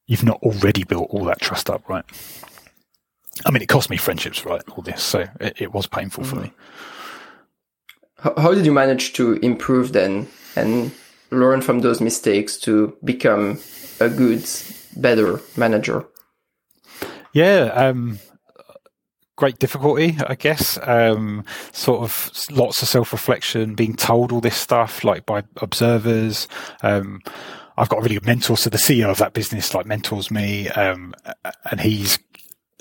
you've 0.07 0.25
not 0.25 0.43
already 0.43 0.85
built 0.85 1.09
all 1.11 1.25
that 1.25 1.41
trust 1.41 1.69
up, 1.69 1.87
right? 1.89 2.05
I 3.47 3.51
mean, 3.51 3.63
it 3.63 3.69
cost 3.69 3.91
me 3.91 3.97
friendships, 3.97 4.45
right? 4.45 4.63
All 4.71 4.83
this, 4.83 5.03
so 5.03 5.27
it, 5.41 5.61
it 5.61 5.73
was 5.73 5.87
painful 5.87 6.25
mm-hmm. 6.25 6.37
for 6.37 6.43
me. 6.43 6.53
How 8.19 8.53
did 8.53 8.67
you 8.67 8.73
manage 8.73 9.13
to 9.15 9.35
improve 9.35 9.93
then 9.93 10.27
and 10.57 10.93
learn 11.31 11.61
from 11.61 11.81
those 11.81 12.01
mistakes 12.01 12.57
to 12.59 12.97
become 13.05 13.61
a 14.01 14.09
good, 14.09 14.45
better 14.97 15.41
manager? 15.57 16.05
Yeah, 17.33 17.71
um, 17.75 18.19
great 19.37 19.59
difficulty, 19.61 20.17
I 20.27 20.35
guess. 20.35 20.79
Um, 20.83 21.45
sort 21.73 22.03
of 22.03 22.31
lots 22.51 22.83
of 22.83 22.89
self 22.89 23.13
reflection, 23.13 23.75
being 23.75 23.95
told 23.95 24.33
all 24.33 24.41
this 24.41 24.57
stuff 24.57 25.05
like 25.05 25.25
by 25.25 25.45
observers. 25.59 26.49
Um, 26.83 27.21
I've 27.77 27.89
got 27.89 28.01
a 28.01 28.03
really 28.03 28.17
good 28.17 28.27
mentor. 28.27 28.57
So 28.57 28.69
the 28.69 28.77
CEO 28.77 29.09
of 29.09 29.19
that 29.19 29.33
business 29.33 29.73
like 29.73 29.87
mentors 29.87 30.33
me, 30.33 30.69
um, 30.71 31.15
and 31.71 31.81
he's 31.81 32.19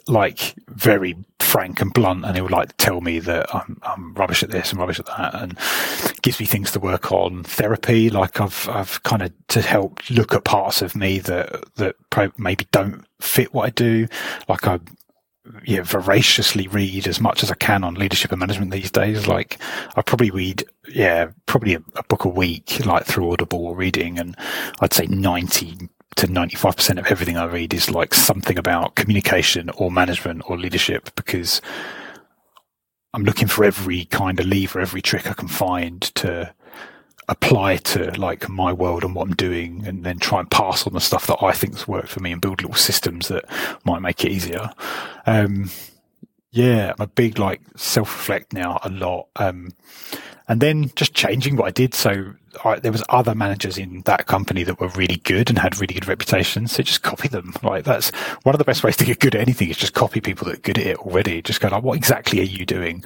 like 0.07 0.55
very 0.69 1.15
frank 1.39 1.81
and 1.81 1.93
blunt, 1.93 2.25
and 2.25 2.35
he 2.35 2.41
would 2.41 2.51
like 2.51 2.69
to 2.69 2.75
tell 2.75 3.01
me 3.01 3.19
that 3.19 3.53
I'm, 3.53 3.79
I'm 3.83 4.13
rubbish 4.13 4.43
at 4.43 4.51
this 4.51 4.71
and 4.71 4.79
rubbish 4.79 4.99
at 4.99 5.05
that, 5.05 5.35
and 5.35 5.57
gives 6.21 6.39
me 6.39 6.45
things 6.45 6.71
to 6.71 6.79
work 6.79 7.11
on. 7.11 7.43
Therapy, 7.43 8.09
like 8.09 8.39
I've 8.41 8.67
I've 8.69 9.01
kind 9.03 9.21
of 9.21 9.33
to 9.49 9.61
help 9.61 10.09
look 10.09 10.33
at 10.33 10.43
parts 10.43 10.81
of 10.81 10.95
me 10.95 11.19
that 11.19 11.63
that 11.75 11.95
maybe 12.37 12.67
don't 12.71 13.05
fit 13.19 13.53
what 13.53 13.67
I 13.67 13.69
do. 13.69 14.07
Like 14.47 14.67
I 14.67 14.79
yeah, 15.65 15.81
voraciously 15.81 16.67
read 16.67 17.07
as 17.07 17.19
much 17.19 17.43
as 17.43 17.51
I 17.51 17.55
can 17.55 17.83
on 17.83 17.95
leadership 17.95 18.31
and 18.31 18.39
management 18.39 18.71
these 18.71 18.91
days. 18.91 19.27
Like 19.27 19.57
I 19.95 20.01
probably 20.01 20.29
read, 20.29 20.65
yeah, 20.89 21.31
probably 21.45 21.75
a, 21.75 21.81
a, 21.95 22.03
book 22.03 22.25
a 22.25 22.29
week, 22.29 22.85
like 22.85 23.05
through 23.05 23.31
Audible 23.31 23.73
reading. 23.75 24.19
And 24.19 24.35
I'd 24.81 24.93
say 24.93 25.05
90 25.07 25.89
to 26.17 26.27
95% 26.27 26.97
of 26.97 27.05
everything 27.07 27.37
I 27.37 27.45
read 27.45 27.73
is 27.73 27.91
like 27.91 28.13
something 28.13 28.57
about 28.57 28.95
communication 28.95 29.69
or 29.71 29.91
management 29.91 30.49
or 30.49 30.57
leadership 30.57 31.11
because 31.15 31.61
I'm 33.13 33.23
looking 33.23 33.47
for 33.47 33.63
every 33.63 34.05
kind 34.05 34.39
of 34.39 34.47
lever, 34.47 34.79
every 34.79 35.01
trick 35.01 35.27
I 35.27 35.33
can 35.33 35.47
find 35.47 36.01
to 36.15 36.53
apply 37.29 37.77
to 37.77 38.11
like 38.19 38.49
my 38.49 38.73
world 38.73 39.03
and 39.03 39.13
what 39.13 39.27
I'm 39.27 39.35
doing 39.35 39.85
and 39.85 40.03
then 40.03 40.17
try 40.17 40.39
and 40.39 40.49
pass 40.49 40.87
on 40.87 40.93
the 40.93 41.01
stuff 41.01 41.27
that 41.27 41.43
I 41.43 41.51
think's 41.51 41.87
worked 41.87 42.09
for 42.09 42.19
me 42.19 42.31
and 42.31 42.41
build 42.41 42.61
little 42.61 42.75
systems 42.75 43.27
that 43.27 43.45
might 43.85 44.01
make 44.01 44.23
it 44.23 44.31
easier. 44.31 44.71
Um, 45.25 45.69
yeah, 46.57 46.93
I'm 46.97 47.03
a 47.03 47.07
big 47.07 47.37
like 47.37 47.61
self 47.75 48.09
reflect 48.09 48.51
now 48.51 48.79
a 48.83 48.89
lot. 48.89 49.27
Um, 49.35 49.69
and 50.47 50.59
then 50.59 50.91
just 50.95 51.13
changing 51.13 51.55
what 51.55 51.67
I 51.67 51.71
did. 51.71 51.93
So 51.93 52.33
I, 52.65 52.79
there 52.79 52.91
was 52.91 53.03
other 53.09 53.35
managers 53.35 53.77
in 53.77 54.01
that 54.05 54.25
company 54.25 54.63
that 54.63 54.79
were 54.79 54.87
really 54.89 55.17
good 55.17 55.49
and 55.49 55.59
had 55.59 55.79
really 55.79 55.93
good 55.93 56.07
reputations. 56.07 56.71
So 56.71 56.81
just 56.81 57.03
copy 57.03 57.27
them. 57.27 57.53
Like 57.61 57.83
that's 57.83 58.09
one 58.41 58.55
of 58.55 58.59
the 58.59 58.65
best 58.65 58.83
ways 58.83 58.97
to 58.97 59.05
get 59.05 59.19
good 59.19 59.35
at 59.35 59.41
anything 59.41 59.69
is 59.69 59.77
just 59.77 59.93
copy 59.93 60.19
people 60.19 60.45
that 60.45 60.57
are 60.57 60.61
good 60.61 60.79
at 60.79 60.87
it 60.87 60.97
already. 60.97 61.43
Just 61.43 61.61
go 61.61 61.67
like, 61.67 61.83
what 61.83 61.95
exactly 61.95 62.39
are 62.39 62.43
you 62.43 62.65
doing? 62.65 63.03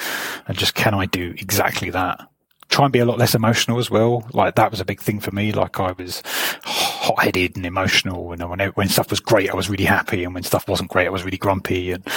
And 0.47 0.57
just 0.57 0.73
can 0.75 0.93
I 0.93 1.05
do 1.07 1.33
exactly 1.37 1.89
that? 1.89 2.25
Try 2.69 2.85
and 2.85 2.93
be 2.93 2.99
a 2.99 3.05
lot 3.05 3.17
less 3.17 3.35
emotional 3.35 3.79
as 3.79 3.91
well. 3.91 4.25
Like 4.31 4.55
that 4.55 4.71
was 4.71 4.79
a 4.79 4.85
big 4.85 5.01
thing 5.01 5.19
for 5.19 5.31
me. 5.31 5.51
Like 5.51 5.77
I 5.77 5.91
was 5.91 6.23
hot 6.63 7.21
headed 7.21 7.57
and 7.57 7.65
emotional. 7.65 8.31
And 8.31 8.49
when, 8.49 8.59
when 8.69 8.87
stuff 8.87 9.09
was 9.09 9.19
great, 9.19 9.49
I 9.49 9.55
was 9.55 9.69
really 9.69 9.83
happy. 9.83 10.23
And 10.23 10.33
when 10.33 10.43
stuff 10.43 10.69
wasn't 10.69 10.89
great, 10.89 11.07
I 11.07 11.09
was 11.09 11.25
really 11.25 11.37
grumpy. 11.37 11.91
And 11.91 12.07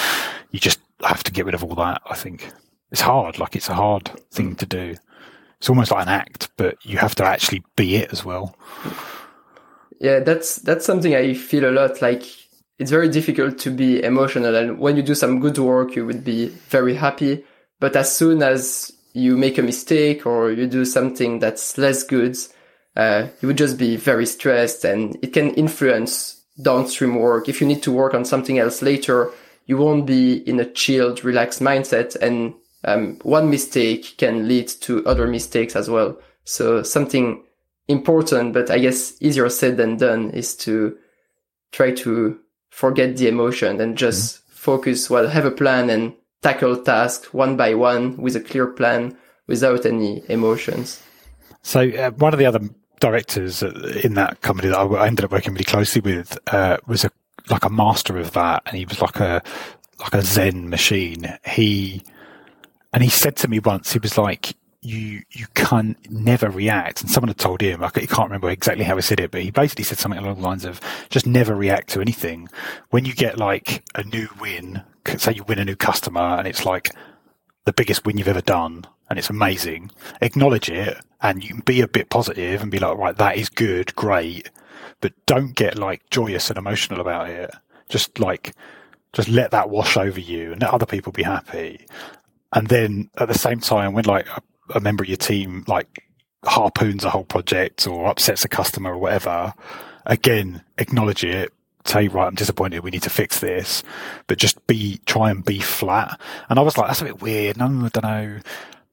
you 0.52 0.60
just 0.60 0.78
have 1.04 1.24
to 1.24 1.32
get 1.32 1.46
rid 1.46 1.54
of 1.54 1.64
all 1.64 1.74
that. 1.76 2.02
I 2.06 2.14
think 2.14 2.50
it's 2.90 3.00
hard. 3.00 3.38
Like 3.38 3.56
it's 3.56 3.68
a 3.68 3.74
hard 3.74 4.10
thing 4.30 4.56
to 4.56 4.66
do 4.66 4.96
it's 5.64 5.70
almost 5.70 5.90
like 5.90 6.02
an 6.02 6.12
act, 6.12 6.50
but 6.58 6.76
you 6.84 6.98
have 6.98 7.14
to 7.14 7.24
actually 7.24 7.64
be 7.74 7.96
it 7.96 8.12
as 8.12 8.22
well. 8.22 8.54
Yeah, 9.98 10.20
that's 10.20 10.56
that's 10.56 10.84
something 10.84 11.14
I 11.14 11.32
feel 11.32 11.64
a 11.64 11.72
lot. 11.72 12.02
Like 12.02 12.22
it's 12.78 12.90
very 12.90 13.08
difficult 13.08 13.58
to 13.60 13.70
be 13.70 14.02
emotional, 14.02 14.54
and 14.56 14.78
when 14.78 14.96
you 14.96 15.02
do 15.02 15.14
some 15.14 15.40
good 15.40 15.56
work, 15.56 15.96
you 15.96 16.04
would 16.04 16.22
be 16.22 16.48
very 16.48 16.94
happy. 16.94 17.46
But 17.80 17.96
as 17.96 18.14
soon 18.14 18.42
as 18.42 18.92
you 19.14 19.38
make 19.38 19.56
a 19.56 19.62
mistake 19.62 20.26
or 20.26 20.50
you 20.50 20.66
do 20.66 20.84
something 20.84 21.38
that's 21.38 21.78
less 21.78 22.02
good, 22.02 22.36
uh, 22.94 23.28
you 23.40 23.48
would 23.48 23.56
just 23.56 23.78
be 23.78 23.96
very 23.96 24.26
stressed, 24.26 24.84
and 24.84 25.16
it 25.22 25.32
can 25.32 25.54
influence 25.54 26.42
downstream 26.60 27.14
work. 27.14 27.48
If 27.48 27.62
you 27.62 27.66
need 27.66 27.82
to 27.84 27.90
work 27.90 28.12
on 28.12 28.26
something 28.26 28.58
else 28.58 28.82
later, 28.82 29.30
you 29.66 29.76
won't 29.76 30.06
be 30.06 30.36
in 30.48 30.60
a 30.60 30.70
chilled, 30.70 31.24
relaxed 31.24 31.60
mindset, 31.60 32.16
and 32.16 32.54
um, 32.84 33.18
one 33.22 33.50
mistake 33.50 34.14
can 34.18 34.46
lead 34.46 34.68
to 34.68 35.04
other 35.06 35.26
mistakes 35.26 35.74
as 35.74 35.88
well. 35.88 36.18
So 36.44 36.82
something 36.82 37.42
important, 37.88 38.52
but 38.52 38.70
I 38.70 38.78
guess 38.78 39.16
easier 39.20 39.48
said 39.48 39.76
than 39.76 39.96
done 39.96 40.30
is 40.30 40.54
to 40.56 40.96
try 41.72 41.92
to 41.92 42.38
forget 42.70 43.16
the 43.16 43.28
emotion 43.28 43.80
and 43.80 43.96
just 43.96 44.36
mm-hmm. 44.36 44.52
focus, 44.52 45.08
well, 45.08 45.28
have 45.28 45.44
a 45.44 45.50
plan 45.50 45.90
and 45.90 46.14
tackle 46.42 46.76
tasks 46.76 47.32
one 47.32 47.56
by 47.56 47.74
one 47.74 48.16
with 48.18 48.36
a 48.36 48.40
clear 48.40 48.66
plan 48.66 49.16
without 49.46 49.86
any 49.86 50.22
emotions. 50.28 51.02
So 51.62 51.88
uh, 51.88 52.10
one 52.12 52.34
of 52.34 52.38
the 52.38 52.46
other 52.46 52.60
directors 53.00 53.62
in 53.62 54.14
that 54.14 54.40
company 54.42 54.68
that 54.68 54.78
I 54.78 55.06
ended 55.06 55.24
up 55.24 55.32
working 55.32 55.52
really 55.52 55.64
closely 55.64 56.00
with 56.00 56.38
uh, 56.52 56.76
was 56.86 57.04
a 57.04 57.10
like 57.50 57.64
a 57.64 57.70
master 57.70 58.18
of 58.18 58.32
that, 58.32 58.62
and 58.66 58.76
he 58.76 58.84
was 58.84 59.00
like 59.00 59.20
a 59.20 59.42
like 60.00 60.14
a 60.14 60.22
Zen 60.22 60.68
machine. 60.68 61.38
He 61.46 62.02
and 62.92 63.02
he 63.02 63.08
said 63.08 63.36
to 63.36 63.48
me 63.48 63.58
once, 63.58 63.92
he 63.92 63.98
was 63.98 64.16
like, 64.16 64.54
you 64.80 65.22
you 65.30 65.46
can 65.54 65.96
never 66.08 66.48
react. 66.50 67.00
And 67.00 67.10
someone 67.10 67.28
had 67.28 67.38
told 67.38 67.60
him, 67.60 67.82
I 67.82 67.90
can't 67.90 68.18
remember 68.18 68.50
exactly 68.50 68.84
how 68.84 68.96
he 68.96 69.02
said 69.02 69.20
it, 69.20 69.30
but 69.30 69.42
he 69.42 69.50
basically 69.50 69.84
said 69.84 69.98
something 69.98 70.20
along 70.20 70.36
the 70.36 70.42
lines 70.42 70.64
of 70.64 70.80
just 71.10 71.26
never 71.26 71.54
react 71.54 71.88
to 71.90 72.00
anything. 72.00 72.48
When 72.90 73.04
you 73.04 73.14
get 73.14 73.38
like 73.38 73.82
a 73.94 74.04
new 74.04 74.28
win, 74.40 74.82
say 75.16 75.32
you 75.32 75.44
win 75.44 75.58
a 75.58 75.64
new 75.64 75.76
customer 75.76 76.20
and 76.38 76.46
it's 76.46 76.64
like 76.64 76.90
the 77.64 77.72
biggest 77.72 78.04
win 78.04 78.18
you've 78.18 78.28
ever 78.28 78.42
done 78.42 78.84
and 79.08 79.18
it's 79.18 79.30
amazing, 79.30 79.90
acknowledge 80.20 80.68
it 80.68 80.98
and 81.22 81.42
you 81.42 81.48
can 81.50 81.60
be 81.60 81.80
a 81.80 81.88
bit 81.88 82.10
positive 82.10 82.62
and 82.62 82.70
be 82.70 82.78
like, 82.78 82.96
right, 82.96 83.16
that 83.16 83.36
is 83.36 83.48
good, 83.48 83.94
great, 83.96 84.50
but 85.04 85.12
don't 85.26 85.54
get 85.54 85.76
like 85.76 86.00
joyous 86.08 86.48
and 86.48 86.56
emotional 86.56 86.98
about 86.98 87.28
it. 87.28 87.50
Just 87.90 88.18
like 88.18 88.54
just 89.12 89.28
let 89.28 89.50
that 89.50 89.68
wash 89.68 89.98
over 89.98 90.18
you 90.18 90.52
and 90.52 90.62
let 90.62 90.70
other 90.70 90.86
people 90.86 91.12
be 91.12 91.22
happy. 91.22 91.86
And 92.54 92.68
then 92.68 93.10
at 93.18 93.28
the 93.28 93.38
same 93.38 93.60
time, 93.60 93.92
when 93.92 94.06
like 94.06 94.26
a, 94.28 94.40
a 94.76 94.80
member 94.80 95.04
of 95.04 95.08
your 95.10 95.18
team 95.18 95.62
like 95.68 96.04
harpoons 96.42 97.04
a 97.04 97.10
whole 97.10 97.24
project 97.24 97.86
or 97.86 98.06
upsets 98.06 98.46
a 98.46 98.48
customer 98.48 98.94
or 98.94 98.98
whatever, 98.98 99.52
again, 100.06 100.62
acknowledge 100.78 101.22
it, 101.22 101.52
say, 101.84 102.08
right, 102.08 102.26
I'm 102.26 102.34
disappointed. 102.34 102.82
We 102.82 102.90
need 102.90 103.02
to 103.02 103.10
fix 103.10 103.40
this, 103.40 103.82
but 104.26 104.38
just 104.38 104.66
be, 104.66 105.02
try 105.04 105.30
and 105.30 105.44
be 105.44 105.58
flat. 105.58 106.18
And 106.48 106.58
I 106.58 106.62
was 106.62 106.78
like, 106.78 106.86
that's 106.86 107.02
a 107.02 107.04
bit 107.04 107.20
weird. 107.20 107.58
No, 107.58 107.66
I 107.66 107.88
don't 107.90 108.02
know. 108.02 108.38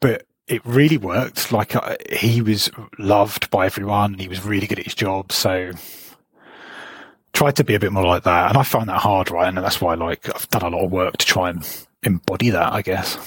But 0.01 0.25
it 0.49 0.61
really 0.65 0.97
worked. 0.97 1.53
Like 1.53 1.73
uh, 1.73 1.95
he 2.11 2.41
was 2.41 2.69
loved 2.99 3.49
by 3.49 3.65
everyone 3.65 4.11
and 4.11 4.21
he 4.21 4.27
was 4.27 4.43
really 4.43 4.67
good 4.67 4.79
at 4.79 4.85
his 4.85 4.93
job. 4.93 5.31
So 5.31 5.71
try 7.33 7.51
to 7.51 7.63
be 7.63 7.75
a 7.75 7.79
bit 7.79 7.91
more 7.91 8.05
like 8.05 8.23
that. 8.23 8.49
And 8.49 8.57
I 8.57 8.63
find 8.63 8.89
that 8.89 8.99
hard, 8.99 9.31
right? 9.31 9.47
And 9.47 9.57
that's 9.57 9.81
why 9.81 9.95
like 9.95 10.33
I've 10.33 10.49
done 10.49 10.63
a 10.63 10.69
lot 10.69 10.85
of 10.85 10.91
work 10.91 11.17
to 11.17 11.25
try 11.25 11.49
and 11.49 11.85
embody 12.03 12.49
that, 12.49 12.73
I 12.73 12.81
guess. 12.81 13.17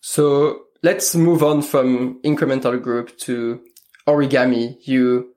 So 0.00 0.62
let's 0.82 1.14
move 1.14 1.42
on 1.42 1.62
from 1.62 2.20
incremental 2.22 2.80
group 2.82 3.16
to 3.18 3.60
origami. 4.06 4.76
You 4.82 5.34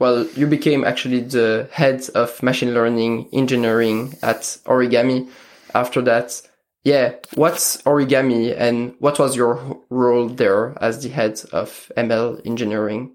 well, 0.00 0.26
you 0.28 0.46
became 0.46 0.82
actually 0.82 1.20
the 1.20 1.68
head 1.70 2.08
of 2.14 2.42
machine 2.42 2.72
learning 2.72 3.28
engineering 3.32 4.14
at 4.22 4.40
Origami. 4.64 5.28
After 5.74 6.00
that, 6.02 6.40
yeah, 6.82 7.12
what's 7.34 7.76
Origami 7.82 8.56
and 8.58 8.94
what 8.98 9.18
was 9.18 9.36
your 9.36 9.78
role 9.90 10.28
there 10.28 10.74
as 10.82 11.02
the 11.02 11.10
head 11.10 11.40
of 11.52 11.92
ML 11.96 12.44
engineering? 12.46 13.12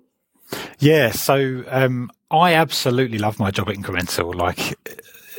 Yeah, 0.77 1.09
so 1.09 1.63
um, 1.67 2.11
I 2.31 2.53
absolutely 2.53 3.19
love 3.19 3.39
my 3.39 3.51
job 3.51 3.69
at 3.69 3.75
Incremental. 3.75 4.33
Like, 4.33 4.77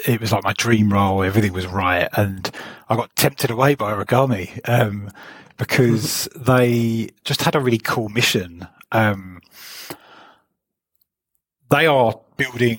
it 0.06 0.20
was 0.20 0.32
like 0.32 0.44
my 0.44 0.52
dream 0.52 0.92
role. 0.92 1.22
Everything 1.22 1.52
was 1.52 1.66
right, 1.66 2.08
and 2.16 2.50
I 2.88 2.96
got 2.96 3.14
tempted 3.16 3.50
away 3.50 3.74
by 3.74 3.92
Origami 3.92 4.60
um, 4.68 5.10
because 5.56 6.28
they 6.36 7.10
just 7.24 7.42
had 7.42 7.54
a 7.54 7.60
really 7.60 7.78
cool 7.78 8.08
mission. 8.08 8.68
Um, 8.92 9.40
they 11.70 11.86
are 11.86 12.14
building 12.36 12.78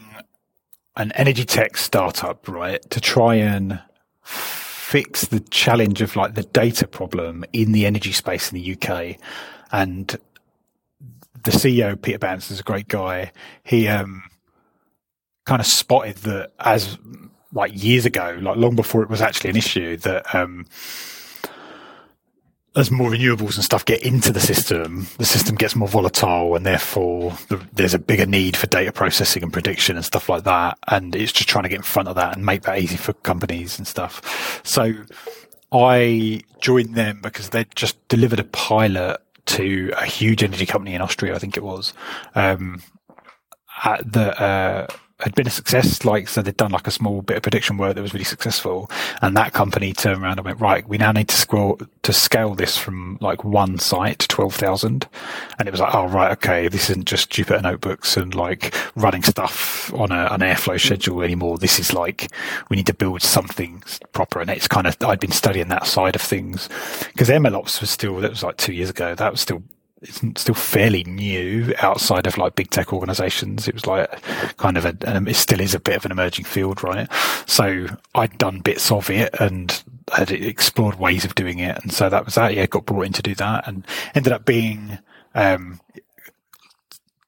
an 0.96 1.12
energy 1.14 1.44
tech 1.44 1.78
startup, 1.78 2.48
right, 2.48 2.82
to 2.90 3.02
try 3.02 3.36
and 3.36 3.80
fix 4.24 5.26
the 5.26 5.42
challenge 5.42 6.02
of 6.02 6.16
like 6.16 6.36
the 6.36 6.44
data 6.44 6.88
problem 6.88 7.44
in 7.52 7.74
the 7.74 7.86
energy 7.86 8.14
space 8.14 8.52
in 8.52 8.58
the 8.58 8.78
UK. 8.78 9.18
And 9.72 10.16
the 11.44 11.52
CEO, 11.52 12.00
Peter 12.02 12.20
Banks, 12.20 12.52
is 12.52 12.60
a 12.60 12.64
great 12.64 12.88
guy. 12.88 13.32
He 13.64 13.88
um, 13.88 14.24
kind 15.46 15.60
of 15.60 15.66
spotted 15.66 16.18
that 16.18 16.52
as 16.60 16.98
like 17.54 17.72
years 17.82 18.06
ago, 18.06 18.38
like 18.42 18.58
long 18.58 18.76
before 18.76 19.04
it 19.04 19.10
was 19.10 19.22
actually 19.22 19.52
an 19.52 19.56
issue, 19.56 19.98
that 19.98 20.36
um, 20.36 20.66
as 22.76 22.92
more 22.92 23.10
renewables 23.10 23.56
and 23.56 23.64
stuff 23.64 23.84
get 23.86 24.04
into 24.04 24.32
the 24.32 24.40
system, 24.40 25.08
the 25.18 25.26
system 25.26 25.56
gets 25.56 25.76
more 25.76 25.88
volatile 25.88 26.56
and 26.56 26.66
therefore 26.66 27.32
the, 27.50 27.60
there's 27.74 27.96
a 27.96 28.00
bigger 28.00 28.26
need 28.26 28.56
for 28.56 28.68
data 28.68 28.92
processing 28.92 29.42
and 29.42 29.52
prediction 29.52 29.96
and 29.96 30.06
stuff 30.06 30.30
like 30.30 30.44
that. 30.44 30.78
And 30.88 31.16
it's 31.16 31.32
just 31.32 31.50
trying 31.50 31.64
to 31.64 31.70
get 31.70 31.78
in 31.78 31.84
front 31.84 32.08
of 32.08 32.16
that 32.16 32.36
and 32.36 32.46
make 32.46 32.62
that 32.64 32.78
easy 32.78 32.98
for 32.98 33.14
companies 33.14 33.80
and 33.80 33.88
stuff. 33.88 34.62
So 34.64 34.94
I 35.72 36.42
joined 36.62 36.94
them 36.94 37.20
because 37.22 37.50
they 37.50 37.66
just 37.74 38.08
delivered 38.10 38.40
a 38.40 38.44
pilot 38.44 39.22
to 39.48 39.92
a 39.98 40.06
huge 40.06 40.44
energy 40.44 40.66
company 40.66 40.96
in 40.96 41.02
Austria, 41.02 41.36
I 41.36 41.40
think 41.40 41.58
it 41.58 41.64
was, 41.64 41.94
um, 42.36 42.82
at 43.84 44.12
the, 44.12 44.40
uh, 44.42 44.88
had 45.20 45.34
been 45.34 45.48
a 45.48 45.52
success. 45.52 46.06
Like, 46.06 46.28
so 46.28 46.42
they'd 46.42 46.58
done 46.58 46.72
like 46.72 46.88
a 46.88 46.92
small 46.92 47.22
bit 47.22 47.38
of 47.38 47.44
prediction 47.44 47.78
work 47.78 47.96
that 47.96 48.02
was 48.02 48.14
really 48.14 48.24
successful. 48.24 48.90
And 49.22 49.36
that 49.36 49.54
company 49.54 49.94
turned 49.94 50.22
around 50.22 50.38
and 50.40 50.46
went, 50.46 50.62
right, 50.62 50.88
we 50.88 50.98
now 50.98 51.12
need 51.12 51.30
to 51.30 51.36
scroll 51.36 51.80
to 52.04 52.14
scale 52.14 52.54
this 52.54 52.78
from 52.78 53.18
like 53.20 53.44
one 53.44 53.80
site 53.80 54.20
to 54.20 54.28
12,000. 54.28 55.08
And 55.58 55.68
it 55.68 55.72
was 55.72 55.82
like, 55.82 55.94
oh, 55.94 56.08
right. 56.08 56.32
Okay. 56.34 56.68
This 56.68 56.90
isn't 56.90 57.06
just 57.06 57.32
Jupyter 57.32 57.62
notebooks 57.62 58.16
and 58.16 58.34
like 58.36 58.76
running 58.96 59.24
stuff 59.24 59.92
on 59.94 60.12
a, 60.12 60.28
an 60.32 60.42
airflow 60.42 60.80
schedule 60.80 61.22
anymore. 61.24 61.58
This 61.58 61.80
is 61.80 61.94
like, 61.94 62.32
we 62.70 62.78
need 62.78 62.88
to 62.88 62.94
build 62.94 63.22
something 63.22 63.84
proper. 64.14 64.40
And 64.40 64.50
it's 64.50 64.68
kind 64.68 64.86
of, 64.86 64.98
I'd 65.02 65.20
been 65.20 65.32
studying 65.32 65.70
that 65.70 65.88
side 65.88 66.16
of 66.16 66.22
things 66.22 66.70
because 67.12 67.30
MLOps 67.30 67.82
was 67.82 67.90
still, 67.90 68.18
that 68.18 68.32
was 68.32 68.44
like 68.44 68.58
two 68.58 68.74
years 68.74 68.92
ago. 68.92 69.16
That 69.16 69.32
was 69.32 69.42
still 69.42 69.64
it's 70.02 70.22
still 70.40 70.56
fairly 70.56 71.04
new 71.04 71.74
outside 71.80 72.28
of 72.28 72.38
like 72.38 72.56
big 72.56 72.70
tech 72.70 72.94
organizations. 72.94 73.68
It 73.68 73.74
was 73.74 73.88
like 73.88 74.22
kind 74.58 74.78
of 74.78 74.86
a, 74.86 74.96
and 75.06 75.28
it 75.28 75.36
still 75.36 75.60
is 75.60 75.74
a 75.74 75.80
bit 75.80 75.96
of 75.96 76.06
an 76.06 76.12
emerging 76.12 76.46
field, 76.46 76.84
right? 76.84 77.12
So 77.48 77.88
I'd 78.14 78.38
done 78.38 78.60
bits 78.60 78.92
of 78.92 79.10
it 79.10 79.34
and 79.40 79.84
had 80.14 80.32
explored 80.32 81.00
ways 81.00 81.26
of 81.26 81.36
doing 81.36 81.60
it. 81.60 81.82
And 81.82 81.92
so 81.92 82.10
that 82.10 82.26
was 82.26 82.36
that. 82.36 82.54
Yeah, 82.54 82.68
got 82.68 82.86
brought 82.86 83.08
in 83.08 83.14
to 83.14 83.24
do 83.24 83.34
that 83.36 83.68
and 83.68 83.86
ended 84.14 84.34
up 84.34 84.46
being, 84.46 85.00
um, 85.34 85.80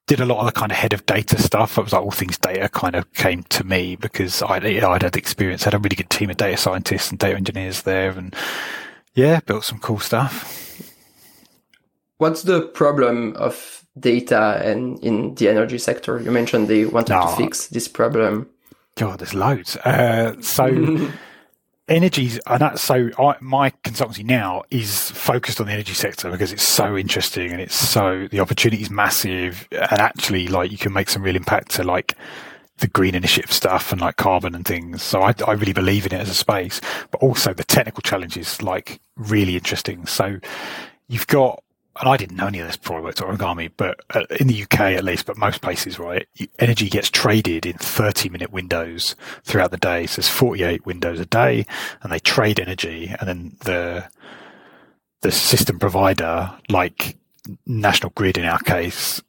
did 0.06 0.20
a 0.20 0.26
lot 0.26 0.40
of 0.40 0.46
the 0.46 0.60
kind 0.60 0.72
of 0.72 0.78
head 0.78 0.94
of 0.94 1.06
data 1.08 1.42
stuff. 1.42 1.78
It 1.78 1.84
was 1.84 1.94
like 1.94 2.04
all 2.04 2.12
things 2.12 2.38
data 2.38 2.70
kind 2.70 2.96
of 2.96 3.12
came 3.14 3.44
to 3.44 3.64
me 3.64 3.96
because 3.96 4.44
I'd, 4.44 4.64
I'd 4.66 5.02
had 5.02 5.18
experience, 5.18 5.64
had 5.64 5.74
a 5.74 5.80
really 5.80 5.96
good 5.96 6.10
team 6.12 6.30
of 6.30 6.38
data 6.38 6.58
scientists 6.58 7.10
and 7.10 7.18
data 7.18 7.36
engineers 7.36 7.82
there 7.82 8.12
and 8.12 8.36
yeah, 9.16 9.40
built 9.40 9.66
some 9.66 9.80
cool 9.80 10.00
stuff 10.00 10.70
what's 12.20 12.44
the 12.44 12.62
problem 12.62 13.36
of 13.38 13.84
data 14.00 14.62
and 14.64 15.04
in 15.04 15.34
the 15.36 15.50
energy 15.50 15.80
sector? 15.80 16.20
You 16.20 16.32
mentioned 16.32 16.68
they 16.68 16.86
wanted 16.86 17.14
no. 17.14 17.28
to 17.28 17.36
fix 17.36 17.68
this 17.68 17.88
problem. 17.88 18.48
God, 18.96 19.20
there's 19.20 19.34
loads. 19.34 19.76
Uh, 19.78 20.40
so 20.42 21.10
energies, 21.88 22.40
and 22.46 22.62
that's 22.62 22.84
so 22.84 23.10
I, 23.18 23.36
my 23.40 23.72
consultancy 23.84 24.24
now 24.24 24.64
is 24.70 25.12
focused 25.12 25.60
on 25.60 25.68
the 25.68 25.74
energy 25.74 25.94
sector 25.94 26.30
because 26.30 26.52
it's 26.52 26.68
so 26.68 26.98
interesting 26.98 27.52
and 27.52 27.62
it's 27.62 27.76
so 27.76 28.28
the 28.30 28.40
opportunity 28.42 28.82
is 28.82 28.90
massive, 28.92 29.68
and 29.72 30.00
actually, 30.00 30.48
like 30.48 30.72
you 30.72 30.78
can 30.78 30.94
make 30.94 31.10
some 31.10 31.24
real 31.24 31.36
impact 31.36 31.72
to 31.72 31.84
like 31.84 32.16
the 32.80 32.88
green 32.88 33.16
initiative 33.16 33.52
stuff 33.52 33.92
and 33.92 34.00
like 34.00 34.16
carbon 34.16 34.56
and 34.56 34.66
things. 34.66 35.04
So 35.04 35.22
I, 35.22 35.34
I 35.46 35.52
really 35.52 35.74
believe 35.74 36.06
in 36.06 36.14
it 36.14 36.22
as 36.22 36.30
a 36.30 36.34
space, 36.34 36.80
but 37.12 37.22
also 37.22 37.54
the 37.54 37.66
technical 37.66 38.02
challenges 38.02 38.62
like 38.62 39.02
really 39.18 39.56
interesting. 39.56 40.06
So 40.06 40.40
you've 41.08 41.28
got 41.28 41.62
and 42.00 42.08
I 42.08 42.16
didn't 42.16 42.38
know 42.38 42.48
any 42.48 42.60
of 42.60 42.68
this 42.68 42.78
before 42.78 42.98
I 42.98 43.02
worked 43.02 43.22
at 43.22 43.28
Origami, 43.28 43.72
but 43.76 44.00
uh, 44.12 44.24
in 44.40 44.48
the 44.48 44.64
UK 44.64 44.80
at 44.80 45.04
least, 45.04 45.26
but 45.26 45.38
most 45.38 45.62
places, 45.62 46.00
right, 46.00 46.28
energy 46.58 46.90
gets 46.90 47.10
traded 47.10 47.66
in 47.66 47.78
30 47.78 48.30
minute 48.30 48.52
windows 48.52 49.16
throughout 49.44 49.72
the 49.72 49.78
day. 49.78 50.06
So 50.06 50.22
there's 50.22 50.30
48 50.30 50.86
windows 50.86 51.20
a 51.20 51.26
day 51.26 51.66
and 52.02 52.12
they 52.12 52.20
trade 52.20 52.60
energy 52.60 53.14
and 53.20 53.28
then 53.28 53.58
the, 53.66 54.10
the 55.22 55.32
system 55.32 55.78
provider, 55.78 56.52
like 56.70 57.18
National 57.66 58.12
Grid 58.16 58.38
in 58.38 58.46
our 58.46 58.60
case, 58.60 59.22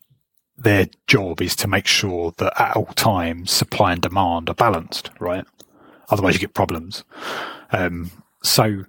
their 0.56 0.86
job 1.08 1.42
is 1.42 1.56
to 1.56 1.66
make 1.66 1.86
sure 1.86 2.34
that 2.36 2.60
at 2.60 2.76
all 2.76 2.86
times 2.86 3.50
supply 3.50 3.92
and 3.92 4.02
demand 4.02 4.48
are 4.48 4.54
balanced, 4.54 5.10
right? 5.18 5.44
Otherwise 6.10 6.34
you 6.34 6.40
get 6.40 6.54
problems. 6.54 7.02
Um, 7.72 8.10
so 8.42 8.84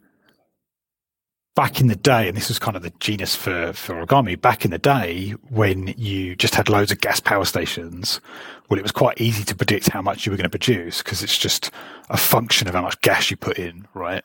back 1.55 1.81
in 1.81 1.87
the 1.87 1.95
day, 1.95 2.27
and 2.27 2.37
this 2.37 2.47
was 2.47 2.59
kind 2.59 2.77
of 2.77 2.83
the 2.83 2.93
genius 2.99 3.35
for, 3.35 3.73
for 3.73 4.05
origami, 4.05 4.39
back 4.39 4.63
in 4.63 4.71
the 4.71 4.77
day 4.77 5.31
when 5.49 5.93
you 5.97 6.35
just 6.35 6.55
had 6.55 6.69
loads 6.69 6.91
of 6.91 7.01
gas 7.01 7.19
power 7.19 7.45
stations, 7.45 8.21
well, 8.69 8.79
it 8.79 8.83
was 8.83 8.91
quite 8.91 9.19
easy 9.19 9.43
to 9.43 9.55
predict 9.55 9.89
how 9.89 10.01
much 10.01 10.25
you 10.25 10.31
were 10.31 10.37
going 10.37 10.49
to 10.49 10.57
produce 10.57 11.03
because 11.03 11.21
it's 11.23 11.37
just 11.37 11.71
a 12.09 12.17
function 12.17 12.67
of 12.67 12.73
how 12.73 12.81
much 12.81 12.99
gas 13.01 13.29
you 13.29 13.37
put 13.37 13.59
in, 13.59 13.87
right? 13.93 14.23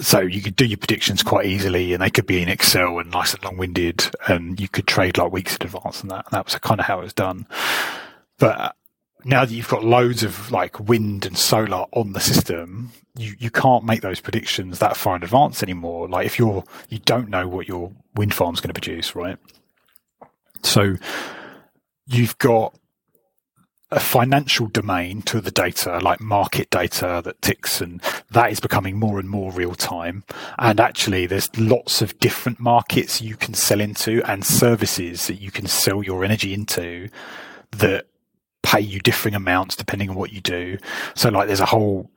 So 0.00 0.20
you 0.20 0.40
could 0.40 0.56
do 0.56 0.64
your 0.64 0.78
predictions 0.78 1.22
quite 1.22 1.46
easily 1.46 1.92
and 1.92 2.02
they 2.02 2.10
could 2.10 2.26
be 2.26 2.42
in 2.42 2.48
Excel 2.48 2.98
and 2.98 3.10
nice 3.10 3.34
and 3.34 3.44
long 3.44 3.58
winded 3.58 4.10
and 4.26 4.58
you 4.58 4.68
could 4.68 4.86
trade 4.86 5.18
like 5.18 5.30
weeks 5.30 5.56
in 5.56 5.66
advance 5.66 6.00
and 6.00 6.10
that. 6.10 6.24
And 6.26 6.32
that 6.32 6.46
was 6.46 6.56
kind 6.56 6.80
of 6.80 6.86
how 6.86 7.00
it 7.00 7.04
was 7.04 7.12
done. 7.12 7.46
But 8.38 8.74
now 9.24 9.44
that 9.44 9.52
you've 9.52 9.68
got 9.68 9.84
loads 9.84 10.22
of 10.22 10.50
like 10.50 10.78
wind 10.80 11.24
and 11.26 11.36
solar 11.36 11.86
on 11.92 12.12
the 12.12 12.20
system, 12.20 12.92
you, 13.16 13.34
you 13.38 13.50
can't 13.50 13.84
make 13.84 14.02
those 14.02 14.20
predictions 14.20 14.78
that 14.78 14.96
far 14.96 15.16
in 15.16 15.22
advance 15.22 15.62
anymore. 15.62 16.08
Like 16.08 16.26
if 16.26 16.38
you're, 16.38 16.64
you 16.88 16.98
don't 16.98 17.28
know 17.28 17.48
what 17.48 17.68
your 17.68 17.92
wind 18.14 18.34
farm's 18.34 18.60
going 18.60 18.72
to 18.72 18.80
produce, 18.80 19.14
right? 19.14 19.38
So 20.62 20.96
you've 22.06 22.36
got 22.38 22.76
a 23.90 24.00
financial 24.00 24.66
domain 24.66 25.22
to 25.22 25.40
the 25.40 25.50
data, 25.50 25.98
like 25.98 26.20
market 26.20 26.68
data 26.70 27.22
that 27.24 27.40
ticks, 27.40 27.80
and 27.80 28.02
that 28.30 28.50
is 28.50 28.58
becoming 28.58 28.98
more 28.98 29.20
and 29.20 29.28
more 29.28 29.52
real 29.52 29.74
time. 29.74 30.24
And 30.58 30.80
actually, 30.80 31.26
there's 31.26 31.56
lots 31.56 32.02
of 32.02 32.18
different 32.18 32.58
markets 32.58 33.22
you 33.22 33.36
can 33.36 33.54
sell 33.54 33.80
into 33.80 34.22
and 34.28 34.44
services 34.44 35.28
that 35.28 35.40
you 35.40 35.50
can 35.52 35.66
sell 35.66 36.02
your 36.02 36.24
energy 36.24 36.52
into 36.52 37.08
that 37.72 38.06
pay 38.64 38.80
you 38.80 38.98
differing 38.98 39.34
amounts 39.34 39.76
depending 39.76 40.10
on 40.10 40.16
what 40.16 40.32
you 40.32 40.40
do. 40.40 40.78
So 41.14 41.28
like 41.28 41.46
there's 41.46 41.60
a 41.60 41.66
whole 41.66 42.10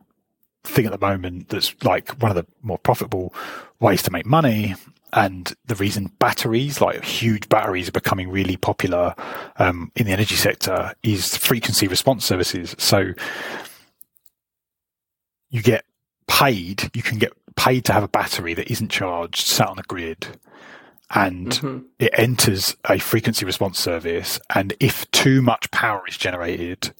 thing 0.64 0.86
at 0.86 0.92
the 0.92 0.98
moment 0.98 1.50
that's 1.50 1.76
like 1.84 2.10
one 2.22 2.32
of 2.32 2.36
the 2.36 2.46
more 2.62 2.80
profitable 2.80 3.36
ways 3.80 4.02
to 4.04 4.12
make 4.12 4.26
money. 4.26 4.76
And 5.14 5.54
the 5.66 5.76
reason 5.76 6.12
batteries, 6.20 6.82
like 6.82 7.04
huge 7.04 7.48
batteries, 7.48 7.88
are 7.88 7.94
becoming 7.94 8.30
really 8.30 8.58
popular 8.58 9.16
um, 9.58 9.92
in 9.96 10.06
the 10.06 10.12
energy 10.12 10.36
sector 10.36 10.94
is 11.04 11.38
frequency 11.38 11.88
response 11.88 12.26
services. 12.26 12.76
So 12.78 13.14
you 15.50 15.62
get 15.62 15.86
paid, 16.28 16.92
you 16.94 17.02
can 17.02 17.20
get 17.20 17.32
paid 17.56 17.86
to 17.86 17.94
have 17.94 18.04
a 18.04 18.10
battery 18.10 18.54
that 18.54 18.70
isn't 18.70 18.90
charged 18.90 19.48
sat 19.48 19.70
on 19.70 19.78
the 19.78 19.84
grid 19.84 20.28
and 21.12 21.50
mm-hmm. 21.50 21.86
it 22.00 22.12
enters 22.14 22.76
a 22.90 23.00
frequency 23.00 23.46
response 23.46 23.80
service. 23.80 24.40
And 24.54 24.74
if 24.80 25.10
too 25.12 25.42
much 25.42 25.72
power 25.72 26.04
is 26.08 26.18
generated 26.18 26.94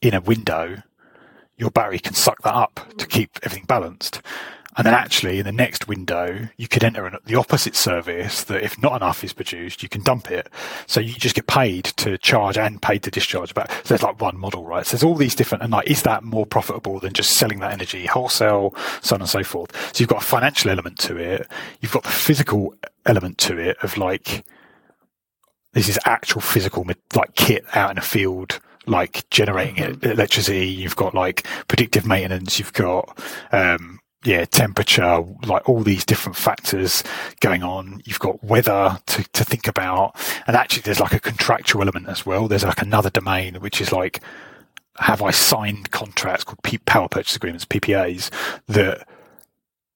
in 0.00 0.14
a 0.14 0.20
window, 0.20 0.82
your 1.56 1.70
battery 1.70 1.98
can 1.98 2.14
suck 2.14 2.42
that 2.42 2.54
up 2.54 2.80
to 2.98 3.06
keep 3.06 3.38
everything 3.42 3.66
balanced. 3.66 4.22
And 4.78 4.86
then 4.86 4.94
actually 4.94 5.40
in 5.40 5.44
the 5.44 5.50
next 5.50 5.88
window, 5.88 6.48
you 6.56 6.68
could 6.68 6.84
enter 6.84 7.18
the 7.26 7.34
opposite 7.34 7.74
service 7.74 8.44
that 8.44 8.62
if 8.62 8.80
not 8.80 8.94
enough 8.94 9.24
is 9.24 9.32
produced, 9.32 9.82
you 9.82 9.88
can 9.88 10.02
dump 10.02 10.30
it. 10.30 10.48
So 10.86 11.00
you 11.00 11.14
just 11.14 11.34
get 11.34 11.48
paid 11.48 11.86
to 11.96 12.16
charge 12.16 12.56
and 12.56 12.80
paid 12.80 13.02
to 13.02 13.10
discharge. 13.10 13.54
But 13.54 13.68
so 13.70 13.88
there's 13.88 14.04
like 14.04 14.20
one 14.20 14.38
model, 14.38 14.64
right? 14.64 14.86
So 14.86 14.96
there's 14.96 15.02
all 15.02 15.16
these 15.16 15.34
different, 15.34 15.64
and 15.64 15.72
like, 15.72 15.90
is 15.90 16.02
that 16.02 16.22
more 16.22 16.46
profitable 16.46 17.00
than 17.00 17.12
just 17.12 17.32
selling 17.32 17.58
that 17.58 17.72
energy 17.72 18.06
wholesale, 18.06 18.72
so 19.02 19.16
on 19.16 19.20
and 19.20 19.28
so 19.28 19.42
forth? 19.42 19.74
So 19.92 20.00
you've 20.00 20.08
got 20.08 20.22
a 20.22 20.26
financial 20.26 20.70
element 20.70 20.96
to 21.00 21.16
it. 21.16 21.48
You've 21.80 21.92
got 21.92 22.04
the 22.04 22.10
physical 22.10 22.72
element 23.04 23.38
to 23.38 23.58
it 23.58 23.78
of 23.82 23.98
like, 23.98 24.44
this 25.72 25.88
is 25.88 25.98
actual 26.04 26.40
physical, 26.40 26.86
like 27.16 27.34
kit 27.34 27.64
out 27.74 27.90
in 27.90 27.98
a 27.98 28.02
field 28.02 28.60
like 28.86 29.28
generating 29.30 29.74
mm-hmm. 29.74 30.06
electricity. 30.06 30.68
You've 30.68 30.96
got 30.96 31.14
like 31.14 31.46
predictive 31.66 32.06
maintenance. 32.06 32.60
You've 32.60 32.72
got, 32.72 33.18
um, 33.50 33.98
yeah, 34.24 34.44
temperature, 34.44 35.22
like 35.46 35.68
all 35.68 35.82
these 35.82 36.04
different 36.04 36.36
factors 36.36 37.04
going 37.40 37.62
on. 37.62 38.02
You've 38.04 38.18
got 38.18 38.42
weather 38.42 38.98
to, 39.06 39.24
to 39.32 39.44
think 39.44 39.68
about. 39.68 40.16
And 40.46 40.56
actually 40.56 40.82
there's 40.82 41.00
like 41.00 41.12
a 41.12 41.20
contractual 41.20 41.82
element 41.82 42.08
as 42.08 42.26
well. 42.26 42.48
There's 42.48 42.64
like 42.64 42.82
another 42.82 43.10
domain, 43.10 43.56
which 43.56 43.80
is 43.80 43.92
like, 43.92 44.20
have 44.98 45.22
I 45.22 45.30
signed 45.30 45.92
contracts 45.92 46.44
called 46.44 46.58
power 46.84 47.08
purchase 47.08 47.36
agreements, 47.36 47.64
PPAs 47.64 48.30
that 48.66 49.06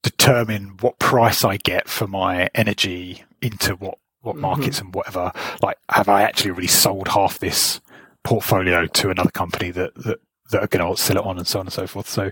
determine 0.03 0.77
what 0.81 0.99
price 0.99 1.45
I 1.45 1.57
get 1.57 1.89
for 1.89 2.07
my 2.07 2.49
energy 2.55 3.25
into 3.41 3.75
what, 3.75 3.99
what 4.21 4.35
mm-hmm. 4.35 4.43
markets 4.43 4.81
and 4.81 4.95
whatever. 4.95 5.33
Like, 5.63 5.79
have 5.89 6.09
I 6.09 6.23
actually 6.23 6.53
really 6.53 6.69
sold 6.69 7.09
half 7.09 7.41
this 7.41 7.81
portfolio 8.23 8.87
to 8.87 9.11
another 9.11 9.31
company 9.31 9.73
that, 9.73 9.95
that, 9.97 10.21
that 10.51 10.63
are 10.63 10.69
going 10.69 10.95
to 10.95 11.01
sell 11.01 11.17
it 11.17 11.25
on 11.25 11.39
and 11.39 11.47
so 11.47 11.59
on 11.59 11.67
and 11.67 11.73
so 11.73 11.87
forth. 11.89 12.09
So 12.09 12.31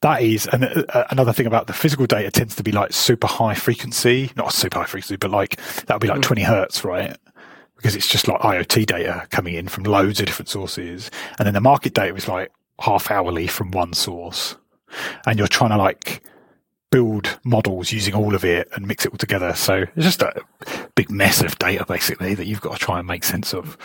that 0.00 0.22
is 0.22 0.46
and 0.46 0.64
uh, 0.64 1.04
another 1.10 1.32
thing 1.32 1.46
about 1.46 1.66
the 1.66 1.72
physical 1.72 2.06
data 2.06 2.30
tends 2.30 2.54
to 2.56 2.62
be 2.62 2.72
like 2.72 2.92
super 2.92 3.26
high 3.26 3.54
frequency, 3.54 4.30
not 4.36 4.52
super 4.52 4.78
high 4.78 4.86
frequency, 4.86 5.16
but 5.16 5.30
like 5.30 5.56
that 5.86 5.94
would 5.94 6.02
be 6.02 6.08
like 6.08 6.20
mm. 6.20 6.22
20 6.22 6.42
hertz, 6.42 6.84
right? 6.84 7.16
Because 7.76 7.96
it's 7.96 8.08
just 8.08 8.28
like 8.28 8.40
IoT 8.40 8.86
data 8.86 9.26
coming 9.30 9.54
in 9.54 9.68
from 9.68 9.84
loads 9.84 10.20
of 10.20 10.26
different 10.26 10.48
sources. 10.48 11.10
And 11.38 11.46
then 11.46 11.54
the 11.54 11.60
market 11.60 11.94
data 11.94 12.14
is 12.14 12.28
like 12.28 12.52
half 12.80 13.10
hourly 13.10 13.46
from 13.46 13.70
one 13.70 13.92
source. 13.92 14.56
And 15.26 15.38
you're 15.38 15.48
trying 15.48 15.70
to 15.70 15.76
like 15.76 16.22
build 16.90 17.38
models 17.44 17.92
using 17.92 18.14
all 18.14 18.34
of 18.34 18.44
it 18.44 18.68
and 18.74 18.86
mix 18.86 19.04
it 19.04 19.12
all 19.12 19.18
together. 19.18 19.54
So 19.54 19.84
it's 19.96 20.04
just 20.04 20.22
a 20.22 20.42
big 20.94 21.10
mess 21.10 21.42
of 21.42 21.58
data 21.58 21.84
basically 21.86 22.34
that 22.34 22.46
you've 22.46 22.60
got 22.60 22.78
to 22.78 22.78
try 22.78 22.98
and 22.98 23.06
make 23.06 23.24
sense 23.24 23.52
of. 23.52 23.76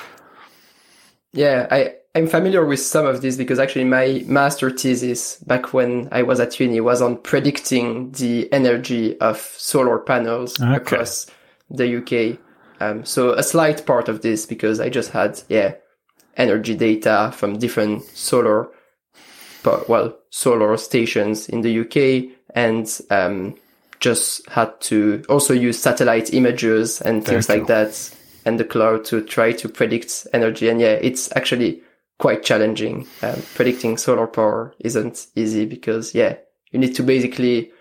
Yeah, 1.33 1.67
I, 1.69 1.95
I'm 2.15 2.27
familiar 2.27 2.63
with 2.63 2.79
some 2.79 3.07
of 3.07 3.21
this 3.21 3.37
because 3.37 3.57
actually 3.57 3.85
my 3.85 4.23
master 4.27 4.69
thesis 4.69 5.37
back 5.37 5.73
when 5.73 6.09
I 6.11 6.21
was 6.21 6.39
at 6.39 6.59
uni 6.59 6.79
was 6.79 7.01
on 7.01 7.17
predicting 7.17 8.11
the 8.11 8.51
energy 8.53 9.19
of 9.19 9.39
solar 9.39 9.97
panels 9.97 10.61
okay. 10.61 10.75
across 10.75 11.25
the 11.71 11.97
UK. 11.97 12.39
Um, 12.79 13.03
so 13.03 13.31
a 13.31 13.41
slight 13.41 13.85
part 13.87 14.09
of 14.09 14.21
this 14.21 14.45
because 14.45 14.79
I 14.79 14.89
just 14.89 15.09
had, 15.09 15.41
yeah, 15.49 15.73
energy 16.37 16.75
data 16.75 17.31
from 17.35 17.57
different 17.57 18.03
solar, 18.03 18.67
well, 19.87 20.15
solar 20.29 20.77
stations 20.77 21.49
in 21.49 21.61
the 21.61 21.79
UK 21.79 22.37
and, 22.53 22.87
um, 23.09 23.55
just 23.99 24.47
had 24.49 24.79
to 24.81 25.23
also 25.29 25.53
use 25.53 25.79
satellite 25.79 26.33
images 26.33 27.01
and 27.01 27.25
things 27.25 27.47
like 27.47 27.67
that 27.67 28.13
and 28.45 28.59
the 28.59 28.65
cloud 28.65 29.05
to 29.05 29.21
try 29.21 29.53
to 29.53 29.69
predict 29.69 30.27
energy. 30.33 30.67
And 30.67 30.81
yeah, 30.81 30.99
it's 31.01 31.33
actually 31.37 31.81
quite 32.19 32.43
challenging. 32.43 33.07
Um, 33.21 33.41
predicting 33.55 33.97
solar 33.97 34.27
power 34.27 34.73
isn't 34.79 35.27
easy 35.35 35.65
because 35.65 36.13
yeah, 36.13 36.37
you 36.71 36.79
need 36.79 36.95
to 36.95 37.03
basically, 37.03 37.71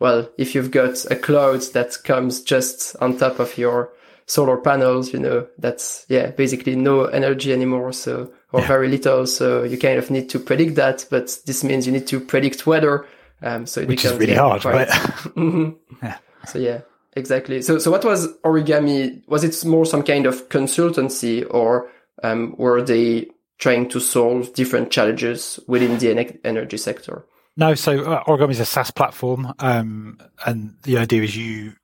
well, 0.00 0.28
if 0.38 0.54
you've 0.54 0.70
got 0.70 1.04
a 1.10 1.16
cloud 1.16 1.62
that 1.74 1.96
comes 2.04 2.42
just 2.42 2.96
on 3.00 3.16
top 3.16 3.38
of 3.38 3.56
your 3.58 3.92
solar 4.26 4.56
panels, 4.56 5.12
you 5.12 5.18
know, 5.18 5.46
that's 5.58 6.06
yeah, 6.08 6.30
basically 6.30 6.76
no 6.76 7.04
energy 7.04 7.52
anymore. 7.52 7.92
So, 7.92 8.32
or 8.52 8.60
yeah. 8.60 8.68
very 8.68 8.88
little. 8.88 9.26
So 9.26 9.62
you 9.62 9.78
kind 9.78 9.98
of 9.98 10.10
need 10.10 10.28
to 10.30 10.38
predict 10.38 10.76
that, 10.76 11.06
but 11.10 11.38
this 11.46 11.64
means 11.64 11.86
you 11.86 11.92
need 11.92 12.06
to 12.08 12.20
predict 12.20 12.66
weather. 12.66 13.06
Um, 13.42 13.66
so 13.66 13.80
it 13.80 13.88
Which 13.88 14.02
becomes, 14.02 14.14
is 14.14 14.20
really 14.20 14.32
yeah, 14.34 14.40
hard, 14.40 14.60
quite, 14.60 14.74
right? 14.74 14.88
mm-hmm. 14.88 15.70
yeah. 16.02 16.18
So 16.46 16.58
yeah, 16.58 16.82
exactly. 17.14 17.62
So, 17.62 17.78
so 17.78 17.90
what 17.90 18.04
was 18.04 18.28
origami? 18.44 19.26
Was 19.28 19.42
it 19.42 19.68
more 19.68 19.84
some 19.84 20.02
kind 20.02 20.26
of 20.26 20.48
consultancy 20.48 21.44
or, 21.50 21.90
um, 22.22 22.54
were 22.56 22.82
they 22.82 23.30
trying 23.62 23.88
to 23.88 24.00
solve 24.00 24.52
different 24.54 24.90
challenges 24.90 25.60
within 25.68 25.96
the 25.98 26.40
energy 26.44 26.76
sector? 26.76 27.24
No, 27.56 27.74
so 27.76 28.02
uh, 28.02 28.24
Origami 28.24 28.50
is 28.50 28.60
a 28.60 28.64
SaaS 28.64 28.90
platform, 28.90 29.54
um, 29.60 30.18
and 30.44 30.74
the 30.82 30.98
idea 30.98 31.22
is 31.22 31.36
you 31.36 31.74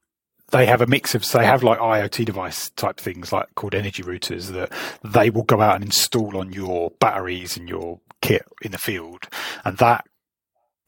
they 0.51 0.67
have 0.67 0.81
a 0.81 0.87
mix 0.87 1.15
of 1.15 1.25
so 1.25 1.39
they 1.39 1.45
have 1.45 1.63
like 1.63 1.79
IoT 1.79 2.25
device 2.25 2.71
type 2.71 2.99
things 2.99 3.33
like 3.33 3.55
called 3.55 3.75
energy 3.75 4.03
routers 4.03 4.51
that 4.51 4.73
they 5.05 5.29
will 5.29 5.43
go 5.43 5.61
out 5.61 5.75
and 5.75 5.85
install 5.85 6.39
on 6.39 6.53
your 6.53 6.91
batteries 7.01 7.57
and 7.57 7.69
your 7.69 8.01
kit 8.23 8.45
in 8.63 8.73
the 8.73 8.79
field, 8.79 9.29
and 9.65 9.79
that 9.79 10.05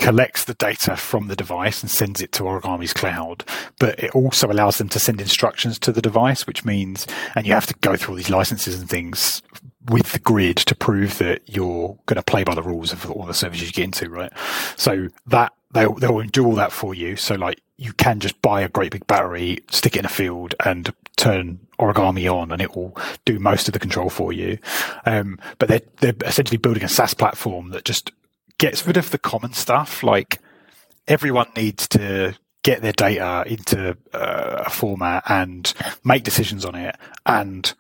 collects 0.01 0.45
the 0.45 0.55
data 0.55 0.97
from 0.97 1.29
the 1.29 1.37
device 1.37 1.83
and 1.83 1.91
sends 1.91 2.21
it 2.21 2.33
to 2.33 2.43
Origami's 2.43 2.95
cloud, 2.95 3.45
but 3.79 4.01
it 4.01 4.15
also 4.15 4.51
allows 4.51 4.79
them 4.79 4.89
to 4.89 4.99
send 4.99 5.21
instructions 5.21 5.79
to 5.79 5.93
the 5.93 6.03
device, 6.03 6.47
which 6.47 6.65
means, 6.65 7.07
and 7.37 7.47
you 7.47 7.53
have 7.53 7.67
to 7.67 7.75
go 7.83 7.95
through 7.97 8.15
all 8.15 8.17
these 8.17 8.31
licenses 8.31 8.81
and 8.81 8.89
things 8.89 9.43
with 9.89 10.13
the 10.13 10.19
grid 10.19 10.59
to 10.59 10.75
prove 10.75 11.19
that 11.19 11.43
you're 11.47 11.99
going 12.07 12.17
to 12.17 12.23
play 12.23 12.45
by 12.45 12.55
the 12.55 12.63
rules 12.63 12.93
of 12.93 13.11
all 13.11 13.25
the 13.25 13.35
services 13.35 13.69
you 13.69 13.73
get 13.73 13.85
into, 13.85 14.11
right? 14.11 14.33
So 14.77 15.09
that 15.27 15.53
they'll, 15.73 15.95
they'll 15.95 16.21
do 16.23 16.45
all 16.45 16.55
that 16.57 16.73
for 16.73 16.95
you. 16.95 17.17
So 17.17 17.35
like 17.35 17.61
you 17.77 17.93
can 17.95 18.21
just 18.21 18.41
buy 18.43 18.61
a 18.61 18.69
great 18.69 18.93
big 18.93 19.07
battery, 19.07 19.61
stick 19.71 19.97
it 19.97 20.01
in 20.01 20.05
a 20.05 20.11
field 20.11 20.55
and 20.65 20.93
turn 21.17 21.61
origami 21.79 22.31
on 22.33 22.53
and 22.53 22.61
it 22.61 22.77
will 22.77 22.97
do 23.25 23.39
most 23.39 23.69
of 23.69 23.73
the 23.73 23.79
control 23.79 24.11
for 24.11 24.33
you. 24.33 24.59
Um, 25.07 25.39
but 25.59 25.69
they're, 25.69 25.83
they're 26.01 26.15
essentially 26.27 26.59
building 26.59 26.85
a 26.85 26.89
SaaS 26.89 27.15
platform 27.15 27.71
that 27.71 27.85
just 27.85 28.13
gets 28.59 28.87
rid 28.87 28.99
of 28.99 29.11
the 29.11 29.19
common 29.19 29.55
stuff. 29.55 30.03
Like 30.03 30.41
everyone 31.09 31.49
needs 31.57 31.89
to 31.89 32.37
get 32.63 32.83
their 32.83 32.93
data 32.93 33.45
into 33.47 33.97
uh, 34.13 34.65
a 34.67 34.71
format 34.71 35.25
and 35.27 35.73
make 36.05 36.25
decisions 36.25 36.67
on 36.67 36.75
it 36.75 36.97
and 37.25 37.73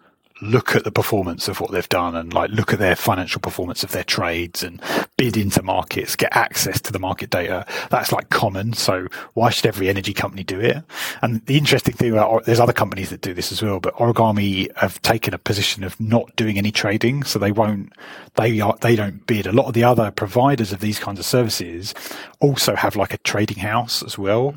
look 0.42 0.74
at 0.74 0.84
the 0.84 0.90
performance 0.90 1.48
of 1.48 1.60
what 1.60 1.70
they've 1.70 1.88
done 1.88 2.16
and 2.16 2.32
like 2.32 2.50
look 2.50 2.72
at 2.72 2.78
their 2.78 2.96
financial 2.96 3.40
performance 3.40 3.82
of 3.82 3.92
their 3.92 4.04
trades 4.04 4.62
and 4.62 4.80
bid 5.16 5.36
into 5.36 5.62
markets, 5.62 6.16
get 6.16 6.34
access 6.34 6.80
to 6.80 6.92
the 6.92 6.98
market 6.98 7.30
data. 7.30 7.66
That's 7.90 8.12
like 8.12 8.30
common. 8.30 8.72
So 8.72 9.06
why 9.34 9.50
should 9.50 9.66
every 9.66 9.88
energy 9.88 10.12
company 10.12 10.42
do 10.42 10.60
it? 10.60 10.82
And 11.22 11.44
the 11.46 11.58
interesting 11.58 11.94
thing 11.94 12.12
about 12.12 12.44
there's 12.44 12.60
other 12.60 12.72
companies 12.72 13.10
that 13.10 13.20
do 13.20 13.34
this 13.34 13.52
as 13.52 13.62
well, 13.62 13.80
but 13.80 13.94
Origami 13.96 14.74
have 14.76 15.00
taken 15.02 15.34
a 15.34 15.38
position 15.38 15.84
of 15.84 15.98
not 16.00 16.34
doing 16.36 16.58
any 16.58 16.72
trading. 16.72 17.24
So 17.24 17.38
they 17.38 17.52
won't, 17.52 17.92
they 18.36 18.60
are, 18.60 18.76
they 18.80 18.96
don't 18.96 19.26
bid. 19.26 19.46
A 19.46 19.52
lot 19.52 19.66
of 19.66 19.74
the 19.74 19.84
other 19.84 20.10
providers 20.10 20.72
of 20.72 20.80
these 20.80 20.98
kinds 20.98 21.18
of 21.18 21.26
services 21.26 21.94
also 22.40 22.74
have 22.74 22.96
like 22.96 23.12
a 23.12 23.18
trading 23.18 23.58
house 23.58 24.02
as 24.02 24.16
well. 24.16 24.54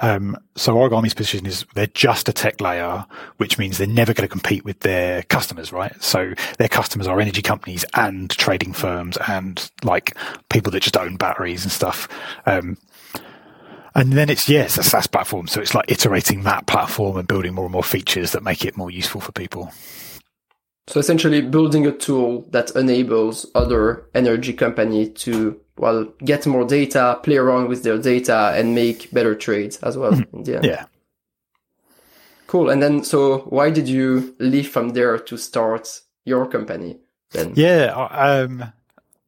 Um, 0.00 0.36
so 0.56 0.74
Origami's 0.74 1.14
position 1.14 1.46
is 1.46 1.64
they're 1.74 1.86
just 1.86 2.28
a 2.28 2.32
tech 2.32 2.60
layer, 2.60 3.06
which 3.36 3.58
means 3.58 3.78
they're 3.78 3.86
never 3.86 4.12
going 4.12 4.26
to 4.26 4.32
compete 4.32 4.64
with 4.64 4.80
their 4.80 5.22
customers, 5.24 5.72
right? 5.72 5.94
So 6.02 6.34
their 6.58 6.68
customers 6.68 7.06
are 7.06 7.20
energy 7.20 7.42
companies 7.42 7.84
and 7.94 8.30
trading 8.30 8.72
firms 8.72 9.16
and 9.28 9.70
like 9.82 10.16
people 10.48 10.72
that 10.72 10.82
just 10.82 10.96
own 10.96 11.16
batteries 11.16 11.62
and 11.62 11.72
stuff. 11.72 12.08
Um, 12.46 12.76
and 13.94 14.12
then 14.14 14.28
it's, 14.28 14.48
yes, 14.48 14.76
a 14.76 14.82
SaaS 14.82 15.06
platform. 15.06 15.46
So 15.46 15.60
it's 15.60 15.74
like 15.74 15.88
iterating 15.88 16.42
that 16.42 16.66
platform 16.66 17.16
and 17.16 17.28
building 17.28 17.54
more 17.54 17.66
and 17.66 17.72
more 17.72 17.84
features 17.84 18.32
that 18.32 18.42
make 18.42 18.64
it 18.64 18.76
more 18.76 18.90
useful 18.90 19.20
for 19.20 19.30
people. 19.30 19.72
So 20.86 21.00
essentially 21.00 21.40
building 21.40 21.86
a 21.86 21.92
tool 21.92 22.46
that 22.50 22.74
enables 22.76 23.46
other 23.54 24.06
energy 24.14 24.52
company 24.52 25.08
to 25.08 25.58
well 25.78 26.04
get 26.24 26.46
more 26.46 26.66
data, 26.66 27.18
play 27.22 27.36
around 27.36 27.68
with 27.68 27.82
their 27.82 27.98
data 27.98 28.52
and 28.54 28.74
make 28.74 29.10
better 29.10 29.34
trades 29.34 29.78
as 29.78 29.96
well 29.96 30.12
mm-hmm. 30.12 30.36
in 30.36 30.42
the 30.44 30.56
end. 30.56 30.64
Yeah. 30.64 30.86
Cool. 32.46 32.68
And 32.68 32.82
then 32.82 33.02
so 33.02 33.38
why 33.48 33.70
did 33.70 33.88
you 33.88 34.36
leave 34.38 34.68
from 34.68 34.90
there 34.90 35.18
to 35.18 35.36
start 35.38 36.02
your 36.24 36.46
company 36.46 36.98
then? 37.30 37.54
Yeah, 37.56 37.94
I, 37.94 38.40
um 38.40 38.72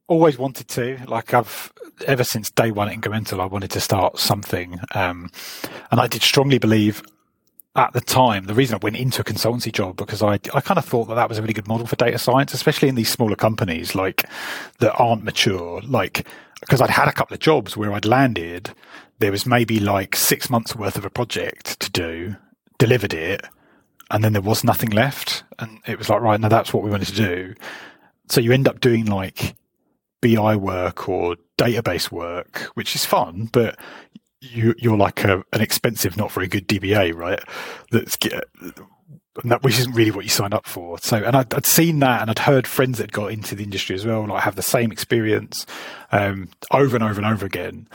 always 0.07 0.37
wanted 0.37 0.67
to. 0.69 0.99
Like 1.07 1.33
I've 1.33 1.73
ever 2.05 2.23
since 2.23 2.51
day 2.51 2.69
one 2.69 2.87
at 2.87 2.95
Incremental, 2.95 3.41
I 3.41 3.45
wanted 3.47 3.71
to 3.71 3.79
start 3.81 4.19
something. 4.19 4.79
Um 4.93 5.31
and 5.89 5.99
I 5.99 6.07
did 6.07 6.21
strongly 6.21 6.59
believe 6.59 7.01
at 7.77 7.93
the 7.93 8.01
time, 8.01 8.45
the 8.45 8.55
reason 8.55 8.75
I 8.75 8.79
went 8.81 8.97
into 8.97 9.21
a 9.21 9.23
consultancy 9.23 9.71
job 9.71 9.95
because 9.97 10.23
I 10.23 10.33
I 10.53 10.61
kind 10.61 10.77
of 10.79 10.85
thought 10.85 11.05
that 11.05 11.15
that 11.15 11.29
was 11.29 11.37
a 11.37 11.41
really 11.41 11.53
good 11.53 11.67
model 11.67 11.85
for 11.85 11.95
data 11.95 12.17
science, 12.17 12.53
especially 12.53 12.89
in 12.89 12.95
these 12.95 13.09
smaller 13.09 13.35
companies 13.35 13.93
like 13.93 14.25
that 14.79 14.93
aren't 14.95 15.23
mature. 15.23 15.81
Like 15.81 16.27
because 16.59 16.81
I'd 16.81 16.89
had 16.89 17.07
a 17.07 17.13
couple 17.13 17.35
of 17.35 17.39
jobs 17.39 17.77
where 17.77 17.93
I'd 17.93 18.05
landed, 18.05 18.71
there 19.19 19.31
was 19.31 19.45
maybe 19.45 19.79
like 19.79 20.15
six 20.15 20.49
months 20.49 20.75
worth 20.75 20.97
of 20.97 21.05
a 21.05 21.09
project 21.09 21.79
to 21.81 21.91
do, 21.91 22.35
delivered 22.79 23.13
it, 23.13 23.45
and 24.09 24.23
then 24.23 24.33
there 24.33 24.41
was 24.41 24.63
nothing 24.63 24.89
left, 24.89 25.43
and 25.59 25.79
it 25.85 25.99
was 25.99 26.09
like 26.09 26.21
right 26.21 26.39
now 26.41 26.49
that's 26.49 26.73
what 26.73 26.83
we 26.83 26.89
wanted 26.89 27.09
to 27.09 27.15
do. 27.15 27.53
So 28.27 28.41
you 28.41 28.51
end 28.51 28.67
up 28.67 28.79
doing 28.79 29.05
like 29.05 29.55
BI 30.21 30.55
work 30.55 31.07
or 31.07 31.35
database 31.59 32.11
work, 32.11 32.71
which 32.73 32.95
is 32.95 33.05
fun, 33.05 33.49
but 33.51 33.77
you, 34.41 34.75
you're 34.77 34.97
like 34.97 35.23
a, 35.23 35.43
an 35.53 35.61
expensive, 35.61 36.17
not 36.17 36.31
very 36.31 36.47
good 36.47 36.67
DBA, 36.67 37.15
right? 37.15 37.39
That's 37.91 38.17
that, 39.43 39.63
which 39.63 39.79
isn't 39.79 39.93
really 39.93 40.11
what 40.11 40.25
you 40.25 40.29
signed 40.29 40.53
up 40.53 40.65
for. 40.65 40.97
So, 40.99 41.17
and 41.17 41.35
I'd, 41.35 41.53
I'd, 41.53 41.65
seen 41.65 41.99
that, 41.99 42.21
and 42.21 42.29
I'd 42.29 42.39
heard 42.39 42.65
friends 42.65 42.97
that 42.97 43.11
got 43.11 43.31
into 43.31 43.55
the 43.55 43.63
industry 43.63 43.95
as 43.95 44.05
well, 44.05 44.25
like 44.25 44.43
have 44.43 44.55
the 44.55 44.61
same 44.61 44.91
experience 44.91 45.65
um, 46.11 46.49
over 46.71 46.95
and 46.95 47.03
over 47.03 47.19
and 47.19 47.25
over 47.25 47.45
again. 47.45 47.87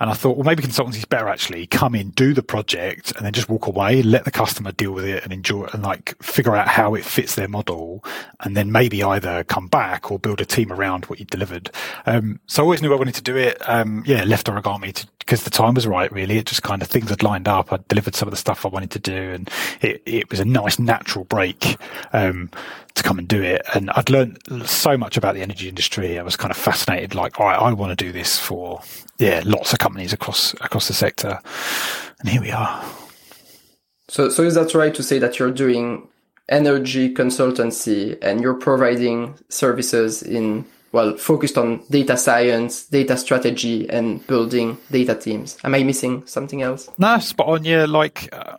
And 0.00 0.10
I 0.10 0.14
thought, 0.14 0.36
well, 0.36 0.44
maybe 0.44 0.62
consultancy 0.62 0.96
is 0.96 1.04
better 1.04 1.28
actually. 1.28 1.66
Come 1.66 1.94
in, 1.94 2.10
do 2.10 2.32
the 2.32 2.42
project, 2.42 3.12
and 3.16 3.24
then 3.24 3.32
just 3.32 3.48
walk 3.48 3.66
away, 3.66 4.02
let 4.02 4.24
the 4.24 4.30
customer 4.30 4.72
deal 4.72 4.92
with 4.92 5.04
it 5.04 5.22
and 5.22 5.32
enjoy 5.32 5.64
it 5.64 5.74
and 5.74 5.82
like 5.82 6.20
figure 6.22 6.56
out 6.56 6.68
how 6.68 6.94
it 6.94 7.04
fits 7.04 7.34
their 7.34 7.48
model. 7.48 8.02
And 8.40 8.56
then 8.56 8.72
maybe 8.72 9.02
either 9.02 9.44
come 9.44 9.68
back 9.68 10.10
or 10.10 10.18
build 10.18 10.40
a 10.40 10.46
team 10.46 10.72
around 10.72 11.04
what 11.06 11.20
you 11.20 11.26
delivered. 11.26 11.70
Um, 12.06 12.40
so 12.46 12.62
I 12.62 12.64
always 12.64 12.82
knew 12.82 12.92
I 12.92 12.96
wanted 12.96 13.14
to 13.16 13.22
do 13.22 13.36
it. 13.36 13.58
Um, 13.68 14.02
yeah, 14.06 14.24
left 14.24 14.46
origami 14.46 15.06
because 15.18 15.44
the 15.44 15.50
time 15.50 15.74
was 15.74 15.86
right, 15.86 16.10
really. 16.10 16.38
It 16.38 16.46
just 16.46 16.62
kind 16.62 16.82
of 16.82 16.88
things 16.88 17.10
had 17.10 17.22
lined 17.22 17.46
up. 17.46 17.72
I 17.72 17.78
delivered 17.88 18.14
some 18.14 18.26
of 18.26 18.32
the 18.32 18.38
stuff 18.38 18.64
I 18.64 18.68
wanted 18.68 18.90
to 18.92 18.98
do 18.98 19.12
and 19.12 19.50
it, 19.82 20.02
it 20.06 20.30
was 20.30 20.40
a 20.40 20.44
nice 20.44 20.78
natural 20.78 21.24
break. 21.24 21.76
Um, 22.12 22.50
to 22.94 23.02
come 23.02 23.18
and 23.18 23.28
do 23.28 23.42
it. 23.42 23.62
And 23.74 23.90
I'd 23.90 24.10
learned 24.10 24.38
so 24.66 24.96
much 24.96 25.16
about 25.16 25.34
the 25.34 25.42
energy 25.42 25.68
industry. 25.68 26.18
I 26.18 26.22
was 26.22 26.36
kind 26.36 26.50
of 26.50 26.56
fascinated, 26.56 27.14
like, 27.14 27.38
all 27.38 27.46
right, 27.46 27.58
I 27.58 27.72
want 27.72 27.96
to 27.96 28.04
do 28.04 28.12
this 28.12 28.38
for, 28.38 28.82
yeah, 29.20 29.42
lots 29.44 29.72
of 29.72 29.78
companies 29.78 30.12
across, 30.12 30.54
across 30.54 30.88
the 30.88 30.94
sector. 30.94 31.40
And 32.20 32.28
here 32.28 32.40
we 32.40 32.50
are. 32.50 32.84
So, 34.08 34.30
so 34.30 34.42
is 34.42 34.54
that 34.54 34.74
right 34.74 34.94
to 34.94 35.02
say 35.02 35.18
that 35.18 35.38
you're 35.38 35.52
doing 35.52 36.08
energy 36.48 37.14
consultancy 37.14 38.18
and 38.22 38.40
you're 38.40 38.54
providing 38.54 39.38
services 39.48 40.22
in, 40.22 40.64
well, 40.92 41.16
focused 41.16 41.56
on 41.56 41.82
data 41.90 42.16
science, 42.16 42.86
data 42.86 43.16
strategy 43.16 43.88
and 43.88 44.26
building 44.26 44.78
data 44.90 45.14
teams? 45.14 45.58
Am 45.62 45.74
I 45.74 45.84
missing 45.84 46.26
something 46.26 46.62
else? 46.62 46.88
No, 46.98 47.18
spot 47.18 47.48
on. 47.48 47.64
Yeah. 47.64 47.84
Like, 47.84 48.28
uh, 48.32 48.56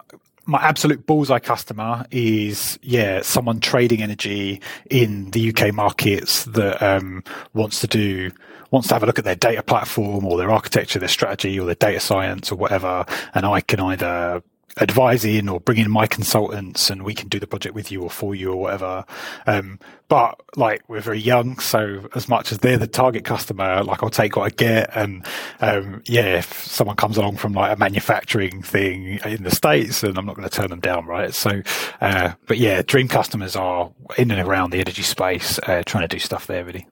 my 0.51 0.61
absolute 0.61 1.05
bullseye 1.05 1.39
customer 1.39 2.05
is 2.11 2.77
yeah 2.81 3.21
someone 3.21 3.61
trading 3.61 4.01
energy 4.01 4.61
in 4.89 5.31
the 5.31 5.53
UK 5.53 5.73
markets 5.73 6.43
that 6.43 6.83
um, 6.83 7.23
wants 7.53 7.79
to 7.79 7.87
do 7.87 8.29
wants 8.69 8.89
to 8.89 8.93
have 8.93 9.03
a 9.03 9.05
look 9.05 9.17
at 9.17 9.25
their 9.25 9.35
data 9.35 9.63
platform 9.63 10.25
or 10.25 10.37
their 10.37 10.49
architecture, 10.49 10.97
their 10.97 11.09
strategy 11.09 11.59
or 11.59 11.65
their 11.65 11.75
data 11.75 11.99
science 11.99 12.51
or 12.51 12.55
whatever, 12.55 13.05
and 13.33 13.45
I 13.45 13.61
can 13.61 13.81
either 13.81 14.41
advise 14.77 15.25
in 15.25 15.49
or 15.49 15.59
bring 15.59 15.77
in 15.77 15.91
my 15.91 16.07
consultants 16.07 16.89
and 16.89 17.03
we 17.03 17.13
can 17.13 17.27
do 17.27 17.39
the 17.39 17.47
project 17.47 17.75
with 17.75 17.91
you 17.91 18.01
or 18.01 18.09
for 18.09 18.35
you 18.35 18.51
or 18.51 18.55
whatever. 18.55 19.05
Um, 19.45 19.79
but 20.07 20.41
like 20.55 20.81
we're 20.87 21.01
very 21.01 21.19
young, 21.19 21.59
so 21.59 22.07
as 22.15 22.27
much 22.27 22.51
as 22.51 22.59
they're 22.59 22.77
the 22.77 22.87
target 22.87 23.23
customer, 23.23 23.83
like 23.83 24.03
I'll 24.03 24.09
take 24.09 24.35
what 24.35 24.43
I 24.43 24.49
get. 24.49 24.95
And 24.95 25.25
um, 25.59 26.01
yeah, 26.05 26.37
if 26.37 26.65
someone 26.65 26.95
comes 26.95 27.17
along 27.17 27.37
from 27.37 27.53
like 27.53 27.75
a 27.75 27.79
manufacturing 27.79 28.61
thing 28.61 29.19
in 29.23 29.43
the 29.43 29.51
states, 29.51 30.01
then 30.01 30.17
I'm 30.17 30.25
not 30.25 30.35
going 30.35 30.47
to 30.47 30.55
turn 30.55 30.69
them 30.69 30.79
down, 30.79 31.05
right? 31.05 31.33
So, 31.33 31.61
uh, 32.01 32.33
but 32.47 32.57
yeah, 32.57 32.81
dream 32.81 33.07
customers 33.07 33.55
are 33.55 33.91
in 34.17 34.31
and 34.31 34.45
around 34.45 34.71
the 34.71 34.79
energy 34.79 35.03
space, 35.03 35.59
uh, 35.63 35.83
trying 35.85 36.07
to 36.07 36.15
do 36.15 36.19
stuff 36.19 36.47
there 36.47 36.65
really. 36.65 36.87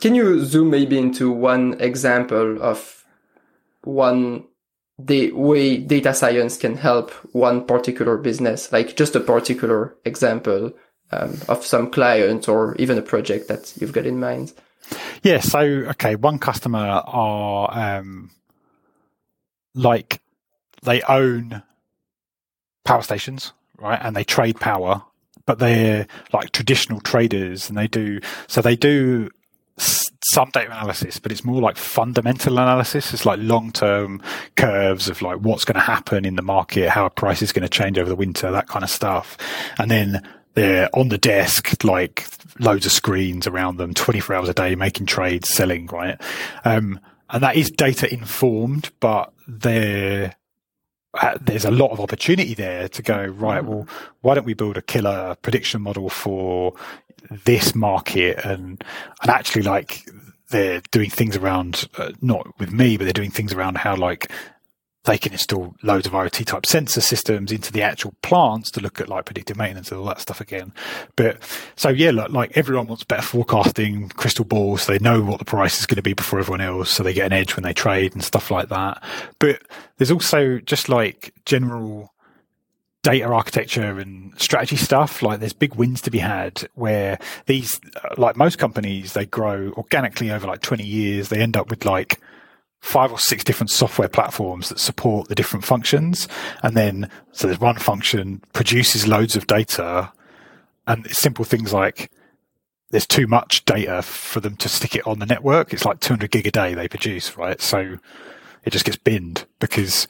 Can 0.00 0.16
you 0.16 0.44
zoom 0.44 0.70
maybe 0.70 0.98
into 0.98 1.30
one 1.30 1.80
example 1.80 2.60
of 2.60 3.04
one 3.84 4.44
the 4.98 5.32
way 5.32 5.78
data 5.78 6.14
science 6.14 6.56
can 6.56 6.76
help 6.76 7.10
one 7.32 7.64
particular 7.64 8.16
business, 8.16 8.72
like 8.72 8.96
just 8.96 9.16
a 9.16 9.20
particular 9.20 9.96
example 10.04 10.72
um, 11.10 11.38
of 11.48 11.64
some 11.64 11.90
client 11.90 12.48
or 12.48 12.74
even 12.76 12.98
a 12.98 13.02
project 13.02 13.48
that 13.48 13.72
you've 13.78 13.92
got 13.92 14.06
in 14.06 14.20
mind? 14.20 14.52
Yeah. 15.22 15.40
So, 15.40 15.60
okay, 15.60 16.16
one 16.16 16.38
customer 16.38 17.02
are 17.06 17.98
um, 17.98 18.30
like 19.74 20.20
they 20.82 21.02
own 21.02 21.62
power 22.84 23.02
stations, 23.02 23.52
right? 23.78 24.00
And 24.02 24.16
they 24.16 24.24
trade 24.24 24.60
power, 24.60 25.02
but 25.46 25.58
they're 25.58 26.06
like 26.32 26.52
traditional 26.52 27.00
traders 27.00 27.68
and 27.68 27.78
they 27.78 27.86
do, 27.86 28.20
so 28.46 28.60
they 28.60 28.76
do 28.76 29.30
some 29.78 30.50
data 30.50 30.70
analysis, 30.70 31.18
but 31.18 31.32
it's 31.32 31.44
more 31.44 31.60
like 31.60 31.76
fundamental 31.76 32.58
analysis. 32.58 33.12
It's 33.12 33.26
like 33.26 33.38
long 33.40 33.72
term 33.72 34.22
curves 34.56 35.08
of 35.08 35.22
like 35.22 35.38
what's 35.38 35.64
going 35.64 35.74
to 35.74 35.80
happen 35.80 36.24
in 36.24 36.36
the 36.36 36.42
market, 36.42 36.90
how 36.90 37.06
a 37.06 37.10
price 37.10 37.42
is 37.42 37.52
going 37.52 37.62
to 37.62 37.68
change 37.68 37.98
over 37.98 38.08
the 38.08 38.16
winter, 38.16 38.50
that 38.50 38.68
kind 38.68 38.84
of 38.84 38.90
stuff. 38.90 39.36
And 39.78 39.90
then 39.90 40.26
they're 40.54 40.88
on 40.94 41.08
the 41.08 41.18
desk, 41.18 41.82
like 41.84 42.26
loads 42.58 42.86
of 42.86 42.92
screens 42.92 43.46
around 43.46 43.78
them, 43.78 43.94
24 43.94 44.36
hours 44.36 44.48
a 44.48 44.54
day, 44.54 44.74
making 44.74 45.06
trades, 45.06 45.48
selling, 45.48 45.86
right? 45.86 46.20
Um, 46.64 47.00
and 47.30 47.42
that 47.42 47.56
is 47.56 47.70
data 47.70 48.12
informed, 48.12 48.90
but 49.00 49.32
they're 49.48 50.34
uh, 51.14 51.36
there's 51.42 51.66
a 51.66 51.70
lot 51.70 51.90
of 51.90 52.00
opportunity 52.00 52.54
there 52.54 52.88
to 52.88 53.02
go 53.02 53.26
right. 53.26 53.62
Well, 53.62 53.86
why 54.22 54.34
don't 54.34 54.46
we 54.46 54.54
build 54.54 54.78
a 54.78 54.82
killer 54.82 55.36
prediction 55.42 55.82
model 55.82 56.08
for 56.08 56.74
this 57.44 57.74
market 57.74 58.38
and 58.44 58.82
and 59.22 59.30
actually 59.30 59.62
like 59.62 60.08
they're 60.50 60.82
doing 60.90 61.10
things 61.10 61.36
around 61.36 61.88
uh, 61.98 62.12
not 62.20 62.46
with 62.58 62.72
me 62.72 62.96
but 62.96 63.04
they're 63.04 63.12
doing 63.12 63.30
things 63.30 63.52
around 63.52 63.78
how 63.78 63.96
like 63.96 64.30
they 65.04 65.18
can 65.18 65.32
install 65.32 65.74
loads 65.82 66.06
of 66.06 66.12
IoT 66.12 66.46
type 66.46 66.64
sensor 66.64 67.00
systems 67.00 67.50
into 67.50 67.72
the 67.72 67.82
actual 67.82 68.14
plants 68.22 68.70
to 68.70 68.80
look 68.80 69.00
at 69.00 69.08
like 69.08 69.24
predictive 69.24 69.56
maintenance 69.56 69.90
and 69.90 69.98
all 69.98 70.06
that 70.06 70.20
stuff 70.20 70.40
again. 70.40 70.72
But 71.16 71.38
so 71.74 71.88
yeah, 71.88 72.12
look, 72.12 72.30
like 72.30 72.56
everyone 72.56 72.86
wants 72.86 73.02
better 73.02 73.22
forecasting, 73.22 74.10
crystal 74.10 74.44
balls. 74.44 74.82
so 74.82 74.92
they 74.92 75.00
know 75.00 75.20
what 75.20 75.40
the 75.40 75.44
price 75.44 75.80
is 75.80 75.86
going 75.86 75.96
to 75.96 76.02
be 76.02 76.12
before 76.12 76.38
everyone 76.38 76.60
else, 76.60 76.90
so 76.90 77.02
they 77.02 77.12
get 77.12 77.26
an 77.26 77.32
edge 77.32 77.56
when 77.56 77.64
they 77.64 77.72
trade 77.72 78.12
and 78.12 78.22
stuff 78.22 78.50
like 78.50 78.68
that. 78.68 79.02
But 79.40 79.62
there's 79.96 80.12
also 80.12 80.58
just 80.58 80.88
like 80.88 81.34
general 81.46 82.11
data 83.02 83.26
architecture 83.26 83.98
and 83.98 84.32
strategy 84.40 84.76
stuff, 84.76 85.22
like 85.22 85.40
there's 85.40 85.52
big 85.52 85.74
wins 85.74 86.00
to 86.02 86.10
be 86.10 86.18
had 86.18 86.68
where 86.74 87.18
these, 87.46 87.80
uh, 88.02 88.14
like 88.16 88.36
most 88.36 88.58
companies, 88.58 89.12
they 89.12 89.26
grow 89.26 89.72
organically 89.76 90.30
over 90.30 90.46
like 90.46 90.62
20 90.62 90.84
years. 90.84 91.28
They 91.28 91.40
end 91.40 91.56
up 91.56 91.68
with 91.68 91.84
like 91.84 92.20
five 92.80 93.12
or 93.12 93.18
six 93.18 93.44
different 93.44 93.70
software 93.70 94.08
platforms 94.08 94.68
that 94.68 94.78
support 94.78 95.28
the 95.28 95.34
different 95.34 95.64
functions. 95.64 96.28
And 96.62 96.76
then, 96.76 97.10
so 97.32 97.46
there's 97.46 97.60
one 97.60 97.76
function 97.76 98.40
produces 98.52 99.06
loads 99.06 99.36
of 99.36 99.46
data 99.46 100.12
and 100.86 101.08
simple 101.10 101.44
things 101.44 101.72
like 101.72 102.10
there's 102.90 103.06
too 103.06 103.26
much 103.26 103.64
data 103.64 104.02
for 104.02 104.40
them 104.40 104.56
to 104.56 104.68
stick 104.68 104.94
it 104.94 105.06
on 105.06 105.18
the 105.18 105.26
network. 105.26 105.72
It's 105.72 105.84
like 105.84 106.00
200 106.00 106.30
gig 106.30 106.46
a 106.46 106.50
day 106.50 106.74
they 106.74 106.88
produce, 106.88 107.36
right? 107.36 107.60
So 107.60 107.98
it 108.64 108.70
just 108.70 108.84
gets 108.84 108.98
binned 108.98 109.46
because 109.60 110.06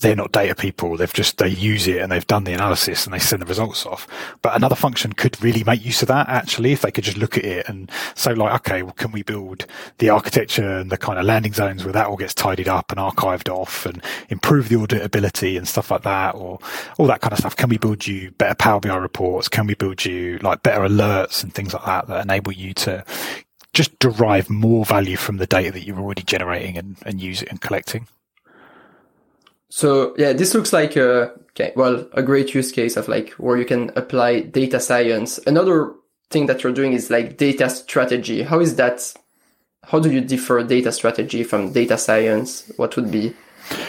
they're 0.00 0.16
not 0.16 0.32
data 0.32 0.54
people. 0.54 0.96
They've 0.96 1.12
just, 1.12 1.38
they 1.38 1.48
use 1.48 1.88
it 1.88 2.02
and 2.02 2.12
they've 2.12 2.26
done 2.26 2.44
the 2.44 2.52
analysis 2.52 3.06
and 3.06 3.14
they 3.14 3.18
send 3.18 3.40
the 3.40 3.46
results 3.46 3.86
off. 3.86 4.06
But 4.42 4.54
another 4.54 4.74
function 4.74 5.14
could 5.14 5.42
really 5.42 5.64
make 5.64 5.84
use 5.84 6.02
of 6.02 6.08
that 6.08 6.28
actually, 6.28 6.72
if 6.72 6.82
they 6.82 6.90
could 6.90 7.04
just 7.04 7.16
look 7.16 7.38
at 7.38 7.44
it 7.44 7.68
and 7.68 7.90
say 8.14 8.34
like, 8.34 8.54
okay, 8.60 8.82
well, 8.82 8.92
can 8.92 9.10
we 9.10 9.22
build 9.22 9.66
the 9.98 10.10
architecture 10.10 10.78
and 10.78 10.90
the 10.90 10.98
kind 10.98 11.18
of 11.18 11.24
landing 11.24 11.54
zones 11.54 11.82
where 11.82 11.94
that 11.94 12.08
all 12.08 12.16
gets 12.16 12.34
tidied 12.34 12.68
up 12.68 12.92
and 12.92 13.00
archived 13.00 13.48
off 13.48 13.86
and 13.86 14.02
improve 14.28 14.68
the 14.68 14.76
auditability 14.76 15.56
and 15.56 15.66
stuff 15.66 15.90
like 15.90 16.02
that 16.02 16.34
or 16.34 16.58
all 16.98 17.06
that 17.06 17.22
kind 17.22 17.32
of 17.32 17.38
stuff? 17.38 17.56
Can 17.56 17.70
we 17.70 17.78
build 17.78 18.06
you 18.06 18.32
better 18.32 18.54
Power 18.54 18.80
BI 18.80 18.94
reports? 18.94 19.48
Can 19.48 19.66
we 19.66 19.74
build 19.74 20.04
you 20.04 20.38
like 20.38 20.62
better 20.62 20.82
alerts 20.82 21.42
and 21.42 21.54
things 21.54 21.72
like 21.72 21.86
that 21.86 22.06
that 22.08 22.24
enable 22.24 22.52
you 22.52 22.74
to 22.74 23.02
just 23.72 23.98
derive 23.98 24.50
more 24.50 24.84
value 24.84 25.16
from 25.16 25.38
the 25.38 25.46
data 25.46 25.70
that 25.70 25.84
you're 25.84 25.98
already 25.98 26.22
generating 26.22 26.76
and, 26.76 26.96
and 27.06 27.20
use 27.20 27.40
it 27.40 27.48
and 27.48 27.62
collecting? 27.62 28.08
So 29.70 30.14
yeah, 30.16 30.32
this 30.32 30.54
looks 30.54 30.72
like 30.72 30.96
a 30.96 31.32
okay, 31.50 31.72
well, 31.74 32.06
a 32.12 32.22
great 32.22 32.54
use 32.54 32.70
case 32.70 32.96
of 32.96 33.08
like 33.08 33.30
where 33.32 33.56
you 33.56 33.64
can 33.64 33.90
apply 33.96 34.40
data 34.40 34.80
science. 34.80 35.38
Another 35.46 35.92
thing 36.30 36.46
that 36.46 36.62
you're 36.62 36.72
doing 36.72 36.92
is 36.92 37.10
like 37.10 37.36
data 37.36 37.68
strategy. 37.70 38.42
How 38.42 38.60
is 38.60 38.76
that? 38.76 39.14
How 39.84 40.00
do 40.00 40.10
you 40.10 40.20
differ 40.20 40.62
data 40.62 40.92
strategy 40.92 41.44
from 41.44 41.72
data 41.72 41.96
science? 41.98 42.70
What 42.76 42.96
would 42.96 43.10
be 43.10 43.34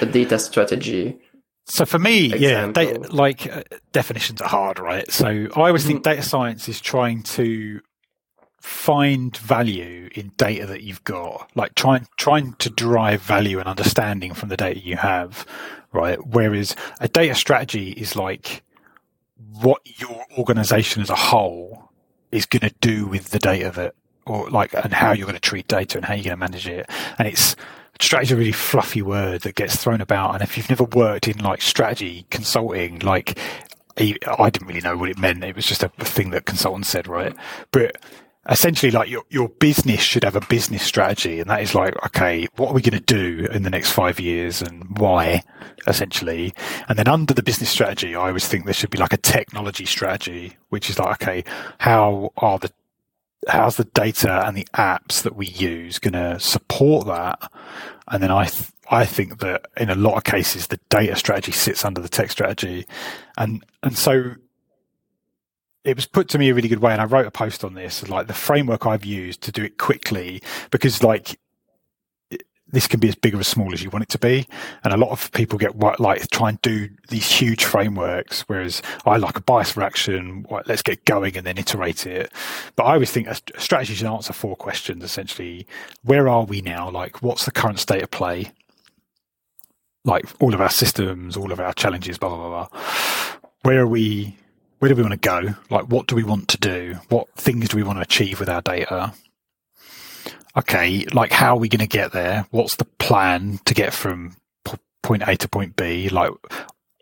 a 0.01 0.05
data 0.05 0.39
strategy? 0.39 1.19
So 1.65 1.85
for 1.85 1.99
me, 1.99 2.33
example? 2.33 2.41
yeah, 2.41 2.71
data, 2.71 3.13
like 3.13 3.51
uh, 3.51 3.63
definitions 3.91 4.41
are 4.41 4.47
hard, 4.47 4.79
right? 4.79 5.09
So 5.11 5.27
I 5.27 5.47
always 5.67 5.85
think 5.85 5.99
mm-hmm. 5.99 6.11
data 6.15 6.23
science 6.23 6.69
is 6.69 6.79
trying 6.79 7.23
to 7.23 7.81
find 8.67 9.35
value 9.37 10.09
in 10.13 10.33
data 10.35 10.65
that 10.65 10.83
you've 10.83 11.03
got, 11.05 11.49
like 11.55 11.73
trying 11.75 12.05
trying 12.17 12.53
to 12.55 12.69
derive 12.69 13.21
value 13.21 13.59
and 13.59 13.67
understanding 13.67 14.33
from 14.33 14.49
the 14.49 14.57
data 14.57 14.79
you 14.79 14.97
have, 14.97 15.45
right? 15.93 16.19
Whereas 16.27 16.75
a 16.99 17.07
data 17.07 17.33
strategy 17.33 17.91
is 17.91 18.15
like 18.17 18.63
what 19.61 19.81
your 19.99 20.25
organization 20.37 21.01
as 21.01 21.09
a 21.09 21.15
whole 21.15 21.91
is 22.31 22.45
going 22.45 22.69
to 22.69 22.75
do 22.81 23.05
with 23.07 23.29
the 23.29 23.39
data 23.39 23.71
that, 23.71 23.95
or 24.25 24.49
like, 24.49 24.73
and 24.73 24.91
how 24.91 25.13
you're 25.13 25.27
going 25.27 25.35
to 25.35 25.39
treat 25.39 25.69
data 25.69 25.97
and 25.97 26.05
how 26.05 26.13
you're 26.13 26.25
going 26.25 26.31
to 26.31 26.37
manage 26.37 26.67
it. 26.67 26.89
And 27.17 27.27
it's 27.27 27.55
strategy 28.01 28.33
a 28.33 28.37
really 28.37 28.51
fluffy 28.51 29.01
word 29.01 29.41
that 29.41 29.55
gets 29.55 29.77
thrown 29.77 30.01
about. 30.01 30.33
And 30.33 30.43
if 30.43 30.57
you've 30.57 30.69
never 30.69 30.83
worked 30.83 31.29
in 31.29 31.37
like 31.37 31.61
strategy 31.61 32.25
consulting, 32.29 32.99
like 32.99 33.39
I 33.97 34.49
didn't 34.49 34.67
really 34.67 34.81
know 34.81 34.97
what 34.97 35.09
it 35.09 35.17
meant. 35.17 35.43
It 35.43 35.55
was 35.55 35.65
just 35.65 35.83
a 35.83 35.89
thing 35.89 36.31
that 36.31 36.45
consultants 36.45 36.89
said, 36.89 37.07
right? 37.07 37.33
But 37.71 37.97
essentially 38.49 38.91
like 38.91 39.09
your, 39.09 39.23
your 39.29 39.49
business 39.49 39.99
should 39.99 40.23
have 40.23 40.35
a 40.35 40.45
business 40.47 40.83
strategy 40.83 41.39
and 41.39 41.49
that 41.49 41.61
is 41.61 41.75
like 41.75 41.93
okay 42.05 42.47
what 42.55 42.69
are 42.69 42.73
we 42.73 42.81
going 42.81 42.97
to 42.97 43.13
do 43.13 43.45
in 43.51 43.63
the 43.63 43.69
next 43.69 43.91
five 43.91 44.19
years 44.19 44.61
and 44.61 44.97
why 44.97 45.43
essentially? 45.85 46.53
And 46.89 46.97
then 46.97 47.07
under 47.07 47.33
the 47.33 47.43
business 47.43 47.69
strategy 47.69 48.15
i 48.15 48.27
always 48.27 48.47
think 48.47 48.65
there 48.65 48.73
should 48.73 48.89
be 48.89 48.97
like 48.97 49.13
a 49.13 49.17
technology 49.17 49.85
strategy 49.85 50.55
which 50.69 50.89
is 50.89 50.99
like 50.99 51.21
okay 51.21 51.43
how 51.79 52.31
are 52.37 52.59
the 52.59 52.71
how's 53.47 53.77
the 53.77 53.85
data 53.85 54.45
and 54.45 54.55
the 54.57 54.67
apps 54.73 55.21
that 55.23 55.35
we 55.35 55.47
use 55.47 55.99
going 55.99 56.13
to 56.13 56.39
support 56.39 57.07
that? 57.07 57.51
And 58.07 58.23
then 58.23 58.31
i 58.31 58.45
th- 58.45 58.71
i 58.89 59.05
think 59.05 59.39
that 59.39 59.65
in 59.75 59.89
a 59.89 59.95
lot 59.95 60.15
of 60.15 60.23
cases 60.23 60.67
the 60.67 60.79
data 60.89 61.15
strategy 61.15 61.51
sits 61.51 61.83
under 61.83 62.01
the 62.01 62.09
tech 62.09 62.31
strategy. 62.31 62.85
And 63.37 63.63
and 63.83 63.97
so 63.97 64.35
it 65.87 65.95
was 65.95 66.05
put 66.05 66.27
to 66.29 66.37
me 66.37 66.49
a 66.49 66.53
really 66.53 66.67
good 66.67 66.81
way, 66.81 66.91
and 66.91 67.01
I 67.01 67.05
wrote 67.05 67.25
a 67.25 67.31
post 67.31 67.63
on 67.63 67.73
this, 67.73 68.07
like 68.09 68.27
the 68.27 68.33
framework 68.33 68.85
I've 68.85 69.05
used 69.05 69.41
to 69.43 69.53
do 69.53 69.63
it 69.63 69.77
quickly, 69.77 70.43
because 70.69 71.01
like 71.01 71.39
this 72.69 72.87
can 72.87 72.99
be 72.99 73.07
as 73.07 73.15
big 73.15 73.33
or 73.33 73.39
as 73.39 73.47
small 73.47 73.73
as 73.73 73.81
you 73.81 73.89
want 73.89 74.03
it 74.03 74.09
to 74.09 74.19
be. 74.19 74.45
And 74.83 74.93
a 74.93 74.97
lot 74.97 75.11
of 75.11 75.31
people 75.31 75.57
get 75.57 75.79
like 76.01 76.29
try 76.29 76.49
and 76.49 76.61
do 76.61 76.89
these 77.07 77.31
huge 77.31 77.63
frameworks, 77.63 78.41
whereas 78.47 78.81
I 79.05 79.15
like 79.15 79.37
a 79.37 79.41
bias 79.41 79.71
for 79.71 79.81
action. 79.81 80.45
Let's 80.65 80.81
get 80.81 81.05
going 81.05 81.37
and 81.37 81.47
then 81.47 81.57
iterate 81.57 82.05
it. 82.05 82.33
But 82.75 82.83
I 82.83 82.95
always 82.95 83.11
think 83.11 83.27
a 83.27 83.35
strategy 83.57 83.93
should 83.93 84.07
answer 84.07 84.33
four 84.33 84.57
questions 84.57 85.05
essentially. 85.05 85.65
Where 86.03 86.27
are 86.27 86.43
we 86.43 86.59
now? 86.59 86.89
Like, 86.89 87.21
what's 87.21 87.45
the 87.45 87.51
current 87.51 87.79
state 87.79 88.03
of 88.03 88.11
play? 88.11 88.51
Like 90.03 90.25
all 90.41 90.53
of 90.53 90.59
our 90.59 90.69
systems, 90.69 91.37
all 91.37 91.53
of 91.53 91.61
our 91.61 91.71
challenges, 91.71 92.17
blah, 92.17 92.35
blah, 92.35 92.67
blah. 92.67 92.81
Where 93.61 93.79
are 93.79 93.87
we 93.87 94.35
where 94.79 94.89
do 94.89 94.95
we 94.95 95.01
want 95.01 95.13
to 95.13 95.29
go? 95.29 95.55
Like, 95.69 95.85
what 95.85 96.07
do 96.07 96.15
we 96.15 96.23
want 96.23 96.47
to 96.49 96.57
do? 96.57 96.95
What 97.09 97.29
things 97.35 97.69
do 97.69 97.77
we 97.77 97.83
want 97.83 97.97
to 97.97 98.03
achieve 98.03 98.39
with 98.39 98.49
our 98.49 98.61
data? 98.61 99.13
Okay, 100.55 101.05
like, 101.13 101.31
how 101.31 101.55
are 101.55 101.59
we 101.59 101.69
going 101.69 101.79
to 101.79 101.87
get 101.87 102.11
there? 102.11 102.45
What's 102.51 102.75
the 102.75 102.85
plan 102.85 103.59
to 103.65 103.73
get 103.73 103.93
from 103.93 104.35
point 105.03 105.23
A 105.27 105.35
to 105.37 105.47
point 105.47 105.75
B? 105.75 106.09
Like, 106.09 106.31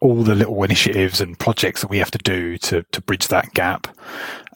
all 0.01 0.23
the 0.23 0.35
little 0.35 0.63
initiatives 0.63 1.21
and 1.21 1.39
projects 1.39 1.81
that 1.81 1.89
we 1.89 1.97
have 1.99 2.11
to 2.11 2.17
do 2.19 2.57
to, 2.59 2.83
to 2.91 3.01
bridge 3.01 3.27
that 3.29 3.53
gap. 3.53 3.87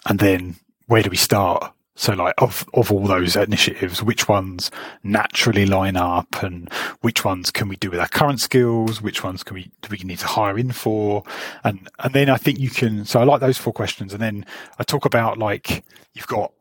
And 0.05 0.19
then 0.19 0.55
where 0.87 1.01
do 1.01 1.09
we 1.09 1.17
start? 1.17 1.73
So 1.99 2.13
like 2.13 2.33
of, 2.37 2.65
of 2.73 2.93
all 2.93 3.05
those 3.05 3.35
initiatives, 3.35 4.01
which 4.01 4.29
ones 4.29 4.71
naturally 5.03 5.65
line 5.65 5.97
up 5.97 6.41
and 6.41 6.71
which 7.01 7.25
ones 7.25 7.51
can 7.51 7.67
we 7.67 7.75
do 7.75 7.91
with 7.91 7.99
our 7.99 8.07
current 8.07 8.39
skills? 8.39 9.01
Which 9.01 9.21
ones 9.21 9.43
can 9.43 9.55
we, 9.55 9.69
do 9.81 9.89
we 9.91 9.97
need 9.97 10.19
to 10.19 10.27
hire 10.27 10.57
in 10.57 10.71
for? 10.71 11.23
And, 11.65 11.89
and 11.99 12.13
then 12.13 12.29
I 12.29 12.37
think 12.37 12.57
you 12.57 12.69
can, 12.69 13.03
so 13.03 13.19
I 13.19 13.25
like 13.25 13.41
those 13.41 13.57
four 13.57 13.73
questions. 13.73 14.13
And 14.13 14.21
then 14.21 14.45
I 14.79 14.83
talk 14.83 15.03
about 15.03 15.37
like, 15.37 15.83
you've 16.13 16.25
got 16.27 16.53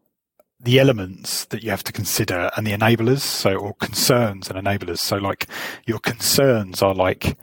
the 0.58 0.80
elements 0.80 1.44
that 1.44 1.62
you 1.62 1.70
have 1.70 1.84
to 1.84 1.92
consider 1.92 2.50
and 2.56 2.66
the 2.66 2.72
enablers. 2.72 3.20
So, 3.20 3.54
or 3.54 3.74
concerns 3.74 4.50
and 4.50 4.58
enablers. 4.58 4.98
So 4.98 5.18
like 5.18 5.46
your 5.86 6.00
concerns 6.00 6.82
are 6.82 6.94
like, 6.94 7.38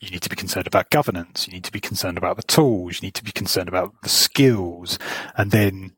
you 0.00 0.10
need 0.10 0.22
to 0.22 0.28
be 0.28 0.36
concerned 0.36 0.66
about 0.66 0.90
governance. 0.90 1.46
You 1.46 1.54
need 1.54 1.64
to 1.64 1.72
be 1.72 1.80
concerned 1.80 2.18
about 2.18 2.38
the 2.38 2.42
tools. 2.42 3.00
You 3.00 3.06
need 3.06 3.14
to 3.14 3.24
be 3.24 3.30
concerned 3.30 3.68
about 3.68 3.94
the 4.02 4.08
skills. 4.08 4.98
And 5.36 5.52
then 5.52 5.92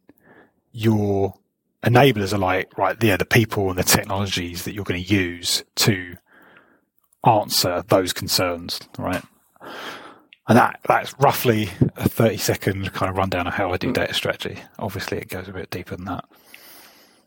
your 0.73 1.35
enablers 1.83 2.33
are 2.33 2.39
like, 2.39 2.77
right, 2.77 2.97
yeah, 3.03 3.17
the 3.17 3.25
people 3.25 3.71
and 3.71 3.79
the 3.79 3.85
technologies 3.85 4.65
that 4.65 4.75
you're 4.75 4.85
going 4.85 5.03
to 5.03 5.15
use 5.15 5.65
to 5.77 6.17
answer 7.25 7.83
those 7.89 8.13
concerns, 8.13 8.81
right? 8.99 9.23
And 10.49 10.57
that 10.57 10.81
that's 10.87 11.15
roughly 11.19 11.71
a 11.97 12.09
30 12.09 12.39
second 12.39 12.93
kind 12.95 13.11
of 13.11 13.17
rundown 13.17 13.47
of 13.47 13.55
how 13.55 13.73
I 13.73 13.77
do 13.77 13.89
hmm. 13.89 13.93
data 13.93 14.15
strategy. 14.15 14.59
Obviously, 14.79 15.19
it 15.19 15.29
goes 15.29 15.49
a 15.49 15.53
bit 15.53 15.71
deeper 15.71 15.97
than 15.97 16.07
that. 16.07 16.25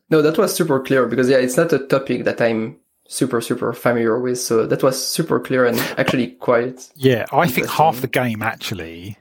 No, 0.10 0.22
that 0.22 0.38
was 0.38 0.54
super 0.54 0.80
clear 0.82 1.06
because, 1.06 1.30
yeah, 1.30 1.38
it's 1.38 1.56
not 1.56 1.72
a 1.72 1.80
topic 1.80 2.26
that 2.26 2.42
I'm 2.42 2.78
super, 3.08 3.40
super 3.42 3.74
familiar 3.74 4.20
with. 4.20 4.40
So 4.40 4.66
that 4.66 4.84
was 4.84 5.06
super 5.06 5.40
clear 5.40 5.66
and 5.66 5.80
actually 5.98 6.32
quite. 6.32 6.90
Yeah, 6.96 7.26
I 7.32 7.48
think 7.48 7.70
half 7.70 8.02
the 8.02 8.08
game 8.08 8.42
actually 8.42 9.18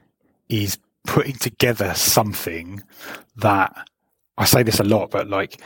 is 0.49 0.77
putting 1.05 1.35
together 1.35 1.93
something 1.93 2.83
that 3.37 3.87
I 4.41 4.45
say 4.45 4.63
this 4.63 4.79
a 4.79 4.83
lot, 4.83 5.11
but 5.11 5.29
like 5.29 5.61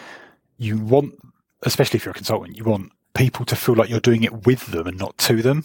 you 0.58 0.78
want, 0.78 1.16
especially 1.64 1.98
if 1.98 2.04
you're 2.04 2.12
a 2.12 2.16
consultant, 2.16 2.58
you 2.58 2.66
want 2.66 2.92
people 3.14 3.46
to 3.46 3.56
feel 3.56 3.74
like 3.74 3.90
you're 3.90 4.02
doing 4.02 4.24
it 4.24 4.46
with 4.46 4.68
them 4.68 4.86
and 4.86 4.98
not 4.98 5.18
to 5.20 5.42
them, 5.42 5.64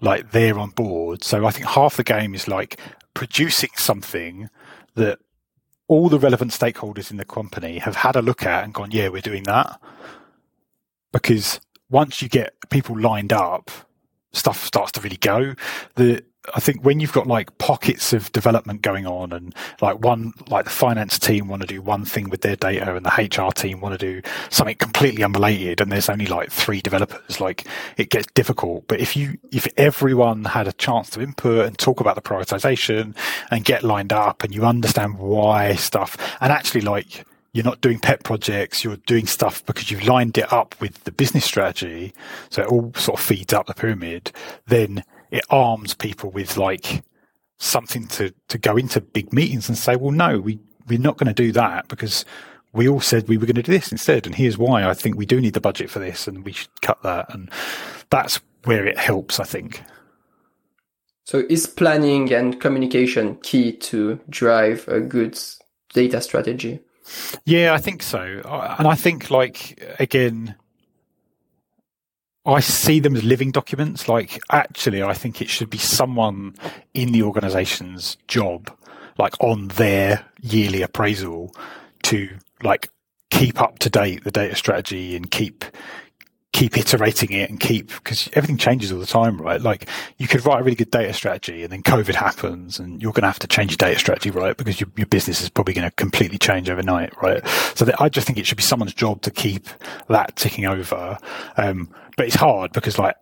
like 0.00 0.30
they're 0.30 0.58
on 0.58 0.70
board. 0.70 1.22
So 1.22 1.44
I 1.44 1.50
think 1.50 1.66
half 1.66 1.98
the 1.98 2.04
game 2.04 2.34
is 2.34 2.48
like 2.48 2.80
producing 3.12 3.68
something 3.76 4.48
that 4.94 5.18
all 5.88 6.08
the 6.08 6.18
relevant 6.18 6.52
stakeholders 6.52 7.10
in 7.10 7.18
the 7.18 7.26
company 7.26 7.78
have 7.80 7.96
had 7.96 8.16
a 8.16 8.22
look 8.22 8.46
at 8.46 8.64
and 8.64 8.72
gone, 8.72 8.92
yeah, 8.92 9.08
we're 9.08 9.20
doing 9.20 9.42
that. 9.42 9.78
Because 11.12 11.60
once 11.90 12.22
you 12.22 12.30
get 12.30 12.54
people 12.70 12.98
lined 12.98 13.32
up, 13.32 13.70
stuff 14.32 14.64
starts 14.64 14.92
to 14.92 15.02
really 15.02 15.18
go. 15.18 15.54
The 15.96 16.24
I 16.54 16.60
think 16.60 16.84
when 16.84 17.00
you've 17.00 17.12
got 17.12 17.26
like 17.26 17.56
pockets 17.58 18.12
of 18.12 18.30
development 18.32 18.82
going 18.82 19.06
on 19.06 19.32
and 19.32 19.54
like 19.80 20.00
one, 20.00 20.32
like 20.48 20.64
the 20.64 20.70
finance 20.70 21.18
team 21.18 21.48
want 21.48 21.62
to 21.62 21.68
do 21.68 21.82
one 21.82 22.04
thing 22.04 22.28
with 22.28 22.42
their 22.42 22.56
data 22.56 22.94
and 22.94 23.04
the 23.04 23.10
HR 23.10 23.50
team 23.52 23.80
want 23.80 23.98
to 23.98 24.06
do 24.06 24.28
something 24.50 24.76
completely 24.76 25.22
unrelated 25.22 25.80
and 25.80 25.90
there's 25.90 26.08
only 26.08 26.26
like 26.26 26.50
three 26.50 26.80
developers, 26.80 27.40
like 27.40 27.66
it 27.96 28.10
gets 28.10 28.26
difficult. 28.34 28.86
But 28.88 29.00
if 29.00 29.16
you, 29.16 29.38
if 29.50 29.68
everyone 29.76 30.44
had 30.44 30.68
a 30.68 30.72
chance 30.72 31.10
to 31.10 31.20
input 31.20 31.66
and 31.66 31.78
talk 31.78 32.00
about 32.00 32.14
the 32.14 32.22
prioritization 32.22 33.16
and 33.50 33.64
get 33.64 33.82
lined 33.82 34.12
up 34.12 34.42
and 34.42 34.54
you 34.54 34.64
understand 34.64 35.18
why 35.18 35.74
stuff 35.74 36.16
and 36.40 36.52
actually 36.52 36.82
like, 36.82 37.24
you're 37.52 37.64
not 37.64 37.80
doing 37.80 37.98
pet 37.98 38.22
projects, 38.24 38.84
you're 38.84 38.96
doing 38.98 39.26
stuff 39.26 39.64
because 39.64 39.90
you've 39.90 40.06
lined 40.06 40.36
it 40.38 40.52
up 40.52 40.78
with 40.80 41.02
the 41.04 41.12
business 41.12 41.44
strategy. 41.44 42.12
So 42.50 42.62
it 42.62 42.68
all 42.68 42.92
sort 42.94 43.18
of 43.18 43.24
feeds 43.24 43.52
up 43.52 43.66
the 43.66 43.74
pyramid. 43.74 44.32
Then 44.66 45.02
it 45.30 45.44
arms 45.50 45.94
people 45.94 46.30
with 46.30 46.56
like 46.56 47.02
something 47.58 48.06
to, 48.06 48.32
to 48.48 48.58
go 48.58 48.76
into 48.76 49.00
big 49.00 49.32
meetings 49.32 49.68
and 49.68 49.76
say, 49.76 49.96
well, 49.96 50.12
no, 50.12 50.40
we, 50.40 50.58
we're 50.86 50.98
not 50.98 51.16
going 51.16 51.32
to 51.32 51.34
do 51.34 51.52
that 51.52 51.88
because 51.88 52.24
we 52.72 52.88
all 52.88 53.00
said 53.00 53.28
we 53.28 53.36
were 53.36 53.46
going 53.46 53.56
to 53.56 53.62
do 53.62 53.72
this 53.72 53.90
instead. 53.90 54.26
And 54.26 54.34
here's 54.34 54.58
why 54.58 54.84
I 54.84 54.94
think 54.94 55.16
we 55.16 55.26
do 55.26 55.40
need 55.40 55.54
the 55.54 55.60
budget 55.60 55.90
for 55.90 55.98
this 55.98 56.28
and 56.28 56.44
we 56.44 56.52
should 56.52 56.80
cut 56.80 57.02
that. 57.02 57.32
And 57.34 57.50
that's 58.10 58.40
where 58.64 58.86
it 58.86 58.98
helps, 58.98 59.40
I 59.40 59.44
think. 59.44 59.82
So 61.24 61.44
is 61.50 61.66
planning 61.66 62.32
and 62.32 62.58
communication 62.60 63.36
key 63.42 63.72
to 63.72 64.18
drive 64.30 64.86
a 64.88 65.00
good 65.00 65.38
data 65.92 66.20
strategy? 66.20 66.80
Yeah, 67.44 67.74
I 67.74 67.78
think 67.78 68.02
so. 68.02 68.20
And 68.78 68.86
I 68.86 68.94
think 68.94 69.30
like, 69.30 69.82
again, 69.98 70.54
I 72.48 72.60
see 72.60 72.98
them 72.98 73.14
as 73.14 73.22
living 73.22 73.50
documents. 73.50 74.08
Like, 74.08 74.40
actually, 74.50 75.02
I 75.02 75.12
think 75.12 75.42
it 75.42 75.50
should 75.50 75.68
be 75.68 75.78
someone 75.78 76.54
in 76.94 77.12
the 77.12 77.22
organization's 77.22 78.16
job, 78.26 78.74
like 79.18 79.34
on 79.40 79.68
their 79.68 80.24
yearly 80.40 80.80
appraisal 80.80 81.54
to 82.04 82.30
like 82.62 82.88
keep 83.30 83.60
up 83.60 83.78
to 83.80 83.90
date 83.90 84.24
the 84.24 84.30
data 84.30 84.56
strategy 84.56 85.14
and 85.14 85.30
keep 85.30 85.64
keep 86.58 86.76
iterating 86.76 87.30
it 87.30 87.48
and 87.48 87.60
keep 87.60 87.86
because 87.86 88.28
everything 88.32 88.56
changes 88.56 88.90
all 88.90 88.98
the 88.98 89.06
time, 89.06 89.40
right? 89.40 89.60
Like 89.60 89.88
you 90.16 90.26
could 90.26 90.44
write 90.44 90.60
a 90.60 90.64
really 90.64 90.74
good 90.74 90.90
data 90.90 91.12
strategy 91.12 91.62
and 91.62 91.70
then 91.70 91.84
COVID 91.84 92.16
happens 92.16 92.80
and 92.80 93.00
you're 93.00 93.12
going 93.12 93.22
to 93.22 93.28
have 93.28 93.38
to 93.38 93.46
change 93.46 93.70
your 93.70 93.76
data 93.76 93.96
strategy, 93.96 94.30
right? 94.30 94.56
Because 94.56 94.80
your, 94.80 94.90
your 94.96 95.06
business 95.06 95.40
is 95.40 95.50
probably 95.50 95.72
going 95.72 95.88
to 95.88 95.94
completely 95.94 96.36
change 96.36 96.68
overnight, 96.68 97.12
right? 97.22 97.46
So 97.76 97.84
that, 97.84 98.00
I 98.00 98.08
just 98.08 98.26
think 98.26 98.40
it 98.40 98.46
should 98.46 98.56
be 98.56 98.64
someone's 98.64 98.92
job 98.92 99.22
to 99.22 99.30
keep 99.30 99.68
that 100.08 100.34
ticking 100.34 100.66
over. 100.66 101.18
Um, 101.56 101.94
but 102.16 102.26
it's 102.26 102.34
hard 102.34 102.72
because 102.72 102.98
like 102.98 103.14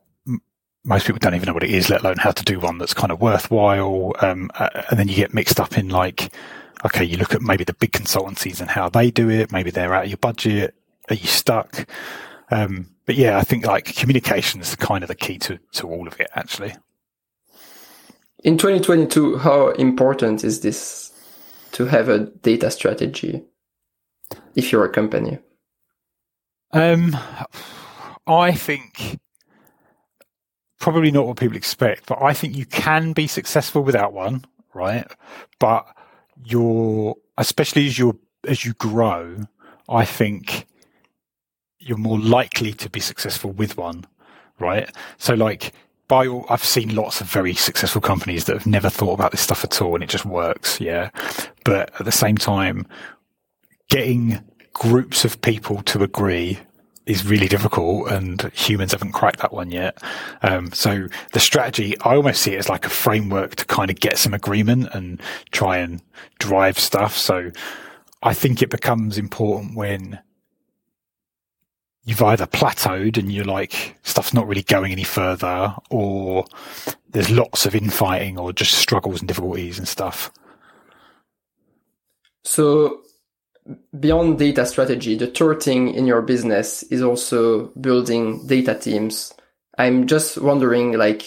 most 0.82 1.04
people 1.04 1.18
don't 1.18 1.34
even 1.34 1.46
know 1.46 1.52
what 1.52 1.64
it 1.64 1.70
is, 1.70 1.90
let 1.90 2.00
alone 2.00 2.16
how 2.16 2.30
to 2.30 2.42
do 2.42 2.58
one 2.58 2.78
that's 2.78 2.94
kind 2.94 3.12
of 3.12 3.20
worthwhile. 3.20 4.14
Um, 4.20 4.50
uh, 4.54 4.82
and 4.88 4.98
then 4.98 5.08
you 5.08 5.14
get 5.14 5.34
mixed 5.34 5.60
up 5.60 5.76
in 5.76 5.90
like, 5.90 6.32
okay, 6.86 7.04
you 7.04 7.18
look 7.18 7.34
at 7.34 7.42
maybe 7.42 7.64
the 7.64 7.74
big 7.74 7.92
consultancies 7.92 8.62
and 8.62 8.70
how 8.70 8.88
they 8.88 9.10
do 9.10 9.28
it. 9.28 9.52
Maybe 9.52 9.70
they're 9.70 9.92
out 9.92 10.04
of 10.04 10.10
your 10.10 10.16
budget. 10.16 10.74
Are 11.10 11.16
you 11.16 11.26
stuck? 11.26 11.86
Um, 12.50 12.90
but 13.06 13.16
yeah, 13.16 13.38
I 13.38 13.42
think 13.42 13.66
like 13.66 13.96
communication 13.96 14.60
is 14.60 14.76
kind 14.76 15.02
of 15.02 15.08
the 15.08 15.14
key 15.14 15.38
to, 15.38 15.58
to 15.72 15.88
all 15.88 16.06
of 16.06 16.20
it 16.20 16.30
actually. 16.34 16.74
In 18.44 18.58
2022, 18.58 19.38
how 19.38 19.70
important 19.70 20.44
is 20.44 20.60
this 20.60 21.12
to 21.72 21.86
have 21.86 22.08
a 22.08 22.26
data 22.26 22.70
strategy? 22.70 23.42
if 24.56 24.72
you're 24.72 24.84
a 24.84 24.88
company? 24.88 25.38
Um, 26.72 27.16
I 28.26 28.52
think 28.52 29.20
probably 30.80 31.10
not 31.10 31.26
what 31.26 31.36
people 31.36 31.56
expect, 31.56 32.06
but 32.06 32.20
I 32.20 32.32
think 32.32 32.56
you 32.56 32.66
can 32.66 33.12
be 33.12 33.26
successful 33.26 33.82
without 33.82 34.12
one, 34.12 34.44
right? 34.74 35.06
But 35.60 35.86
you're, 36.44 37.14
especially 37.38 37.86
as 37.86 37.98
you're, 37.98 38.16
as 38.48 38.64
you 38.64 38.72
grow, 38.74 39.46
I 39.88 40.04
think 40.04 40.66
you're 41.86 41.98
more 41.98 42.18
likely 42.18 42.72
to 42.74 42.90
be 42.90 43.00
successful 43.00 43.52
with 43.52 43.76
one, 43.76 44.04
right? 44.58 44.90
So 45.18 45.34
like, 45.34 45.72
by 46.08 46.26
all, 46.26 46.46
I've 46.48 46.64
seen 46.64 46.94
lots 46.94 47.20
of 47.20 47.28
very 47.28 47.54
successful 47.54 48.00
companies 48.00 48.44
that 48.44 48.54
have 48.54 48.66
never 48.66 48.88
thought 48.88 49.14
about 49.14 49.32
this 49.32 49.40
stuff 49.40 49.64
at 49.64 49.80
all 49.82 49.94
and 49.94 50.04
it 50.04 50.10
just 50.10 50.24
works. 50.24 50.80
Yeah. 50.80 51.10
But 51.64 51.90
at 51.98 52.04
the 52.04 52.12
same 52.12 52.36
time, 52.36 52.86
getting 53.88 54.42
groups 54.72 55.24
of 55.24 55.40
people 55.40 55.82
to 55.82 56.02
agree 56.02 56.58
is 57.06 57.24
really 57.24 57.46
difficult 57.48 58.10
and 58.10 58.42
humans 58.52 58.92
haven't 58.92 59.12
cracked 59.12 59.38
that 59.38 59.52
one 59.52 59.70
yet. 59.70 60.02
Um, 60.42 60.72
so 60.72 61.06
the 61.32 61.40
strategy, 61.40 61.96
I 62.00 62.16
almost 62.16 62.42
see 62.42 62.54
it 62.54 62.58
as 62.58 62.68
like 62.68 62.84
a 62.84 62.90
framework 62.90 63.54
to 63.56 63.64
kind 63.64 63.90
of 63.90 64.00
get 64.00 64.18
some 64.18 64.34
agreement 64.34 64.88
and 64.92 65.20
try 65.52 65.78
and 65.78 66.02
drive 66.40 66.78
stuff. 66.78 67.16
So 67.16 67.52
I 68.22 68.34
think 68.34 68.60
it 68.60 68.70
becomes 68.70 69.18
important 69.18 69.76
when 69.76 70.18
you've 72.06 72.22
either 72.22 72.46
plateaued 72.46 73.18
and 73.18 73.30
you're 73.30 73.44
like, 73.44 73.96
stuff's 74.02 74.32
not 74.32 74.46
really 74.46 74.62
going 74.62 74.92
any 74.92 75.04
further 75.04 75.74
or 75.90 76.46
there's 77.10 77.30
lots 77.30 77.66
of 77.66 77.74
infighting 77.74 78.38
or 78.38 78.52
just 78.52 78.74
struggles 78.74 79.20
and 79.20 79.28
difficulties 79.28 79.76
and 79.76 79.88
stuff. 79.88 80.30
So 82.44 83.02
beyond 83.98 84.38
data 84.38 84.64
strategy, 84.66 85.16
the 85.16 85.26
third 85.26 85.60
thing 85.60 85.92
in 85.94 86.06
your 86.06 86.22
business 86.22 86.84
is 86.84 87.02
also 87.02 87.66
building 87.80 88.46
data 88.46 88.76
teams. 88.76 89.34
I'm 89.76 90.06
just 90.06 90.38
wondering, 90.38 90.92
like, 90.92 91.24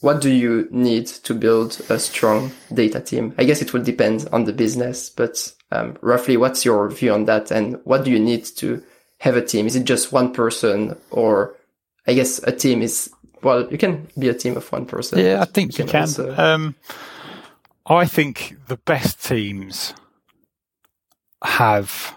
what 0.00 0.20
do 0.20 0.30
you 0.30 0.68
need 0.70 1.08
to 1.08 1.34
build 1.34 1.80
a 1.90 1.98
strong 1.98 2.52
data 2.72 3.00
team? 3.00 3.34
I 3.36 3.44
guess 3.44 3.60
it 3.60 3.72
will 3.72 3.82
depend 3.82 4.28
on 4.32 4.44
the 4.44 4.52
business, 4.52 5.10
but 5.10 5.52
um, 5.72 5.96
roughly, 6.00 6.36
what's 6.36 6.64
your 6.64 6.88
view 6.88 7.12
on 7.12 7.24
that? 7.24 7.50
And 7.50 7.80
what 7.82 8.04
do 8.04 8.12
you 8.12 8.20
need 8.20 8.44
to 8.44 8.82
have 9.20 9.36
a 9.36 9.44
team? 9.44 9.66
Is 9.66 9.76
it 9.76 9.84
just 9.84 10.12
one 10.12 10.32
person, 10.32 10.96
or 11.10 11.54
I 12.06 12.14
guess 12.14 12.42
a 12.42 12.52
team 12.52 12.82
is 12.82 13.10
well, 13.42 13.70
you 13.70 13.78
can 13.78 14.08
be 14.18 14.28
a 14.28 14.34
team 14.34 14.56
of 14.56 14.70
one 14.70 14.86
person. 14.86 15.18
Yeah, 15.18 15.40
I 15.40 15.44
think 15.44 15.78
you, 15.78 15.84
you 15.84 15.90
can. 15.90 16.02
Also... 16.02 16.34
Um, 16.36 16.74
I 17.86 18.04
think 18.06 18.56
the 18.68 18.76
best 18.76 19.24
teams 19.24 19.94
have 21.42 22.16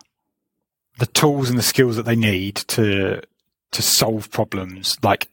the 0.99 1.05
tools 1.07 1.49
and 1.49 1.57
the 1.57 1.63
skills 1.63 1.95
that 1.95 2.05
they 2.05 2.15
need 2.15 2.55
to 2.55 3.21
to 3.71 3.81
solve 3.81 4.29
problems 4.29 4.97
like 5.01 5.29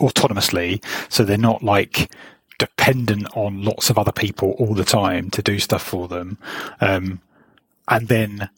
autonomously 0.00 0.82
so 1.10 1.24
they're 1.24 1.36
not 1.36 1.62
like 1.62 2.10
dependent 2.58 3.26
on 3.36 3.62
lots 3.62 3.90
of 3.90 3.98
other 3.98 4.12
people 4.12 4.52
all 4.52 4.74
the 4.74 4.84
time 4.84 5.28
to 5.28 5.42
do 5.42 5.58
stuff 5.58 5.82
for 5.82 6.08
them 6.08 6.38
um, 6.80 7.20
and 7.88 8.08
then 8.08 8.48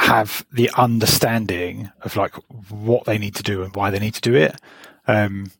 have 0.00 0.44
the 0.52 0.70
understanding 0.76 1.90
of 2.02 2.16
like 2.16 2.34
what 2.70 3.04
they 3.04 3.18
need 3.18 3.34
to 3.34 3.42
do 3.42 3.62
and 3.62 3.74
why 3.74 3.90
they 3.90 3.98
need 3.98 4.14
to 4.14 4.20
do 4.20 4.34
it 4.34 4.56
um, 5.06 5.50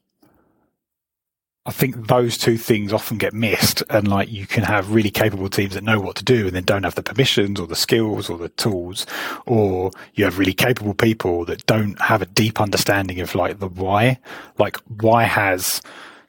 I 1.67 1.73
think 1.73 2.09
those 2.09 2.39
two 2.39 2.57
things 2.57 2.91
often 2.91 3.19
get 3.19 3.35
missed, 3.35 3.83
and 3.91 4.09
like 4.09 4.31
you 4.31 4.47
can 4.47 4.65
have 4.65 4.93
really 4.93 5.11
capable 5.11 5.51
teams 5.51 5.75
that 5.75 5.85
know 5.85 6.01
what 6.01 6.17
to 6.17 6.25
do 6.25 6.47
and 6.47 6.57
then 6.57 6.65
don't 6.65 6.85
have 6.85 6.95
the 6.95 7.03
permissions 7.03 7.61
or 7.61 7.67
the 7.67 7.77
skills 7.77 8.31
or 8.31 8.39
the 8.39 8.49
tools, 8.49 9.07
or 9.45 9.91
you 10.15 10.25
have 10.25 10.39
really 10.39 10.55
capable 10.55 10.95
people 10.95 11.45
that 11.45 11.67
don't 11.67 12.01
have 12.01 12.23
a 12.23 12.27
deep 12.27 12.63
understanding 12.63 13.21
of 13.21 13.35
like 13.35 13.59
the 13.59 13.69
why. 13.69 14.19
Like, 14.59 14.79
why 15.01 15.25
has 15.25 15.83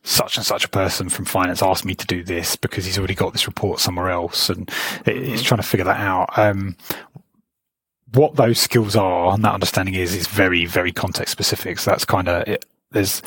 such 0.04 0.36
and 0.36 0.46
such 0.46 0.66
a 0.66 0.70
person 0.70 1.08
from 1.08 1.26
finance 1.26 1.64
asked 1.64 1.86
me 1.86 1.96
to 1.96 2.06
do 2.08 2.24
this 2.24 2.58
because 2.58 2.84
he's 2.86 2.98
already 2.98 3.16
got 3.16 3.32
this 3.32 3.48
report 3.48 3.80
somewhere 3.80 4.10
else, 4.10 4.50
and 4.50 4.70
it's 5.06 5.44
trying 5.44 5.62
to 5.62 5.68
figure 5.68 5.86
that 5.86 6.02
out. 6.02 6.38
Um, 6.38 6.76
what 8.14 8.36
those 8.36 8.60
skills 8.60 8.96
are 8.96 9.34
and 9.34 9.44
that 9.44 9.54
understanding 9.54 9.96
is 9.96 10.16
is 10.16 10.28
very 10.28 10.66
very 10.66 10.92
context 10.92 11.32
specific. 11.32 11.80
So 11.80 11.92
that's 11.92 12.06
kind 12.06 12.28
of. 12.28 12.58
There's 12.92 13.22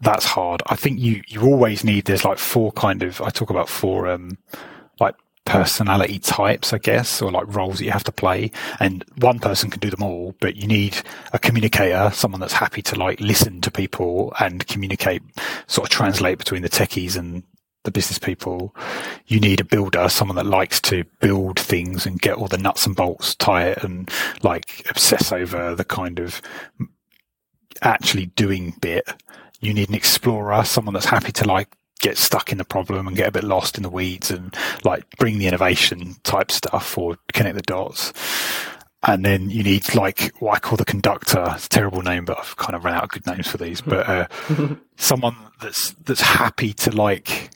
that's 0.00 0.24
hard. 0.24 0.62
I 0.66 0.76
think 0.76 0.98
you 0.98 1.22
you 1.28 1.42
always 1.42 1.84
need 1.84 2.06
there's 2.06 2.24
like 2.24 2.38
four 2.38 2.72
kind 2.72 3.02
of 3.02 3.20
I 3.20 3.30
talk 3.30 3.50
about 3.50 3.68
four 3.68 4.08
um 4.08 4.38
like 4.98 5.14
personality 5.44 6.18
types, 6.18 6.72
I 6.72 6.78
guess, 6.78 7.22
or 7.22 7.30
like 7.30 7.54
roles 7.54 7.78
that 7.78 7.84
you 7.84 7.90
have 7.90 8.04
to 8.04 8.12
play. 8.12 8.50
And 8.80 9.04
one 9.18 9.38
person 9.38 9.70
can 9.70 9.80
do 9.80 9.90
them 9.90 10.02
all, 10.02 10.34
but 10.40 10.56
you 10.56 10.66
need 10.66 10.98
a 11.32 11.38
communicator, 11.38 12.10
someone 12.12 12.40
that's 12.40 12.52
happy 12.52 12.82
to 12.82 12.96
like 12.96 13.20
listen 13.20 13.60
to 13.62 13.70
people 13.70 14.32
and 14.40 14.66
communicate, 14.66 15.22
sort 15.66 15.88
of 15.88 15.90
translate 15.90 16.38
between 16.38 16.62
the 16.62 16.68
techies 16.68 17.16
and 17.16 17.42
the 17.88 17.92
business 17.92 18.18
people. 18.18 18.74
You 19.26 19.40
need 19.40 19.60
a 19.60 19.64
builder, 19.64 20.08
someone 20.08 20.36
that 20.36 20.46
likes 20.46 20.80
to 20.82 21.04
build 21.20 21.58
things 21.58 22.06
and 22.06 22.20
get 22.20 22.36
all 22.36 22.48
the 22.48 22.58
nuts 22.58 22.86
and 22.86 22.94
bolts, 22.94 23.34
tie 23.34 23.68
it 23.68 23.82
and 23.82 24.10
like 24.42 24.86
obsess 24.88 25.32
over 25.32 25.74
the 25.74 25.84
kind 25.84 26.18
of 26.18 26.40
actually 27.82 28.26
doing 28.26 28.74
bit 28.80 29.08
you 29.60 29.74
need 29.74 29.88
an 29.88 29.94
explorer, 29.94 30.64
someone 30.64 30.94
that's 30.94 31.06
happy 31.06 31.32
to 31.32 31.46
like 31.46 31.74
get 32.00 32.16
stuck 32.16 32.52
in 32.52 32.58
the 32.58 32.64
problem 32.64 33.08
and 33.08 33.16
get 33.16 33.28
a 33.28 33.32
bit 33.32 33.44
lost 33.44 33.76
in 33.76 33.82
the 33.82 33.90
weeds 33.90 34.30
and 34.30 34.56
like 34.84 35.04
bring 35.18 35.38
the 35.38 35.48
innovation 35.48 36.14
type 36.22 36.52
stuff 36.52 36.96
or 36.96 37.16
connect 37.32 37.56
the 37.56 37.62
dots. 37.62 38.12
And 39.02 39.24
then 39.24 39.50
you 39.50 39.62
need 39.62 39.94
like 39.94 40.32
what 40.38 40.56
I 40.56 40.58
call 40.60 40.76
the 40.76 40.84
conductor. 40.84 41.44
It's 41.54 41.66
a 41.66 41.68
terrible 41.68 42.02
name, 42.02 42.24
but 42.24 42.38
I've 42.38 42.56
kind 42.56 42.74
of 42.74 42.84
run 42.84 42.94
out 42.94 43.04
of 43.04 43.10
good 43.10 43.26
names 43.26 43.48
for 43.48 43.56
these. 43.56 43.80
But 43.80 44.08
uh, 44.08 44.26
someone 44.96 45.36
that's 45.60 45.92
that's 46.04 46.20
happy 46.20 46.72
to 46.74 46.90
like 46.90 47.50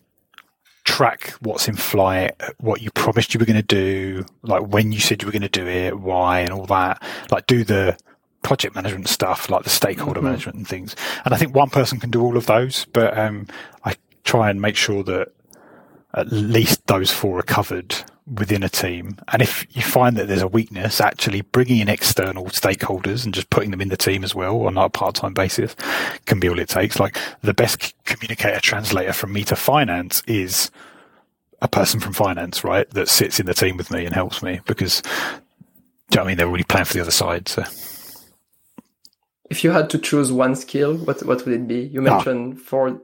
track 0.93 1.31
what's 1.41 1.69
in 1.69 1.75
flight, 1.75 2.33
what 2.59 2.83
you 2.83 2.91
promised 2.91 3.33
you 3.33 3.41
were 3.41 3.47
going 3.47 3.57
to 3.57 3.63
do, 3.63 4.27
like 4.43 4.67
when 4.67 4.93
you 4.93 5.01
said 5.01 5.23
you 5.23 5.27
were 5.27 5.33
going 5.33 5.41
to 5.41 5.49
do 5.49 5.67
it, 5.67 5.99
why, 5.99 6.41
and 6.41 6.53
all 6.53 6.67
that. 6.67 7.03
Like 7.31 7.47
do 7.47 7.65
the 7.65 7.97
project 8.43 8.75
management 8.75 9.09
stuff, 9.09 9.49
like 9.49 9.65
the 9.65 9.71
stakeholder 9.71 10.21
mm-hmm. 10.21 10.29
management 10.29 10.59
and 10.59 10.69
things. 10.69 10.95
And 11.25 11.33
I 11.33 11.39
think 11.39 11.55
one 11.55 11.71
person 11.71 11.99
can 11.99 12.11
do 12.11 12.21
all 12.21 12.37
of 12.37 12.45
those, 12.45 12.85
but 12.93 13.17
um, 13.19 13.47
I 13.87 13.95
try 14.25 14.51
and 14.51 14.61
make 14.61 14.77
sure 14.77 15.03
that 15.05 15.33
at 16.13 16.31
least 16.31 16.87
those 16.89 17.11
four 17.11 17.39
are 17.39 17.43
covered 17.43 17.97
within 18.27 18.63
a 18.63 18.69
team. 18.69 19.19
And 19.33 19.43
if 19.43 19.67
you 19.71 19.83
find 19.83 20.17
that 20.17 20.29
there's 20.29 20.43
a 20.43 20.49
weakness, 20.49 21.01
actually 21.01 21.41
bringing 21.41 21.79
in 21.79 21.89
external 21.89 22.45
stakeholders 22.47 23.25
and 23.25 23.35
just 23.35 23.51
putting 23.51 23.71
them 23.71 23.81
in 23.81 23.89
the 23.89 23.97
team 23.97 24.23
as 24.23 24.35
well 24.35 24.63
on 24.67 24.79
a 24.79 24.89
part-time 24.89 25.35
basis 25.35 25.75
can 26.27 26.39
be 26.39 26.49
all 26.49 26.59
it 26.59 26.69
takes. 26.69 27.01
Like 27.01 27.19
the 27.43 27.55
best 27.55 27.95
communicator 28.05 28.61
translator 28.61 29.13
from 29.13 29.33
me 29.33 29.45
to 29.45 29.57
finance 29.57 30.23
is 30.27 30.71
a 31.61 31.69
person 31.69 32.01
from 32.01 32.13
finance, 32.13 32.65
right? 32.65 32.89
That 32.91 33.09
sits 33.09 33.41
in 33.41 33.47
the 33.47 33.55
team 33.55 33.77
with 33.77 33.91
me 33.91 34.05
and 34.05 34.15
helps 34.15 34.43
me 34.43 34.61
because, 34.67 35.03
you 36.11 36.17
know 36.17 36.23
I 36.23 36.27
mean, 36.27 36.37
they're 36.37 36.49
already 36.49 36.65
planning 36.65 36.87
for 36.87 36.95
the 36.95 37.01
other 37.01 37.11
side. 37.11 37.49
So 37.49 37.65
if 39.51 39.65
you 39.65 39.71
had 39.71 39.91
to 39.91 39.99
choose 39.99 40.33
one 40.33 40.55
skill, 40.55 40.97
what 40.97 41.25
what 41.25 41.45
would 41.45 41.55
it 41.55 41.69
be? 41.69 41.81
You 41.81 42.01
ah. 42.01 42.15
mentioned 42.15 42.59
ah. 42.59 42.63
four. 42.65 43.01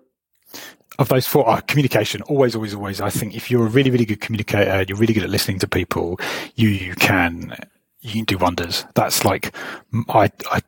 Of 0.99 1.09
those 1.09 1.27
four, 1.27 1.49
uh, 1.49 1.61
communication, 1.61 2.23
always, 2.23 2.57
always, 2.57 2.75
always. 2.75 3.01
I 3.01 3.11
think 3.11 3.37
if 3.37 3.51
you're 3.51 3.67
a 3.67 3.71
really, 3.71 3.91
really 3.91 4.05
good 4.05 4.21
communicator, 4.21 4.71
and 4.71 4.89
you're 4.89 4.99
really 4.99 5.15
good 5.15 5.23
at 5.23 5.31
listening 5.31 5.61
to 5.61 5.69
people, 5.69 6.19
you, 6.57 6.69
you 6.69 6.95
can, 6.95 7.57
you 8.01 8.13
can 8.13 8.25
do 8.25 8.37
wonders. 8.37 8.85
That's 8.95 9.25
like, 9.25 9.55
I, 10.09 10.31
I 10.51 10.61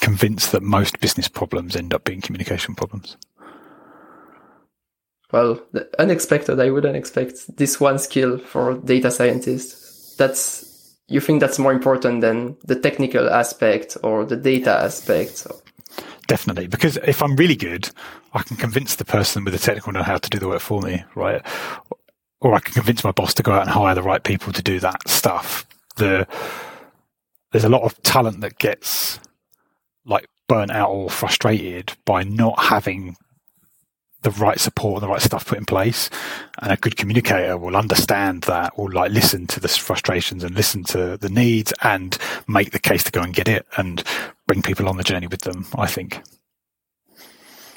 convinced 0.00 0.52
that 0.52 0.62
most 0.62 1.00
business 1.00 1.28
problems 1.28 1.76
end 1.76 1.94
up 1.94 2.04
being 2.04 2.20
communication 2.20 2.74
problems. 2.74 3.16
Well, 5.32 5.60
unexpected. 5.98 6.60
I 6.60 6.70
wouldn't 6.70 6.96
expect 6.96 7.56
this 7.56 7.80
one 7.80 7.98
skill 7.98 8.38
for 8.38 8.74
data 8.74 9.10
scientists. 9.10 10.14
That's 10.16 10.74
you 11.08 11.20
think 11.20 11.40
that's 11.40 11.58
more 11.58 11.72
important 11.72 12.20
than 12.20 12.56
the 12.64 12.76
technical 12.76 13.28
aspect 13.28 13.96
or 14.02 14.24
the 14.24 14.36
data 14.36 14.70
aspect? 14.70 15.46
Definitely, 16.26 16.66
because 16.66 16.96
if 16.98 17.22
I'm 17.22 17.36
really 17.36 17.56
good, 17.56 17.90
I 18.34 18.42
can 18.42 18.56
convince 18.56 18.96
the 18.96 19.04
person 19.04 19.44
with 19.44 19.54
the 19.54 19.60
technical 19.60 19.92
know-how 19.92 20.18
to 20.18 20.28
do 20.28 20.38
the 20.38 20.48
work 20.48 20.60
for 20.60 20.82
me, 20.82 21.04
right? 21.14 21.40
Or 22.40 22.52
I 22.52 22.60
can 22.60 22.74
convince 22.74 23.04
my 23.04 23.12
boss 23.12 23.32
to 23.34 23.42
go 23.42 23.52
out 23.52 23.62
and 23.62 23.70
hire 23.70 23.94
the 23.94 24.02
right 24.02 24.22
people 24.22 24.52
to 24.52 24.62
do 24.62 24.80
that 24.80 25.08
stuff. 25.08 25.66
The 25.96 26.26
there's 27.52 27.64
a 27.64 27.68
lot 27.68 27.82
of 27.82 28.02
talent 28.02 28.40
that 28.40 28.58
gets 28.58 29.20
like 30.04 30.26
burnt 30.48 30.72
out 30.72 30.90
or 30.90 31.08
frustrated 31.08 31.92
by 32.04 32.24
not 32.24 32.58
having 32.58 33.16
the 34.22 34.30
right 34.30 34.58
support 34.58 35.00
and 35.00 35.04
the 35.04 35.12
right 35.12 35.22
stuff 35.22 35.46
put 35.46 35.58
in 35.58 35.64
place. 35.64 36.10
And 36.60 36.72
a 36.72 36.76
good 36.76 36.96
communicator 36.96 37.56
will 37.56 37.76
understand 37.76 38.42
that, 38.42 38.76
will 38.76 38.90
like 38.90 39.12
listen 39.12 39.46
to 39.48 39.60
the 39.60 39.68
frustrations 39.68 40.42
and 40.42 40.56
listen 40.56 40.82
to 40.84 41.16
the 41.16 41.28
needs 41.28 41.72
and 41.82 42.18
make 42.48 42.72
the 42.72 42.80
case 42.80 43.04
to 43.04 43.12
go 43.12 43.20
and 43.20 43.32
get 43.32 43.46
it 43.46 43.66
and 43.76 44.02
bring 44.48 44.60
people 44.60 44.88
on 44.88 44.96
the 44.96 45.04
journey 45.04 45.28
with 45.28 45.42
them, 45.42 45.66
I 45.76 45.86
think. 45.86 46.20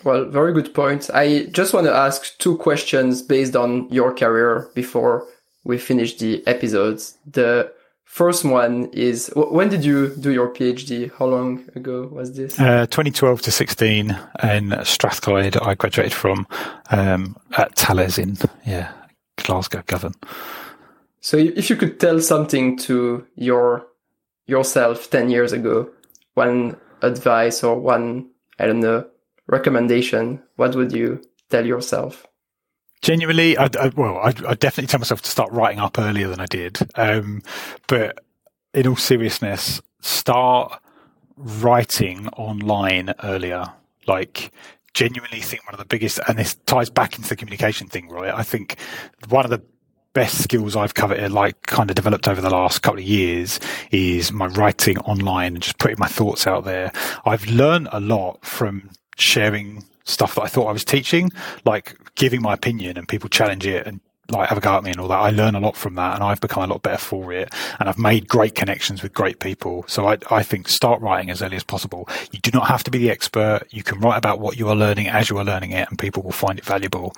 Well, 0.07 0.23
very 0.23 0.53
good 0.53 0.73
point. 0.73 1.09
I 1.13 1.47
just 1.51 1.73
want 1.73 1.85
to 1.85 1.93
ask 1.93 2.37
two 2.37 2.55
questions 2.59 3.21
based 3.21 3.57
on 3.57 3.89
your 3.91 4.15
career 4.15 4.69
before 4.73 5.27
we 5.65 5.77
finish 5.77 6.15
the 6.15 6.47
episodes. 6.47 7.17
The 7.29 7.73
First 8.05 8.45
one 8.45 8.85
is 8.93 9.29
when 9.35 9.67
did 9.67 9.83
you 9.83 10.15
do 10.15 10.31
your 10.31 10.47
PhD? 10.53 11.11
How 11.19 11.25
long 11.25 11.65
ago 11.75 12.07
was 12.09 12.37
this? 12.37 12.57
Uh, 12.57 12.85
2012 12.85 13.41
to 13.41 13.51
16 13.51 14.17
in 14.43 14.85
Strathclyde. 14.85 15.57
I 15.57 15.75
graduated 15.75 16.13
from 16.13 16.47
um, 16.89 17.35
at 17.57 17.75
Taliesin, 17.75 18.49
yeah, 18.65 18.93
Glasgow, 19.35 19.83
Govan. 19.87 20.15
So, 21.19 21.35
if 21.35 21.69
you 21.69 21.75
could 21.75 21.99
tell 21.99 22.21
something 22.21 22.77
to 22.77 23.27
your 23.35 23.85
yourself 24.45 25.09
10 25.09 25.29
years 25.29 25.51
ago, 25.51 25.89
one 26.33 26.77
advice 27.01 27.61
or 27.61 27.77
one 27.77 28.29
I 28.57 28.67
don't 28.67 28.79
know 28.79 29.05
recommendation, 29.47 30.43
what 30.55 30.75
would 30.75 30.91
you 30.91 31.21
tell 31.49 31.65
yourself? 31.65 32.25
Genuinely, 33.01 33.57
I, 33.57 33.69
I 33.79 33.91
well, 33.95 34.17
I, 34.17 34.33
I 34.47 34.55
definitely 34.55 34.87
tell 34.87 34.99
myself 34.99 35.21
to 35.21 35.29
start 35.29 35.51
writing 35.51 35.79
up 35.79 35.99
earlier 35.99 36.27
than 36.27 36.39
I 36.39 36.45
did. 36.45 36.79
Um, 36.95 37.41
but 37.87 38.23
in 38.73 38.87
all 38.87 38.95
seriousness, 38.95 39.81
start 40.01 40.81
writing 41.35 42.27
online 42.29 43.13
earlier. 43.23 43.71
Like, 44.07 44.51
genuinely 44.93 45.41
think 45.41 45.65
one 45.65 45.75
of 45.75 45.79
the 45.79 45.85
biggest, 45.85 46.19
and 46.27 46.37
this 46.37 46.55
ties 46.65 46.89
back 46.89 47.17
into 47.17 47.29
the 47.29 47.35
communication 47.35 47.87
thing, 47.87 48.09
right? 48.09 48.33
I 48.33 48.43
think 48.43 48.77
one 49.29 49.45
of 49.45 49.51
the 49.51 49.61
best 50.13 50.41
skills 50.41 50.75
I've 50.75 50.95
covered, 50.95 51.31
like 51.31 51.61
kind 51.67 51.91
of 51.91 51.95
developed 51.95 52.27
over 52.27 52.41
the 52.41 52.49
last 52.49 52.81
couple 52.81 52.99
of 52.99 53.05
years 53.05 53.59
is 53.91 54.31
my 54.31 54.47
writing 54.47 54.97
online 54.99 55.53
and 55.53 55.61
just 55.61 55.77
putting 55.77 55.99
my 55.99 56.07
thoughts 56.07 56.47
out 56.47 56.65
there. 56.65 56.91
I've 57.25 57.45
learned 57.45 57.89
a 57.91 57.99
lot 57.99 58.43
from 58.43 58.89
sharing 59.17 59.83
stuff 60.03 60.35
that 60.35 60.43
I 60.43 60.47
thought 60.47 60.67
I 60.67 60.71
was 60.71 60.85
teaching, 60.85 61.31
like 61.65 61.97
giving 62.15 62.41
my 62.41 62.53
opinion 62.53 62.97
and 62.97 63.07
people 63.07 63.29
challenge 63.29 63.65
it 63.65 63.85
and 63.85 63.99
like 64.29 64.49
have 64.49 64.57
a 64.57 64.61
go 64.61 64.75
at 64.75 64.83
me 64.83 64.91
and 64.91 64.99
all 64.99 65.07
that. 65.07 65.19
I 65.19 65.29
learn 65.29 65.55
a 65.55 65.59
lot 65.59 65.75
from 65.75 65.95
that 65.95 66.15
and 66.15 66.23
I've 66.23 66.41
become 66.41 66.63
a 66.63 66.67
lot 66.67 66.81
better 66.81 66.97
for 66.97 67.31
it. 67.31 67.53
And 67.79 67.87
I've 67.87 67.97
made 67.97 68.27
great 68.27 68.55
connections 68.55 69.01
with 69.01 69.13
great 69.13 69.39
people. 69.39 69.85
So 69.87 70.07
I, 70.07 70.17
I 70.29 70.43
think 70.43 70.67
start 70.67 71.01
writing 71.01 71.29
as 71.29 71.41
early 71.41 71.55
as 71.55 71.63
possible. 71.63 72.09
You 72.31 72.39
do 72.39 72.51
not 72.53 72.67
have 72.67 72.83
to 72.85 72.91
be 72.91 72.97
the 72.97 73.09
expert. 73.09 73.61
You 73.69 73.83
can 73.83 73.99
write 73.99 74.17
about 74.17 74.39
what 74.39 74.57
you 74.57 74.67
are 74.69 74.75
learning 74.75 75.07
as 75.07 75.29
you 75.29 75.37
are 75.37 75.45
learning 75.45 75.71
it 75.71 75.89
and 75.89 75.97
people 75.97 76.23
will 76.23 76.31
find 76.31 76.59
it 76.59 76.65
valuable. 76.65 77.13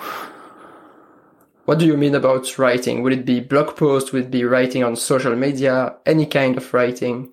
What 1.65 1.77
do 1.77 1.85
you 1.85 1.97
mean 1.97 2.15
about 2.15 2.57
writing? 2.57 3.03
Would 3.03 3.13
it 3.13 3.25
be 3.25 3.39
blog 3.39 3.75
post? 3.75 4.11
Would 4.11 4.25
it 4.25 4.31
be 4.31 4.43
writing 4.43 4.83
on 4.83 4.95
social 4.95 5.35
media? 5.35 5.95
Any 6.05 6.25
kind 6.25 6.57
of 6.57 6.73
writing? 6.73 7.31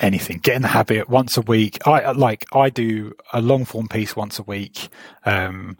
Anything. 0.00 0.38
Get 0.38 0.56
in 0.56 0.62
the 0.62 0.68
habit 0.68 1.08
once 1.08 1.36
a 1.36 1.42
week. 1.42 1.86
I 1.86 2.12
like 2.12 2.46
I 2.52 2.70
do 2.70 3.14
a 3.32 3.40
long 3.40 3.64
form 3.64 3.88
piece 3.88 4.16
once 4.16 4.38
a 4.38 4.42
week, 4.42 4.88
um, 5.24 5.76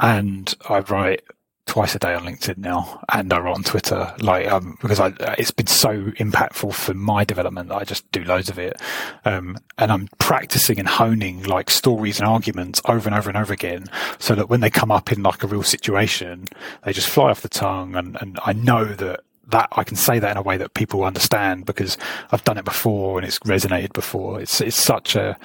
and 0.00 0.52
I 0.68 0.80
write 0.80 1.22
twice 1.64 1.94
a 1.94 1.98
day 1.98 2.12
on 2.12 2.24
LinkedIn 2.24 2.58
now, 2.58 3.02
and 3.12 3.32
I 3.32 3.38
write 3.38 3.54
on 3.54 3.62
Twitter. 3.62 4.14
Like 4.20 4.50
um, 4.50 4.76
because 4.82 5.00
I 5.00 5.12
it's 5.38 5.50
been 5.50 5.66
so 5.66 6.02
impactful 6.12 6.74
for 6.74 6.94
my 6.94 7.24
development 7.24 7.68
that 7.68 7.76
I 7.76 7.84
just 7.84 8.10
do 8.12 8.24
loads 8.24 8.48
of 8.48 8.58
it, 8.58 8.80
um, 9.24 9.56
and 9.78 9.92
I'm 9.92 10.08
practicing 10.18 10.78
and 10.78 10.88
honing 10.88 11.44
like 11.44 11.70
stories 11.70 12.18
and 12.18 12.28
arguments 12.28 12.80
over 12.86 13.08
and 13.08 13.16
over 13.16 13.30
and 13.30 13.38
over 13.38 13.52
again, 13.52 13.86
so 14.18 14.34
that 14.34 14.48
when 14.48 14.60
they 14.60 14.70
come 14.70 14.90
up 14.90 15.12
in 15.12 15.22
like 15.22 15.42
a 15.42 15.46
real 15.46 15.62
situation, 15.62 16.48
they 16.84 16.92
just 16.92 17.08
fly 17.08 17.30
off 17.30 17.42
the 17.42 17.48
tongue, 17.48 17.94
and 17.94 18.16
and 18.20 18.38
I 18.44 18.52
know 18.52 18.84
that 18.84 19.20
that 19.48 19.68
I 19.72 19.84
can 19.84 19.96
say 19.96 20.18
that 20.18 20.30
in 20.30 20.36
a 20.36 20.42
way 20.42 20.56
that 20.56 20.74
people 20.74 21.04
understand 21.04 21.66
because 21.66 21.98
I've 22.30 22.44
done 22.44 22.58
it 22.58 22.64
before 22.64 23.18
and 23.18 23.26
it's 23.26 23.38
resonated 23.40 23.92
before. 23.92 24.40
It's 24.40 24.60
it's 24.60 24.76
such 24.76 25.16
a 25.16 25.38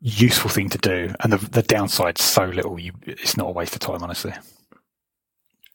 useful 0.00 0.50
thing 0.50 0.68
to 0.70 0.78
do, 0.78 1.14
and 1.20 1.32
the 1.32 1.38
the 1.50 1.62
downside's 1.62 2.22
so 2.22 2.44
little. 2.44 2.78
You, 2.78 2.92
it's 3.02 3.36
not 3.36 3.48
a 3.48 3.52
waste 3.52 3.74
of 3.74 3.80
time, 3.80 4.02
honestly. 4.02 4.32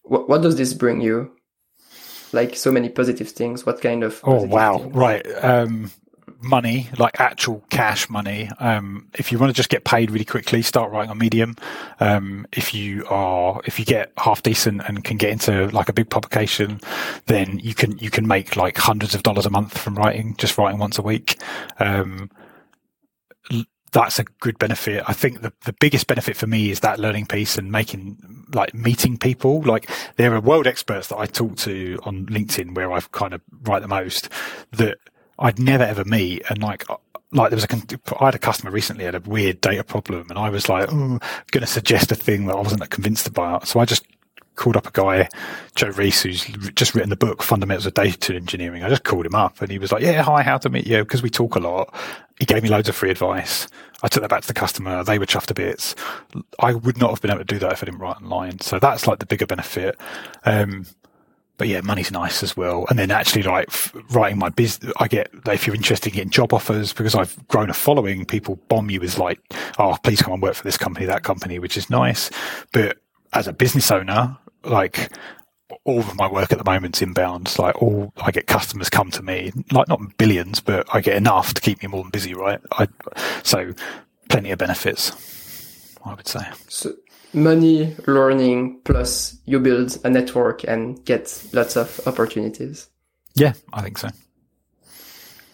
What 0.04 0.30
what 0.30 0.42
does 0.42 0.58
this 0.58 0.74
bring 0.74 1.02
you? 1.02 1.32
Like 2.34 2.56
so 2.56 2.72
many 2.72 2.90
positive 2.90 3.30
things. 3.30 3.66
What 3.66 3.82
kind 3.82 4.04
of? 4.04 4.22
Oh 4.24 4.44
wow! 4.44 4.78
Things? 4.78 4.96
Right. 4.96 5.44
Um, 5.44 5.92
money, 6.42 6.90
like 6.98 7.20
actual 7.20 7.64
cash 7.70 8.10
money. 8.10 8.50
Um, 8.60 9.08
if 9.14 9.32
you 9.32 9.40
want 9.40 9.52
to 9.52 9.56
just 9.56 9.70
get 9.70 9.84
paid 9.84 10.12
really 10.12 10.26
quickly, 10.26 10.62
start 10.62 10.92
writing 10.92 11.12
on 11.12 11.18
Medium. 11.18 11.56
Um, 12.00 12.48
if 12.52 12.74
you 12.74 13.06
are, 13.08 13.62
if 13.66 13.80
you 13.80 13.86
get 13.86 14.12
half 14.18 14.44
decent 14.44 14.82
and 14.88 15.04
can 15.04 15.18
get 15.18 15.32
into 15.32 15.68
like 15.70 15.90
a 15.90 15.94
big 15.94 16.10
publication, 16.10 16.80
then 17.28 17.60
you 17.60 17.74
can, 17.74 17.98
you 18.00 18.10
can 18.10 18.28
make 18.28 18.56
like 18.56 18.78
hundreds 18.78 19.16
of 19.16 19.24
dollars 19.24 19.46
a 19.46 19.50
month 19.50 19.78
from 19.78 19.96
writing, 19.96 20.36
just 20.38 20.58
writing 20.58 20.80
once 20.80 20.98
a 20.98 21.02
week. 21.02 21.42
Um, 21.80 22.30
that's 23.92 24.20
a 24.20 24.24
good 24.24 24.58
benefit. 24.58 25.04
I 25.08 25.14
think 25.14 25.42
the, 25.42 25.52
the 25.66 25.74
biggest 25.74 26.08
benefit 26.08 26.38
for 26.38 26.48
me 26.48 26.72
is 26.72 26.80
that 26.80 27.00
learning 27.00 27.26
piece 27.26 27.58
and 27.58 27.72
making 27.72 28.46
like 28.54 28.74
meeting 28.74 29.18
people. 29.18 29.62
Like 29.62 29.90
there 30.16 30.34
are 30.34 30.40
world 30.40 30.66
experts 30.66 31.08
that 31.08 31.18
I 31.18 31.26
talk 31.26 31.58
to 31.58 32.00
on 32.04 32.26
LinkedIn 32.28 32.74
where 32.76 32.92
I've 32.92 33.12
kind 33.12 33.34
of 33.34 33.42
write 33.64 33.82
the 33.82 33.88
most 33.88 34.30
that 34.72 34.98
I'd 35.42 35.60
never 35.60 35.84
ever 35.84 36.06
meet. 36.06 36.44
And 36.50 36.62
like, 36.62 36.90
uh, 36.90 36.98
like 37.34 37.50
there 37.50 37.58
was 37.58 37.66
a, 37.66 38.00
I 38.20 38.26
had 38.26 38.36
a 38.36 38.40
customer 38.40 38.72
recently 38.72 39.06
had 39.06 39.16
a 39.16 39.20
weird 39.22 39.62
data 39.62 39.84
problem 39.84 40.28
and 40.30 40.38
I 40.38 40.50
was 40.50 40.70
like, 40.70 40.88
oh, 40.92 41.20
going 41.52 41.62
to 41.62 41.68
suggest 41.68 42.12
a 42.12 42.16
thing 42.16 42.46
that 42.46 42.56
I 42.56 42.62
wasn't 42.62 42.88
convinced 42.90 43.28
about. 43.28 43.68
So 43.68 43.80
I 43.80 43.86
just 43.86 44.06
called 44.56 44.76
up 44.78 44.86
a 44.86 44.92
guy, 44.92 45.30
Joe 45.76 45.90
Reis, 45.90 46.22
who's 46.22 46.44
just 46.76 46.94
written 46.94 47.10
the 47.10 47.16
book 47.16 47.42
Fundamentals 47.42 47.86
of 47.86 47.94
Data 47.94 48.36
Engineering. 48.36 48.84
I 48.84 48.90
just 48.90 49.04
called 49.04 49.26
him 49.26 49.36
up 49.36 49.62
and 49.62 49.72
he 49.72 49.80
was 49.80 49.92
like, 49.92 50.04
yeah, 50.04 50.22
hi, 50.22 50.44
how 50.44 50.58
to 50.60 50.70
meet 50.70 50.86
you? 50.86 51.00
Because 51.00 51.24
we 51.24 51.30
talk 51.30 51.56
a 51.56 51.60
lot. 51.60 51.94
He 52.38 52.46
gave 52.46 52.64
me 52.64 52.70
loads 52.70 52.90
of 52.90 52.96
free 52.96 53.12
advice. 53.12 53.68
I 54.04 54.08
took 54.08 54.22
that 54.22 54.30
back 54.30 54.42
to 54.42 54.48
the 54.48 54.54
customer. 54.54 55.04
They 55.04 55.20
were 55.20 55.26
chuffed 55.26 55.48
to 55.48 55.54
bits. 55.54 55.96
I 56.60 56.74
would 56.74 56.98
not 56.98 57.12
have 57.12 57.22
been 57.22 57.32
able 57.32 57.40
to 57.40 57.46
do 57.46 57.60
that 57.60 57.72
if 57.72 57.84
I 57.84 57.86
didn't 57.86 58.00
write 58.00 58.18
online. 58.18 58.60
So 58.60 58.80
that's 58.80 59.08
like 59.08 59.20
the 59.20 59.26
bigger 59.26 59.46
benefit. 59.46 60.00
Um, 60.44 60.86
but 61.62 61.68
yeah, 61.68 61.80
money's 61.82 62.12
nice 62.12 62.42
as 62.42 62.58
well. 62.58 62.88
And 62.90 62.98
then 62.98 63.12
actually 63.12 63.44
like 63.44 63.70
writing 64.10 64.40
my 64.40 64.50
business, 64.50 64.92
I 65.00 65.08
get, 65.08 65.30
if 65.46 65.68
you're 65.68 65.76
interested 65.76 66.10
in 66.10 66.16
getting 66.16 66.32
job 66.32 66.54
offers, 66.54 66.92
because 66.92 67.14
I've 67.14 67.48
grown 67.50 67.70
a 67.70 67.74
following, 67.76 68.26
people 68.26 68.56
bomb 68.68 68.90
you 68.90 69.00
with 69.00 69.20
like, 69.20 69.40
oh, 69.78 69.96
please 70.02 70.24
come 70.24 70.34
and 70.34 70.42
work 70.42 70.56
for 70.56 70.64
this 70.64 70.76
company, 70.76 71.06
that 71.06 71.22
company, 71.22 71.60
which 71.60 71.78
is 71.78 71.88
nice. 71.88 72.32
But 72.74 72.98
as 73.34 73.48
a 73.48 73.54
business 73.54 73.92
owner, 73.92 74.40
like 74.64 75.12
all 75.84 76.00
of 76.00 76.16
my 76.16 76.28
work 76.28 76.52
at 76.52 76.58
the 76.58 76.64
moment 76.64 76.96
is 76.96 77.04
inbound. 77.04 77.60
Like 77.60 77.80
all, 77.80 78.12
I 78.18 78.32
get 78.32 78.48
customers 78.48 78.90
come 78.90 79.12
to 79.12 79.22
me, 79.22 79.52
like 79.72 79.88
not 79.88 80.18
billions, 80.18 80.62
but 80.62 80.88
I 80.92 81.00
get 81.00 81.16
enough 81.16 81.54
to 81.54 81.62
keep 81.62 81.84
me 81.84 81.90
more 81.90 82.02
than 82.02 82.10
busy, 82.10 82.34
right? 82.34 82.60
I, 82.72 82.88
so 83.44 83.76
plenty 84.30 84.50
of 84.50 84.58
benefits, 84.58 85.12
I 86.04 86.16
would 86.16 86.28
say. 86.28 86.42
So, 86.70 86.96
money, 87.34 87.96
learning, 88.08 88.80
plus 88.84 89.38
you 89.46 89.60
build 89.60 89.98
a 90.04 90.10
network 90.10 90.64
and 90.64 91.04
get 91.06 91.44
lots 91.54 91.76
of 91.76 92.00
opportunities. 92.06 92.90
Yeah, 93.36 93.54
I 93.74 93.82
think 93.82 93.98
so. 93.98 94.10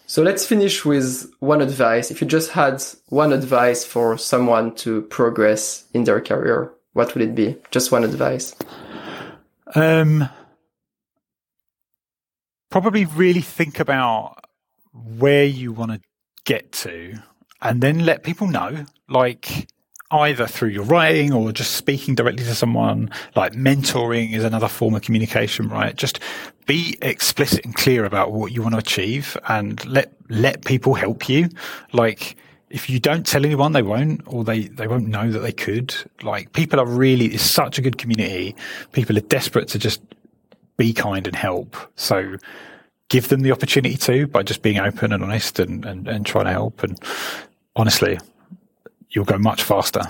So 0.06 0.22
let's 0.22 0.46
finish 0.46 0.84
with 0.84 1.30
one 1.40 1.60
advice. 1.60 2.10
If 2.10 2.20
you 2.20 2.26
just 2.26 2.50
had 2.50 2.82
one 3.10 3.32
advice 3.32 3.84
for 3.84 4.16
someone 4.16 4.74
to 4.76 5.02
progress 5.02 5.84
in 5.92 6.04
their 6.04 6.20
career, 6.20 6.72
what 6.94 7.14
would 7.14 7.22
it 7.22 7.34
be? 7.34 7.56
Just 7.70 7.92
one 7.92 8.04
advice. 8.04 8.54
Um, 9.74 10.28
probably 12.70 13.04
really 13.04 13.42
think 13.42 13.80
about 13.80 14.42
where 14.94 15.44
you 15.44 15.72
want 15.72 15.92
to 15.92 16.00
get 16.44 16.72
to 16.72 17.18
and 17.60 17.82
then 17.82 18.06
let 18.06 18.22
people 18.22 18.46
know. 18.46 18.86
Like, 19.08 19.68
either 20.10 20.46
through 20.46 20.70
your 20.70 20.84
writing 20.84 21.32
or 21.32 21.52
just 21.52 21.72
speaking 21.72 22.14
directly 22.14 22.44
to 22.44 22.54
someone, 22.54 23.10
like 23.36 23.52
mentoring 23.52 24.32
is 24.32 24.44
another 24.44 24.68
form 24.68 24.94
of 24.94 25.02
communication, 25.02 25.68
right? 25.68 25.94
Just 25.94 26.20
be 26.66 26.96
explicit 27.02 27.64
and 27.64 27.74
clear 27.74 28.04
about 28.04 28.32
what 28.32 28.52
you 28.52 28.62
want 28.62 28.74
to 28.74 28.78
achieve 28.78 29.36
and 29.48 29.84
let, 29.86 30.12
let 30.28 30.64
people 30.64 30.94
help 30.94 31.28
you. 31.28 31.48
Like, 31.92 32.36
if 32.70 32.88
you 32.88 33.00
don't 33.00 33.26
tell 33.26 33.44
anyone, 33.44 33.72
they 33.72 33.82
won't, 33.82 34.22
or 34.26 34.44
they, 34.44 34.62
they 34.68 34.86
won't 34.86 35.08
know 35.08 35.30
that 35.30 35.40
they 35.40 35.52
could. 35.52 35.94
Like, 36.22 36.52
people 36.52 36.80
are 36.80 36.86
really, 36.86 37.26
it's 37.26 37.42
such 37.42 37.78
a 37.78 37.82
good 37.82 37.98
community. 37.98 38.54
People 38.92 39.16
are 39.16 39.22
desperate 39.22 39.68
to 39.68 39.78
just 39.78 40.00
be 40.76 40.92
kind 40.92 41.26
and 41.26 41.36
help. 41.36 41.76
So 41.96 42.36
give 43.08 43.28
them 43.28 43.40
the 43.40 43.52
opportunity 43.52 43.96
to 43.96 44.26
by 44.26 44.42
just 44.42 44.62
being 44.62 44.78
open 44.78 45.12
and 45.12 45.22
honest 45.22 45.58
and, 45.58 45.84
and, 45.84 46.08
and 46.08 46.24
trying 46.24 46.44
to 46.44 46.52
help. 46.52 46.82
And 46.82 46.98
honestly, 47.74 48.18
you'll 49.10 49.24
go 49.24 49.38
much 49.38 49.62
faster. 49.62 50.02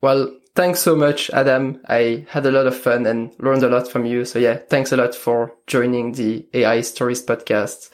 Well, 0.00 0.36
thanks 0.54 0.80
so 0.80 0.96
much, 0.96 1.30
Adam. 1.30 1.80
I 1.88 2.26
had 2.28 2.46
a 2.46 2.50
lot 2.50 2.66
of 2.66 2.76
fun 2.76 3.06
and 3.06 3.32
learned 3.38 3.62
a 3.62 3.68
lot 3.68 3.88
from 3.88 4.04
you. 4.04 4.24
So 4.24 4.38
yeah, 4.38 4.56
thanks 4.56 4.92
a 4.92 4.96
lot 4.96 5.14
for 5.14 5.54
joining 5.66 6.12
the 6.12 6.46
AI 6.54 6.80
Stories 6.80 7.24
podcast. 7.24 7.90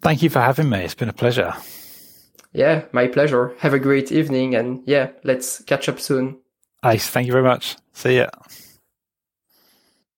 Thank 0.00 0.22
you 0.22 0.30
for 0.30 0.40
having 0.40 0.68
me. 0.68 0.78
It's 0.84 0.94
been 0.94 1.08
a 1.08 1.12
pleasure. 1.12 1.54
Yeah, 2.52 2.84
my 2.92 3.08
pleasure. 3.08 3.54
Have 3.58 3.74
a 3.74 3.78
great 3.78 4.10
evening 4.12 4.54
and 4.54 4.82
yeah, 4.86 5.10
let's 5.24 5.62
catch 5.64 5.88
up 5.88 6.00
soon. 6.00 6.38
Ace, 6.84 7.08
thank 7.08 7.26
you 7.26 7.32
very 7.32 7.44
much. 7.44 7.76
See 7.92 8.18
ya. 8.18 8.28